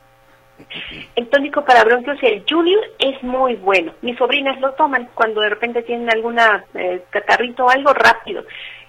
El 1.17 1.29
tónico 1.29 1.63
para 1.67 1.85
bronquios, 1.85 2.17
el 2.23 2.47
Junior, 2.49 2.81
es 2.99 3.23
muy 3.23 3.57
bueno. 3.57 3.93
Mis 4.01 4.17
sobrinas 4.17 4.59
lo 4.59 4.73
toman 4.73 5.11
cuando 5.13 5.43
de 5.43 5.51
repente 5.51 5.83
tienen 5.83 6.09
alguna 6.11 6.65
eh, 6.73 7.03
catarrito 7.11 7.67
o 7.67 7.69
algo 7.69 7.93
rápido. 7.93 8.43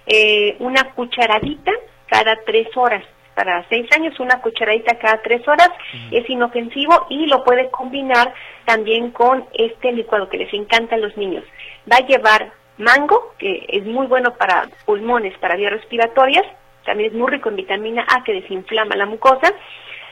Eh, 0.06 0.56
una 0.60 0.94
cucharadita 0.94 1.72
cada 2.06 2.38
tres 2.46 2.68
horas 2.74 3.04
para 3.34 3.66
seis 3.68 3.86
años, 3.96 4.18
una 4.20 4.40
cucharadita 4.40 4.98
cada 4.98 5.22
tres 5.22 5.46
horas, 5.48 5.70
es 6.10 6.28
inofensivo 6.28 7.06
y 7.10 7.26
lo 7.26 7.44
puede 7.44 7.70
combinar 7.70 8.32
también 8.64 9.10
con 9.10 9.46
este 9.52 9.92
licuado 9.92 10.28
que 10.28 10.38
les 10.38 10.52
encanta 10.52 10.94
a 10.96 10.98
los 10.98 11.16
niños. 11.16 11.44
Va 11.90 11.96
a 11.96 12.06
llevar 12.06 12.52
mango, 12.78 13.34
que 13.38 13.66
es 13.68 13.84
muy 13.84 14.06
bueno 14.06 14.34
para 14.34 14.68
pulmones, 14.84 15.36
para 15.38 15.56
vías 15.56 15.72
respiratorias, 15.72 16.44
también 16.84 17.10
es 17.10 17.16
muy 17.16 17.30
rico 17.30 17.48
en 17.48 17.56
vitamina 17.56 18.06
A 18.14 18.22
que 18.24 18.32
desinflama 18.32 18.96
la 18.96 19.06
mucosa. 19.06 19.52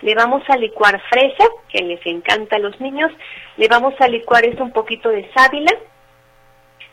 Le 0.01 0.15
vamos 0.15 0.43
a 0.49 0.57
licuar 0.57 1.01
fresa, 1.09 1.45
que 1.69 1.83
les 1.83 2.05
encanta 2.07 2.57
a 2.57 2.59
los 2.59 2.81
niños. 2.81 3.13
Le 3.57 3.69
vamos 3.69 3.95
a 4.01 4.09
licuar 4.09 4.45
esto 4.45 4.65
un 4.65 4.73
poquito 4.73 5.09
de 5.11 5.31
sábila, 5.33 5.73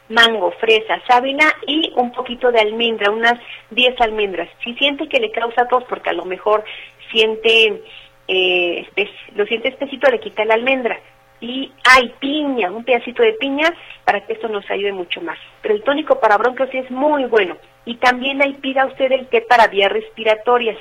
mango, 0.09 0.51
fresa, 0.59 1.01
sábila 1.07 1.55
y 1.65 1.93
un 1.95 2.11
poquito 2.11 2.51
de 2.51 2.59
almendra, 2.59 3.11
unas 3.11 3.39
10 3.71 4.01
almendras. 4.01 4.49
Si 4.63 4.73
siente 4.75 5.07
que 5.07 5.19
le 5.19 5.31
causa 5.31 5.67
tos, 5.67 5.83
porque 5.85 6.09
a 6.09 6.13
lo 6.13 6.25
mejor 6.25 6.63
siente, 7.11 7.81
eh, 8.27 8.87
lo 9.35 9.45
siente 9.45 9.69
espesito, 9.69 10.09
le 10.09 10.19
quita 10.19 10.45
la 10.45 10.55
almendra. 10.55 10.99
Y 11.41 11.71
hay 11.85 12.13
piña, 12.19 12.69
un 12.69 12.83
pedacito 12.83 13.23
de 13.23 13.33
piña 13.33 13.73
para 14.03 14.25
que 14.25 14.33
esto 14.33 14.49
nos 14.49 14.69
ayude 14.69 14.91
mucho 14.91 15.21
más. 15.21 15.37
Pero 15.61 15.73
el 15.73 15.83
tónico 15.83 16.19
para 16.19 16.37
bronquios 16.37 16.69
es 16.73 16.91
muy 16.91 17.25
bueno. 17.25 17.55
Y 17.85 17.95
también 17.95 18.41
ahí 18.41 18.53
pida 18.55 18.85
usted 18.85 19.11
el 19.11 19.27
té 19.27 19.41
para 19.41 19.67
vías 19.67 19.91
respiratorias 19.91 20.77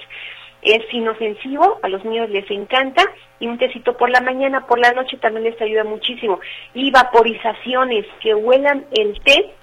es 0.62 0.82
inofensivo, 0.92 1.78
a 1.82 1.88
los 1.88 2.04
niños 2.04 2.30
les 2.30 2.50
encanta, 2.50 3.02
y 3.40 3.46
un 3.46 3.58
tecito 3.58 3.96
por 3.96 4.10
la 4.10 4.20
mañana, 4.20 4.66
por 4.66 4.78
la 4.78 4.92
noche 4.92 5.16
también 5.16 5.44
les 5.44 5.60
ayuda 5.60 5.84
muchísimo. 5.84 6.40
Y 6.74 6.90
vaporizaciones, 6.90 8.06
que 8.20 8.34
huelan 8.34 8.86
el 8.92 9.20
té, 9.22 9.54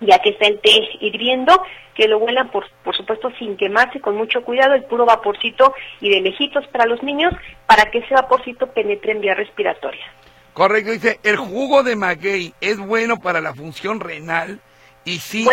ya 0.00 0.18
que 0.18 0.30
está 0.30 0.46
el 0.46 0.60
té 0.60 0.88
hirviendo, 1.00 1.62
que 1.94 2.08
lo 2.08 2.18
huelan 2.18 2.50
por, 2.50 2.66
por 2.82 2.96
supuesto 2.96 3.30
sin 3.38 3.56
quemarse, 3.56 4.00
con 4.00 4.16
mucho 4.16 4.42
cuidado, 4.42 4.74
el 4.74 4.84
puro 4.84 5.04
vaporcito 5.04 5.74
y 6.00 6.10
de 6.10 6.20
lejitos 6.20 6.66
para 6.68 6.86
los 6.86 7.02
niños, 7.02 7.32
para 7.66 7.90
que 7.90 7.98
ese 7.98 8.14
vaporcito 8.14 8.68
penetre 8.68 9.12
en 9.12 9.20
vía 9.20 9.34
respiratoria. 9.34 10.04
Correcto, 10.52 10.90
dice, 10.90 11.18
el 11.22 11.36
jugo 11.36 11.82
de 11.82 11.96
maguey 11.96 12.52
es 12.60 12.78
bueno 12.78 13.18
para 13.18 13.40
la 13.40 13.54
función 13.54 14.00
renal 14.00 14.60
y 15.04 15.18
sí 15.18 15.46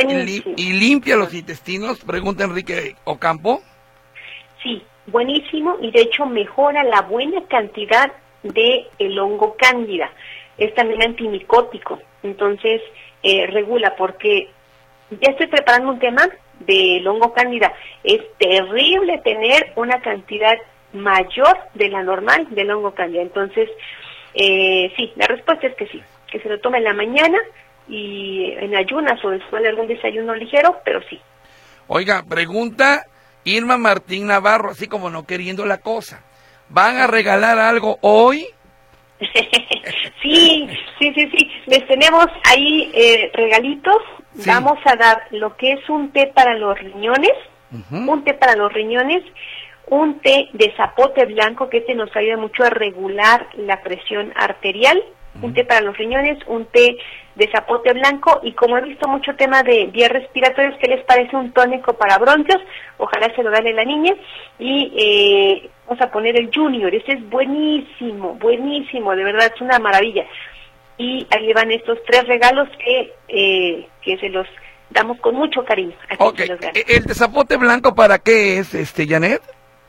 y 0.58 0.74
limpia 0.74 1.16
los 1.16 1.34
intestinos, 1.34 2.00
pregunta 2.00 2.44
Enrique 2.44 2.96
Ocampo. 3.06 3.62
Sí, 4.64 4.84
buenísimo 5.08 5.78
y 5.82 5.92
de 5.92 6.02
hecho 6.02 6.26
mejora 6.26 6.84
la 6.84 7.02
buena 7.02 7.42
cantidad 7.48 8.12
de 8.44 8.88
el 9.00 9.18
hongo 9.20 9.56
cándida. 9.58 10.12
Es 10.58 10.74
también 10.76 11.02
antimicótico, 11.04 12.00
entonces 12.24 12.82
eh, 13.24 13.48
regula 13.48 13.96
porque 13.98 14.50
ya 15.10 15.32
estoy 15.32 15.48
preparando 15.48 15.92
un 15.92 16.00
tema 16.00 16.28
del 16.60 17.08
hongo 17.08 17.34
cándida. 17.34 17.74
Es 18.04 18.22
terrible 18.38 19.20
tener 19.20 19.72
una 19.76 20.02
cantidad 20.02 20.58
mayor 20.94 21.58
de 21.74 21.90
la 21.90 22.04
normal 22.04 22.48
del 22.52 22.72
hongo 22.72 22.94
cándida. 22.94 23.22
Entonces, 23.22 23.70
eh, 24.34 24.92
sí, 24.96 25.14
la 25.16 25.28
respuesta 25.28 25.68
es 25.68 25.76
que 25.76 25.88
sí, 25.88 26.02
que 26.32 26.40
se 26.40 26.50
lo 26.50 26.60
tome 26.60 26.80
en 26.80 26.84
la 26.84 26.94
mañana 26.94 27.38
y 27.88 28.54
en 28.58 28.76
ayunas 28.76 29.24
o 29.24 29.30
después 29.30 29.64
de 29.64 29.70
algún 29.70 29.88
desayuno 29.88 30.36
ligero, 30.36 30.78
pero 30.86 31.02
sí. 31.10 31.20
Oiga, 31.88 32.24
pregunta 32.28 33.06
Irma 33.44 33.78
Martín 33.78 34.28
Navarro, 34.28 34.72
así 34.72 34.88
como 34.88 35.10
no 35.10 35.26
queriendo 35.26 35.66
la 35.66 35.80
cosa. 35.80 36.24
¿Van 36.70 36.98
a 36.98 37.08
regalar 37.08 37.58
algo 37.58 37.98
hoy? 38.02 38.46
sí, 40.22 40.68
sí, 41.00 41.14
sí, 41.14 41.32
sí. 41.32 41.52
Les 41.66 41.88
tenemos 41.88 42.28
ahí 42.46 42.92
eh, 42.94 43.32
regalitos. 43.34 43.98
Vamos 44.46 44.78
a 44.86 44.96
dar 44.96 45.24
lo 45.32 45.58
que 45.58 45.74
es 45.74 45.90
un 45.90 46.12
té 46.12 46.28
para 46.28 46.56
los 46.58 46.78
riñones, 46.80 47.34
un 47.92 48.24
té 48.24 48.34
para 48.36 48.56
los 48.56 48.72
riñones, 48.72 49.24
un 49.88 50.20
té 50.20 50.50
de 50.54 50.72
zapote 50.78 51.26
blanco 51.26 51.68
que 51.70 51.80
este 51.80 51.96
nos 51.96 52.16
ayuda 52.16 52.38
mucho 52.38 52.64
a 52.64 52.70
regular 52.70 53.48
la 53.58 53.82
presión 53.82 54.32
arterial, 54.36 55.04
un 55.42 55.54
té 55.54 55.66
para 55.66 55.82
los 55.82 55.98
riñones, 55.98 56.38
un 56.48 56.66
té 56.68 56.98
de 57.40 57.50
zapote 57.50 57.94
blanco 57.94 58.42
y 58.44 58.52
como 58.52 58.78
he 58.78 58.82
visto 58.82 59.08
mucho 59.08 59.34
tema 59.36 59.64
de 59.64 59.86
vías 59.88 60.12
respiratorias, 60.12 60.78
¿qué 60.80 60.90
les 60.90 61.06
parece 61.06 61.36
un 61.38 61.54
tónico 61.54 61.94
para 61.94 62.18
bronquios? 62.18 62.62
Ojalá 62.98 63.34
se 63.34 63.42
lo 63.42 63.50
dale 63.50 63.74
la 63.74 63.86
niña 63.86 64.14
y 64.60 64.92
eh, 64.96 65.70
vamos 65.88 66.02
a 66.04 66.12
poner 66.12 66.38
el 66.38 66.52
Junior, 66.54 66.94
este 66.94 67.14
es 67.14 67.30
buenísimo, 67.30 68.36
buenísimo, 68.36 69.16
de 69.16 69.24
verdad 69.24 69.52
es 69.56 69.62
una 69.62 69.80
maravilla. 69.80 70.26
Y 70.98 71.26
ahí 71.32 71.54
van 71.54 71.72
estos 71.72 71.98
tres 72.06 72.28
regalos 72.28 72.68
que, 72.78 73.14
eh, 73.30 73.88
que 74.02 74.18
se 74.18 74.28
los 74.28 74.46
damos 74.90 75.18
con 75.22 75.34
mucho 75.36 75.64
cariño. 75.64 75.96
E-, 76.10 76.86
¿El 76.98 77.06
de 77.06 77.14
zapote 77.16 77.56
blanco 77.56 77.96
para 77.96 78.20
qué 78.20 78.60
es, 78.60 78.74
este 78.74 79.08
Janet? 79.08 79.42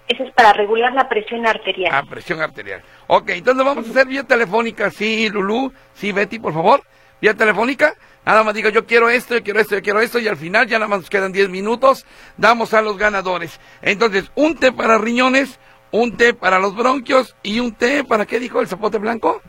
Ese 0.07 0.23
es 0.23 0.33
para 0.35 0.53
regular 0.53 0.93
la 0.93 1.09
presión 1.09 1.45
arterial. 1.47 1.91
Ah, 1.93 2.05
presión 2.09 2.41
arterial. 2.41 2.81
Ok, 3.09 3.31
entonces 3.31 3.65
vamos 3.65 3.89
a 3.89 3.91
hacer 3.91 4.07
vía 4.07 4.23
telefónica. 4.23 4.91
Sí, 4.91 5.29
Lulú. 5.29 5.73
Sí, 5.95 6.13
Betty, 6.13 6.39
por 6.39 6.53
favor 6.53 6.81
vía 7.21 7.35
telefónica, 7.35 7.95
nada 8.25 8.43
más 8.43 8.55
diga 8.55 8.71
yo 8.71 8.87
quiero 8.87 9.09
esto, 9.11 9.37
yo 9.37 9.43
quiero 9.43 9.61
esto, 9.61 9.77
yo 9.77 9.83
quiero 9.83 10.01
esto, 10.01 10.19
y 10.19 10.29
al 10.29 10.37
final 10.37 10.67
ya 10.67 10.79
nada 10.79 10.89
más 10.89 11.01
nos 11.01 11.11
quedan 11.11 11.33
10 11.33 11.49
minutos, 11.49 12.07
damos 12.37 12.75
a 12.75 12.83
los 12.83 12.97
ganadores. 12.97 13.61
Entonces, 13.83 14.31
un 14.35 14.57
té 14.57 14.73
para 14.73 14.99
riñones, 14.99 15.59
un 15.91 16.17
té 16.17 16.35
para 16.35 16.59
los 16.59 16.75
bronquios 16.75 17.37
y 17.43 17.61
un 17.61 17.75
té 17.75 18.05
para 18.05 18.27
qué 18.27 18.39
dijo 18.39 18.61
el 18.61 18.69
zapote 18.69 18.99
blanco? 18.99 19.43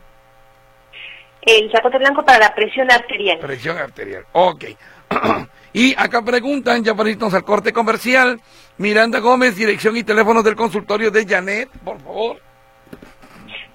El 1.42 1.70
zapote 1.72 1.98
blanco 1.98 2.24
para 2.24 2.38
la 2.38 2.54
presión 2.54 2.90
arterial. 2.90 3.38
Presión 3.38 3.76
arterial, 3.76 4.24
ok. 4.32 4.64
y 5.72 5.94
acá 5.96 6.22
preguntan, 6.22 6.84
ya 6.84 6.94
para 6.94 7.10
irnos 7.10 7.34
al 7.34 7.44
corte 7.44 7.72
comercial, 7.72 8.40
Miranda 8.78 9.18
Gómez, 9.18 9.56
dirección 9.56 9.96
y 9.96 10.04
teléfono 10.04 10.42
del 10.42 10.56
consultorio 10.56 11.10
de 11.10 11.26
Janet, 11.26 11.68
por 11.84 12.00
favor. 12.00 12.51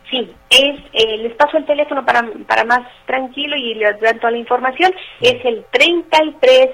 Sí, 0.09 0.33
es, 0.49 0.79
eh, 0.93 1.17
les 1.17 1.33
paso 1.33 1.57
el 1.57 1.65
teléfono 1.65 2.05
para, 2.05 2.23
para 2.47 2.63
más 2.63 2.87
tranquilo 3.05 3.57
y 3.57 3.73
les 3.75 3.99
dan 3.99 4.19
toda 4.19 4.31
la 4.31 4.37
información. 4.37 4.93
Es 5.19 5.43
el 5.43 5.65
33 5.71 6.69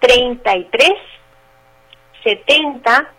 33 0.00 0.92
70 2.24 3.12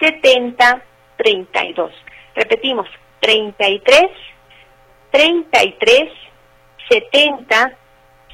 70 0.00 0.82
32. 1.16 1.92
Repetimos, 2.34 2.88
33 3.20 4.06
33 5.12 6.12
70 6.88 7.78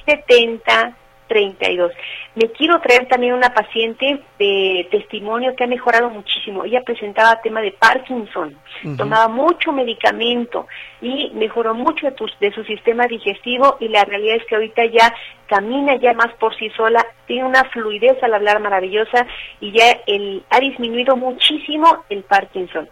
70 0.07 0.97
32. 1.29 1.93
Me 2.35 2.51
quiero 2.51 2.81
traer 2.81 3.07
también 3.07 3.35
una 3.35 3.55
paciente 3.55 4.21
de 4.39 4.89
testimonio 4.91 5.55
que 5.55 5.65
ha 5.65 5.69
mejorado 5.69 6.11
muchísimo. 6.11 6.65
Ella 6.65 6.83
presentaba 6.83 7.41
tema 7.41 7.61
de 7.61 7.73
Parkinson, 7.73 8.57
tomaba 8.97 9.29
mucho 9.29 9.73
medicamento 9.73 10.67
y 11.01 11.31
mejoró 11.35 11.75
mucho 11.75 12.11
de, 12.11 12.17
de, 12.41 12.55
su 12.55 12.65
sistema 12.65 13.07
digestivo 13.07 13.77
y 13.81 13.89
la 13.89 14.05
realidad 14.05 14.37
es 14.37 14.47
que 14.47 14.57
ahorita 14.57 14.87
ya 14.87 15.15
camina 15.47 15.97
ya 15.97 16.13
más 16.15 16.33
por 16.35 16.57
sí 16.57 16.71
sola, 16.71 17.05
tiene 17.27 17.45
una 17.45 17.65
fluidez 17.65 18.23
al 18.23 18.35
hablar 18.35 18.61
maravillosa 18.61 19.27
y 19.61 19.73
ya 19.73 20.01
el, 20.07 20.43
ha 20.51 20.61
disminuido 20.61 21.17
muchísimo 21.17 22.05
el 22.09 22.23
Parkinson 22.23 22.89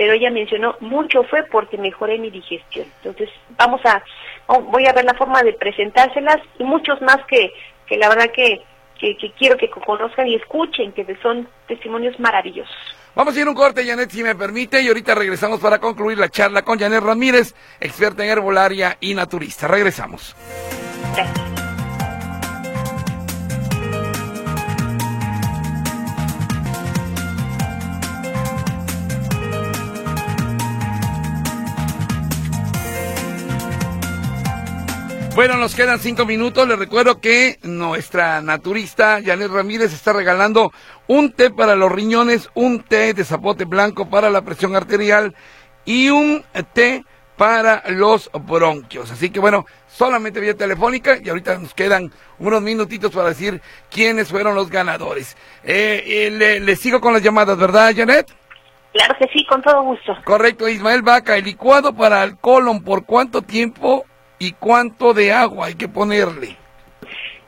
pero 0.00 0.14
ella 0.14 0.30
mencionó 0.30 0.76
mucho 0.80 1.24
fue 1.24 1.42
porque 1.42 1.76
mejoré 1.76 2.16
mi 2.16 2.30
digestión. 2.30 2.86
Entonces, 3.02 3.28
vamos 3.58 3.82
a, 3.84 4.02
oh, 4.46 4.62
voy 4.62 4.86
a 4.86 4.94
ver 4.94 5.04
la 5.04 5.12
forma 5.12 5.42
de 5.42 5.52
presentárselas 5.52 6.38
y 6.58 6.64
muchos 6.64 7.02
más 7.02 7.18
que, 7.26 7.52
que 7.90 7.96
la 7.96 8.08
verdad 8.08 8.30
que, 8.32 8.62
que, 8.98 9.32
quiero 9.36 9.56
que 9.58 9.68
conozcan 9.68 10.28
y 10.28 10.36
escuchen, 10.36 10.92
que 10.92 11.04
son 11.20 11.48
testimonios 11.66 12.18
maravillosos. 12.20 12.72
Vamos 13.16 13.36
a 13.36 13.40
ir 13.40 13.48
un 13.48 13.54
corte, 13.54 13.84
Janet, 13.84 14.10
si 14.10 14.22
me 14.22 14.36
permite, 14.36 14.80
y 14.80 14.86
ahorita 14.86 15.16
regresamos 15.16 15.58
para 15.58 15.80
concluir 15.80 16.16
la 16.16 16.28
charla 16.28 16.62
con 16.62 16.78
Janet 16.78 17.02
Ramírez, 17.02 17.56
experta 17.80 18.22
en 18.22 18.30
herbolaria 18.30 18.96
y 19.00 19.14
naturista. 19.14 19.66
Regresamos. 19.66 20.36
Gracias. 21.16 21.49
Bueno, 35.40 35.56
nos 35.56 35.74
quedan 35.74 35.98
cinco 35.98 36.26
minutos. 36.26 36.68
Les 36.68 36.78
recuerdo 36.78 37.18
que 37.18 37.58
nuestra 37.62 38.42
naturista 38.42 39.22
Janet 39.24 39.50
Ramírez 39.50 39.90
está 39.90 40.12
regalando 40.12 40.70
un 41.06 41.32
té 41.32 41.48
para 41.48 41.74
los 41.74 41.90
riñones, 41.90 42.50
un 42.52 42.82
té 42.82 43.14
de 43.14 43.24
zapote 43.24 43.64
blanco 43.64 44.10
para 44.10 44.28
la 44.28 44.42
presión 44.42 44.76
arterial 44.76 45.34
y 45.86 46.10
un 46.10 46.44
té 46.74 47.06
para 47.38 47.82
los 47.88 48.30
bronquios. 48.34 49.10
Así 49.12 49.30
que 49.30 49.40
bueno, 49.40 49.64
solamente 49.88 50.40
vía 50.40 50.54
telefónica 50.54 51.16
y 51.16 51.30
ahorita 51.30 51.56
nos 51.56 51.72
quedan 51.72 52.12
unos 52.38 52.60
minutitos 52.60 53.10
para 53.10 53.30
decir 53.30 53.62
quiénes 53.90 54.28
fueron 54.28 54.54
los 54.54 54.68
ganadores. 54.68 55.38
Eh, 55.64 56.04
eh 56.06 56.60
le, 56.60 56.76
sigo 56.76 57.00
con 57.00 57.14
las 57.14 57.22
llamadas, 57.22 57.56
¿verdad, 57.56 57.94
Janet? 57.96 58.30
Claro 58.92 59.14
que 59.18 59.26
sí, 59.32 59.46
con 59.46 59.62
todo 59.62 59.84
gusto. 59.84 60.18
Correcto, 60.22 60.68
Ismael 60.68 61.00
Vaca, 61.00 61.38
el 61.38 61.44
licuado 61.44 61.94
para 61.94 62.24
el 62.24 62.36
colon, 62.36 62.84
¿por 62.84 63.06
cuánto 63.06 63.40
tiempo 63.40 64.04
y 64.40 64.52
cuánto 64.52 65.14
de 65.14 65.32
agua 65.32 65.66
hay 65.66 65.74
que 65.74 65.86
ponerle? 65.86 66.56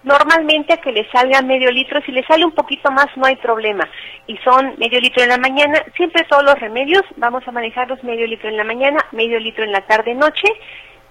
Normalmente 0.05 0.73
a 0.73 0.77
que 0.77 0.93
le 0.93 1.09
salga 1.11 1.43
medio 1.43 1.71
litro, 1.71 2.01
si 2.05 2.13
le 2.13 2.25
sale 2.25 2.45
un 2.45 2.53
poquito 2.53 2.91
más 2.91 3.07
no 3.17 3.27
hay 3.27 3.37
problema. 3.37 3.89
Y 4.27 4.37
son 4.39 4.75
medio 4.79 5.01
litro 5.01 5.23
en 5.23 5.31
la 5.31 5.39
mañana, 5.39 5.83
siempre 5.97 6.25
todos 6.29 6.45
los 6.45 6.59
remedios, 6.59 7.03
vamos 7.17 7.47
a 7.47 7.53
manejarlos 7.53 8.03
medio 8.05 8.27
litro 8.27 8.49
en 8.49 8.57
la 8.57 8.65
mañana, 8.65 8.99
medio 9.13 9.39
litro 9.41 9.65
en 9.65 9.73
la 9.73 9.81
tarde 9.87 10.15
noche, 10.15 10.49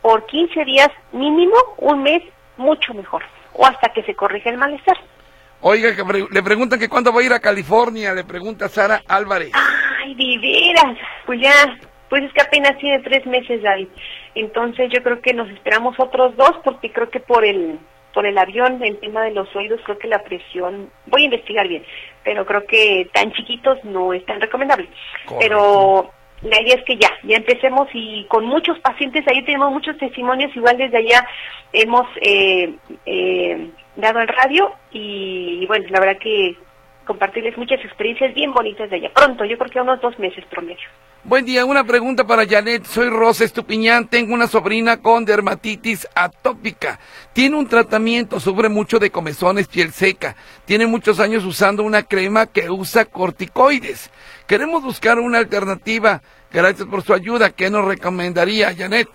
por 0.01 0.25
15 0.25 0.65
días 0.65 0.89
mínimo, 1.13 1.55
un 1.77 2.03
mes, 2.03 2.21
mucho 2.57 2.93
mejor. 2.93 3.23
O 3.53 3.65
hasta 3.65 3.91
que 3.93 4.03
se 4.03 4.13
corrija 4.13 4.49
el 4.49 4.57
malestar. 4.57 4.97
Oiga, 5.61 5.89
le 6.31 6.43
preguntan 6.43 6.79
que 6.79 6.89
cuándo 6.89 7.13
va 7.13 7.21
a 7.21 7.23
ir 7.23 7.33
a 7.33 7.39
California, 7.39 8.13
le 8.13 8.23
pregunta 8.23 8.67
Sara 8.67 9.01
Álvarez. 9.07 9.51
Ay, 9.53 10.15
viveras, 10.15 10.97
pues 11.25 11.39
ya, 11.39 11.53
pues 12.09 12.23
es 12.23 12.33
que 12.33 12.41
apenas 12.41 12.77
tiene 12.77 12.99
tres 13.03 13.25
meses, 13.25 13.61
David. 13.61 13.87
Entonces 14.35 14.89
yo 14.91 15.03
creo 15.03 15.21
que 15.21 15.33
nos 15.33 15.49
esperamos 15.49 15.99
otros 15.99 16.35
dos 16.37 16.53
porque 16.63 16.91
creo 16.91 17.09
que 17.09 17.19
por 17.19 17.45
el 17.45 17.79
por 18.13 18.25
el 18.25 18.37
avión, 18.37 18.83
el 18.83 18.97
tema 18.99 19.23
de 19.23 19.31
los 19.31 19.53
oídos, 19.55 19.79
creo 19.85 19.97
que 19.97 20.07
la 20.07 20.23
presión, 20.23 20.89
voy 21.05 21.21
a 21.21 21.25
investigar 21.25 21.67
bien, 21.67 21.85
pero 22.23 22.45
creo 22.45 22.65
que 22.65 23.09
tan 23.13 23.31
chiquitos 23.31 23.83
no 23.85 24.13
es 24.13 24.25
tan 24.25 24.41
recomendable. 24.41 24.89
Pero 25.39 26.11
la 26.41 26.61
idea 26.61 26.75
es 26.75 26.83
que 26.83 26.97
ya, 26.97 27.09
ya 27.23 27.37
empecemos 27.37 27.87
y 27.93 28.25
con 28.25 28.45
muchos 28.45 28.79
pacientes, 28.79 29.25
ahí 29.27 29.43
tenemos 29.43 29.71
muchos 29.71 29.97
testimonios, 29.97 30.55
igual 30.55 30.77
desde 30.77 30.97
allá 30.97 31.27
hemos 31.71 32.07
eh, 32.21 32.73
eh, 33.05 33.69
dado 33.95 34.19
el 34.19 34.27
radio 34.27 34.73
y, 34.91 35.65
bueno, 35.67 35.85
la 35.89 35.99
verdad 35.99 36.19
que 36.19 36.57
compartirles 37.05 37.57
muchas 37.57 37.83
experiencias 37.83 38.33
bien 38.33 38.53
bonitas 38.53 38.89
de 38.89 38.97
allá. 38.97 39.11
Pronto, 39.13 39.45
yo 39.45 39.57
creo 39.57 39.71
que 39.71 39.81
unos 39.81 40.01
dos 40.01 40.17
meses 40.19 40.45
promedio. 40.45 40.87
Buen 41.23 41.45
día, 41.45 41.65
una 41.65 41.83
pregunta 41.83 42.25
para 42.25 42.47
Janet. 42.47 42.83
Soy 42.83 43.07
Rosa 43.07 43.43
Estupiñán, 43.43 44.07
tengo 44.07 44.33
una 44.33 44.47
sobrina 44.47 45.03
con 45.03 45.23
dermatitis 45.23 46.07
atópica. 46.15 46.99
Tiene 47.31 47.57
un 47.57 47.67
tratamiento, 47.67 48.39
sufre 48.39 48.69
mucho 48.69 48.97
de 48.97 49.11
comezones, 49.11 49.67
piel 49.67 49.91
seca. 49.91 50.35
Tiene 50.65 50.87
muchos 50.87 51.19
años 51.19 51.45
usando 51.45 51.83
una 51.83 52.01
crema 52.01 52.47
que 52.47 52.71
usa 52.71 53.05
corticoides. 53.05 54.09
Queremos 54.47 54.81
buscar 54.81 55.19
una 55.19 55.37
alternativa. 55.37 56.23
Gracias 56.51 56.87
por 56.87 57.03
su 57.03 57.13
ayuda. 57.13 57.51
¿Qué 57.51 57.69
nos 57.69 57.85
recomendaría, 57.85 58.73
Janet? 58.75 59.07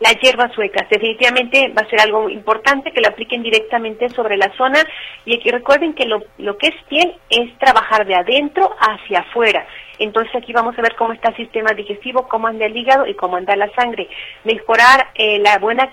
Las 0.00 0.16
hierbas 0.20 0.52
suecas, 0.54 0.88
definitivamente 0.90 1.72
va 1.72 1.82
a 1.82 1.88
ser 1.88 2.00
algo 2.00 2.28
importante 2.28 2.92
que 2.92 3.00
lo 3.00 3.08
apliquen 3.08 3.42
directamente 3.42 4.08
sobre 4.10 4.36
la 4.36 4.52
zona 4.56 4.84
y 5.24 5.38
que 5.38 5.52
recuerden 5.52 5.94
que 5.94 6.04
lo, 6.04 6.18
lo 6.36 6.58
que 6.58 6.66
es 6.66 6.74
piel 6.88 7.14
es 7.30 7.56
trabajar 7.58 8.06
de 8.06 8.14
adentro 8.14 8.70
hacia 8.78 9.20
afuera. 9.20 9.66
Entonces 9.98 10.34
aquí 10.34 10.52
vamos 10.52 10.78
a 10.78 10.82
ver 10.82 10.94
cómo 10.96 11.12
está 11.12 11.30
el 11.30 11.36
sistema 11.36 11.70
digestivo, 11.72 12.28
cómo 12.28 12.48
anda 12.48 12.66
el 12.66 12.76
hígado 12.76 13.06
y 13.06 13.14
cómo 13.14 13.36
anda 13.36 13.56
la 13.56 13.72
sangre. 13.74 14.08
Mejorar 14.44 15.08
eh, 15.14 15.38
la 15.38 15.58
buena 15.58 15.90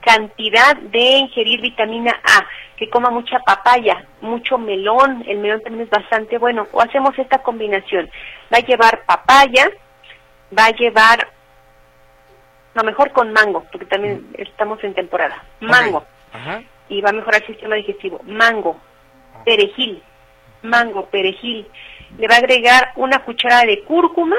cantidad 0.00 0.76
de 0.76 1.18
ingerir 1.18 1.60
vitamina 1.60 2.12
A, 2.12 2.46
que 2.76 2.88
coma 2.88 3.10
mucha 3.10 3.38
papaya, 3.40 4.04
mucho 4.20 4.58
melón, 4.58 5.22
el 5.26 5.38
melón 5.38 5.60
también 5.62 5.84
es 5.84 5.90
bastante 5.90 6.38
bueno, 6.38 6.66
o 6.72 6.80
hacemos 6.80 7.18
esta 7.18 7.38
combinación. 7.38 8.10
Va 8.52 8.58
a 8.58 8.66
llevar 8.66 9.04
papaya, 9.04 9.70
va 10.56 10.66
a 10.66 10.70
llevar, 10.70 11.28
no 12.74 12.82
mejor 12.82 13.12
con 13.12 13.32
mango, 13.32 13.64
porque 13.70 13.86
también 13.86 14.26
estamos 14.38 14.82
en 14.84 14.94
temporada, 14.94 15.44
mango, 15.60 16.04
y 16.88 17.00
va 17.00 17.10
a 17.10 17.14
mejorar 17.14 17.42
el 17.42 17.46
sistema 17.46 17.76
digestivo, 17.76 18.20
mango, 18.24 18.80
perejil, 19.44 20.02
mango, 20.62 21.06
perejil, 21.06 21.66
le 22.18 22.28
va 22.28 22.34
a 22.34 22.38
agregar 22.38 22.92
una 22.96 23.24
cucharada 23.24 23.64
de 23.64 23.82
cúrcuma 23.84 24.36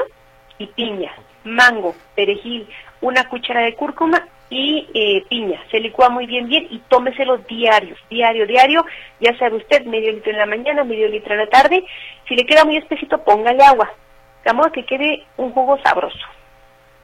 y 0.58 0.66
piña, 0.66 1.12
mango, 1.44 1.94
perejil, 2.14 2.68
una 3.00 3.28
cucharada 3.28 3.66
de 3.66 3.74
cúrcuma 3.74 4.26
y 4.50 4.86
eh, 4.92 5.24
piña. 5.28 5.60
Se 5.70 5.80
licúa 5.80 6.10
muy 6.10 6.26
bien, 6.26 6.46
bien 6.46 6.66
y 6.70 6.78
tómeselo 6.88 7.38
diarios, 7.38 7.98
diario, 8.10 8.46
diario. 8.46 8.84
Ya 9.18 9.36
sabe 9.38 9.56
usted, 9.56 9.84
medio 9.86 10.12
litro 10.12 10.30
en 10.30 10.38
la 10.38 10.46
mañana, 10.46 10.84
medio 10.84 11.08
litro 11.08 11.32
en 11.32 11.40
la 11.40 11.48
tarde. 11.48 11.84
Si 12.28 12.36
le 12.36 12.44
queda 12.44 12.64
muy 12.64 12.76
espesito, 12.76 13.22
póngale 13.24 13.64
agua. 13.64 13.90
Modo 14.54 14.72
que 14.72 14.84
quede 14.84 15.24
un 15.38 15.52
jugo 15.52 15.78
sabroso. 15.82 16.18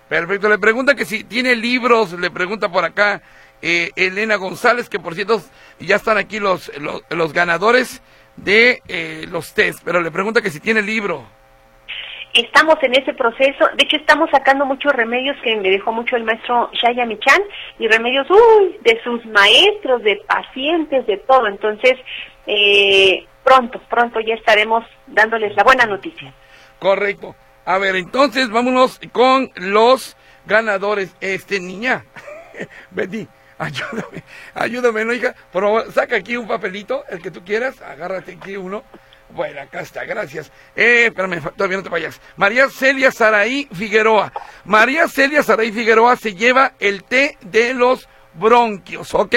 Perfecto. 0.08 0.48
Le 0.48 0.58
pregunta 0.58 0.94
que 0.94 1.04
si 1.04 1.24
tiene 1.24 1.56
libros, 1.56 2.12
le 2.12 2.30
pregunta 2.30 2.68
por 2.68 2.84
acá 2.84 3.22
eh, 3.62 3.90
Elena 3.96 4.36
González, 4.36 4.88
que 4.88 4.98
por 4.98 5.14
cierto 5.14 5.40
ya 5.78 5.96
están 5.96 6.18
aquí 6.18 6.40
los, 6.40 6.70
los 7.10 7.32
ganadores 7.32 8.02
de 8.44 8.82
eh, 8.88 9.26
los 9.30 9.54
test, 9.54 9.80
pero 9.84 10.00
le 10.00 10.10
pregunta 10.10 10.40
que 10.40 10.50
si 10.50 10.60
tiene 10.60 10.82
libro. 10.82 11.24
Estamos 12.34 12.76
en 12.82 12.92
ese 12.92 13.14
proceso, 13.14 13.68
de 13.74 13.84
hecho 13.84 13.96
estamos 13.96 14.30
sacando 14.30 14.66
muchos 14.66 14.92
remedios 14.92 15.36
que 15.42 15.56
me 15.56 15.70
dejó 15.70 15.92
mucho 15.92 16.14
el 16.14 16.24
maestro 16.24 16.70
Shaya 16.72 17.06
Michan 17.06 17.40
y 17.78 17.88
remedios 17.88 18.28
uy, 18.30 18.78
de 18.82 19.00
sus 19.02 19.24
maestros, 19.26 20.02
de 20.02 20.16
pacientes, 20.26 21.06
de 21.06 21.16
todo. 21.16 21.46
Entonces, 21.46 21.94
eh, 22.46 23.26
pronto, 23.42 23.80
pronto 23.88 24.20
ya 24.20 24.34
estaremos 24.34 24.84
dándoles 25.06 25.56
la 25.56 25.64
buena 25.64 25.86
noticia. 25.86 26.32
Correcto. 26.78 27.34
A 27.64 27.78
ver, 27.78 27.96
entonces 27.96 28.50
vámonos 28.50 29.00
con 29.12 29.50
los 29.56 30.16
ganadores. 30.46 31.14
Este 31.20 31.60
niña, 31.60 32.04
Betty, 32.90 33.26
ayúdame, 33.68 34.22
ayúdame, 34.54 35.04
¿no, 35.04 35.12
hija? 35.12 35.34
Por 35.52 35.64
favor, 35.64 35.92
saca 35.92 36.16
aquí 36.16 36.36
un 36.36 36.46
papelito, 36.46 37.04
el 37.08 37.20
que 37.20 37.30
tú 37.30 37.44
quieras, 37.44 37.80
agárrate 37.82 38.38
aquí 38.40 38.56
uno. 38.56 38.84
Bueno, 39.30 39.60
acá 39.60 39.80
está, 39.80 40.04
gracias. 40.04 40.50
Eh, 40.74 41.06
espérame, 41.06 41.42
todavía 41.54 41.76
no 41.76 41.82
te 41.82 41.90
vayas. 41.90 42.20
María 42.36 42.70
Celia 42.70 43.10
Saraí 43.10 43.68
Figueroa. 43.72 44.32
María 44.64 45.06
Celia 45.06 45.42
Saraí 45.42 45.70
Figueroa 45.70 46.16
se 46.16 46.34
lleva 46.34 46.72
el 46.78 47.04
té 47.04 47.36
de 47.42 47.74
los 47.74 48.08
bronquios, 48.34 49.12
¿ok? 49.14 49.34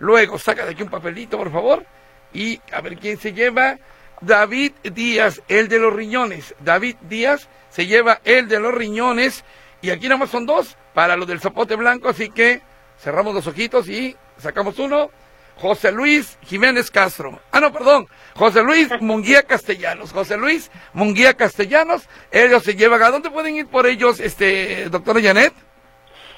Luego, 0.00 0.38
saca 0.38 0.64
de 0.64 0.72
aquí 0.72 0.82
un 0.82 0.90
papelito, 0.90 1.38
por 1.38 1.52
favor. 1.52 1.86
Y 2.32 2.60
a 2.72 2.80
ver 2.80 2.96
quién 2.96 3.18
se 3.18 3.32
lleva. 3.32 3.78
David 4.20 4.72
Díaz, 4.82 5.40
el 5.46 5.68
de 5.68 5.78
los 5.78 5.94
riñones. 5.94 6.54
David 6.58 6.96
Díaz 7.02 7.48
se 7.70 7.86
lleva 7.86 8.20
el 8.24 8.48
de 8.48 8.58
los 8.58 8.74
riñones. 8.74 9.44
Y 9.80 9.90
aquí 9.90 10.08
nada 10.08 10.18
más 10.18 10.30
son 10.30 10.46
dos 10.46 10.76
para 10.94 11.16
los 11.16 11.28
del 11.28 11.40
zapote 11.40 11.76
blanco, 11.76 12.08
así 12.08 12.28
que 12.30 12.60
cerramos 12.98 13.34
los 13.34 13.46
ojitos 13.46 13.88
y 13.88 14.16
sacamos 14.38 14.78
uno. 14.78 15.10
José 15.56 15.90
Luis 15.90 16.38
Jiménez 16.42 16.90
Castro. 16.90 17.40
Ah, 17.50 17.58
no, 17.60 17.72
perdón. 17.72 18.06
José 18.36 18.62
Luis 18.62 18.88
Munguía 19.00 19.42
Castellanos. 19.42 20.12
José 20.12 20.36
Luis 20.36 20.70
Munguía 20.92 21.34
Castellanos. 21.34 22.08
Ellos 22.30 22.62
se 22.62 22.76
llevan. 22.76 23.02
¿A 23.02 23.10
dónde 23.10 23.30
pueden 23.30 23.56
ir 23.56 23.66
por 23.66 23.86
ellos, 23.86 24.20
este, 24.20 24.88
doctora 24.88 25.20
Janet? 25.20 25.52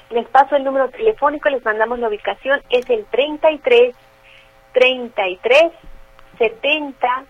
Les 0.09 0.27
paso 0.27 0.55
el 0.55 0.63
número 0.63 0.89
telefónico, 0.89 1.49
les 1.49 1.63
mandamos 1.63 1.99
la 1.99 2.09
ubicación. 2.09 2.61
Es 2.69 2.89
el 2.89 3.05
33 3.05 3.95
33 4.73 5.71
70 6.39 7.25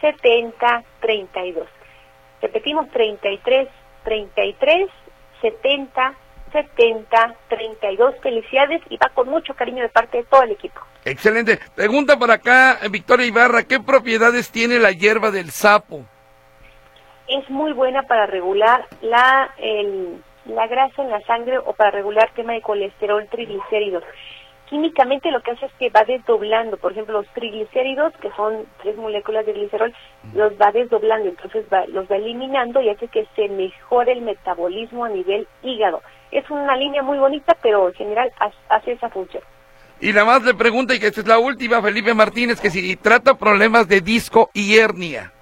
70 0.00 0.84
32. 1.00 1.68
Repetimos 2.42 2.90
33 2.90 3.68
33 4.04 4.90
70 5.40 6.14
70 6.52 7.34
32. 7.48 8.14
Felicidades 8.22 8.82
y 8.88 8.96
va 8.96 9.10
con 9.14 9.28
mucho 9.28 9.54
cariño 9.54 9.82
de 9.82 9.88
parte 9.88 10.18
de 10.18 10.24
todo 10.24 10.42
el 10.42 10.52
equipo. 10.52 10.80
Excelente. 11.04 11.58
Pregunta 11.74 12.18
para 12.18 12.34
acá, 12.34 12.78
Victoria 12.90 13.26
Ibarra, 13.26 13.64
¿qué 13.64 13.80
propiedades 13.80 14.50
tiene 14.50 14.78
la 14.78 14.92
hierba 14.92 15.30
del 15.30 15.50
sapo? 15.50 16.04
Es 17.28 17.48
muy 17.50 17.72
buena 17.72 18.02
para 18.02 18.26
regular 18.26 18.86
la, 19.00 19.50
el, 19.58 20.22
la 20.46 20.66
grasa 20.66 21.02
en 21.02 21.10
la 21.10 21.20
sangre 21.22 21.58
o 21.58 21.72
para 21.72 21.90
regular 21.90 22.30
tema 22.34 22.52
de 22.52 22.62
colesterol, 22.62 23.26
triglicéridos 23.28 24.04
químicamente 24.68 25.30
lo 25.30 25.40
que 25.42 25.52
hace 25.52 25.66
es 25.66 25.72
que 25.78 25.90
va 25.90 26.04
desdoblando, 26.04 26.76
por 26.76 26.92
ejemplo, 26.92 27.20
los 27.20 27.32
triglicéridos, 27.32 28.12
que 28.20 28.30
son 28.32 28.66
tres 28.82 28.96
moléculas 28.96 29.46
de 29.46 29.52
glicerol, 29.52 29.94
los 30.34 30.52
va 30.54 30.72
desdoblando, 30.72 31.28
entonces 31.28 31.64
va, 31.72 31.86
los 31.86 32.10
va 32.10 32.16
eliminando 32.16 32.80
y 32.80 32.90
hace 32.90 33.08
que 33.08 33.26
se 33.34 33.48
mejore 33.48 34.12
el 34.12 34.22
metabolismo 34.22 35.04
a 35.04 35.08
nivel 35.08 35.46
hígado. 35.62 36.02
Es 36.30 36.48
una 36.50 36.76
línea 36.76 37.02
muy 37.02 37.18
bonita, 37.18 37.56
pero 37.62 37.88
en 37.88 37.94
general 37.94 38.32
hace 38.68 38.92
esa 38.92 39.08
función. 39.08 39.42
Y 40.00 40.12
nada 40.12 40.26
más 40.26 40.42
le 40.42 40.54
pregunta, 40.54 40.94
y 40.94 41.00
que 41.00 41.06
esta 41.06 41.22
es 41.22 41.26
la 41.26 41.38
última, 41.38 41.80
Felipe 41.80 42.12
Martínez, 42.12 42.60
que 42.60 42.70
si 42.70 42.96
trata 42.96 43.38
problemas 43.38 43.88
de 43.88 44.00
disco 44.00 44.50
y 44.52 44.76
hernia. 44.76 45.32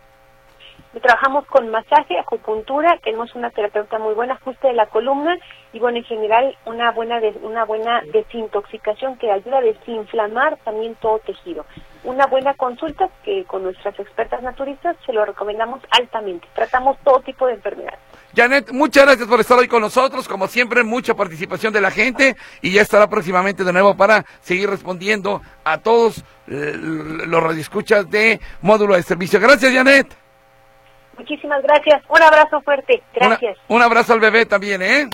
Trabajamos 1.02 1.44
con 1.46 1.70
masaje, 1.70 2.16
acupuntura, 2.20 2.96
tenemos 3.02 3.34
una 3.34 3.50
terapeuta 3.50 3.98
muy 3.98 4.14
buena, 4.14 4.34
ajuste 4.34 4.68
de 4.68 4.74
la 4.74 4.86
columna 4.86 5.36
y 5.74 5.80
bueno, 5.80 5.98
en 5.98 6.04
general 6.04 6.56
una 6.66 6.92
buena 6.92 7.20
una 7.42 7.64
buena 7.64 8.00
desintoxicación 8.12 9.18
que 9.18 9.30
ayuda 9.30 9.58
a 9.58 9.60
desinflamar 9.60 10.56
también 10.58 10.94
todo 10.94 11.18
tejido. 11.18 11.66
Una 12.04 12.26
buena 12.26 12.54
consulta 12.54 13.08
que 13.24 13.44
con 13.44 13.64
nuestras 13.64 13.98
expertas 13.98 14.40
naturistas 14.42 14.96
se 15.04 15.12
lo 15.12 15.24
recomendamos 15.24 15.80
altamente. 15.90 16.46
Tratamos 16.54 16.96
todo 17.02 17.20
tipo 17.20 17.48
de 17.48 17.54
enfermedades. 17.54 17.98
Janet, 18.36 18.70
muchas 18.70 19.04
gracias 19.04 19.26
por 19.26 19.40
estar 19.40 19.58
hoy 19.58 19.66
con 19.66 19.80
nosotros. 19.80 20.28
Como 20.28 20.46
siempre, 20.46 20.84
mucha 20.84 21.14
participación 21.14 21.72
de 21.72 21.80
la 21.80 21.90
gente 21.90 22.36
y 22.62 22.72
ya 22.72 22.82
estará 22.82 23.08
próximamente 23.08 23.64
de 23.64 23.72
nuevo 23.72 23.96
para 23.96 24.24
seguir 24.42 24.70
respondiendo 24.70 25.42
a 25.64 25.78
todos 25.78 26.24
eh, 26.46 26.72
los 26.76 27.42
radioescuchas 27.42 28.08
de 28.08 28.38
módulo 28.62 28.94
de 28.94 29.02
servicio. 29.02 29.40
Gracias, 29.40 29.72
Janet. 29.72 30.06
Muchísimas 31.18 31.62
gracias. 31.64 32.00
Un 32.08 32.22
abrazo 32.22 32.60
fuerte. 32.60 33.02
Gracias. 33.12 33.58
un 33.66 33.82
abrazo 33.82 34.12
al 34.12 34.20
bebé 34.20 34.46
también, 34.46 34.82
¿eh? 34.82 35.08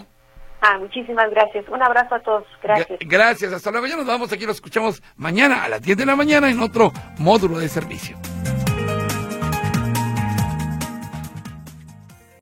Ah, 0.60 0.78
muchísimas 0.78 1.30
gracias. 1.30 1.64
Un 1.68 1.82
abrazo 1.82 2.14
a 2.14 2.20
todos. 2.20 2.44
Gracias. 2.62 2.98
gracias. 3.00 3.52
Hasta 3.52 3.70
luego. 3.70 3.86
Ya 3.86 3.96
nos 3.96 4.06
vamos. 4.06 4.32
Aquí 4.32 4.44
lo 4.46 4.52
escuchamos 4.52 5.02
mañana 5.16 5.64
a 5.64 5.68
las 5.68 5.82
10 5.82 5.98
de 5.98 6.06
la 6.06 6.16
mañana 6.16 6.50
en 6.50 6.60
otro 6.60 6.92
módulo 7.18 7.58
de 7.58 7.68
servicio. 7.68 8.16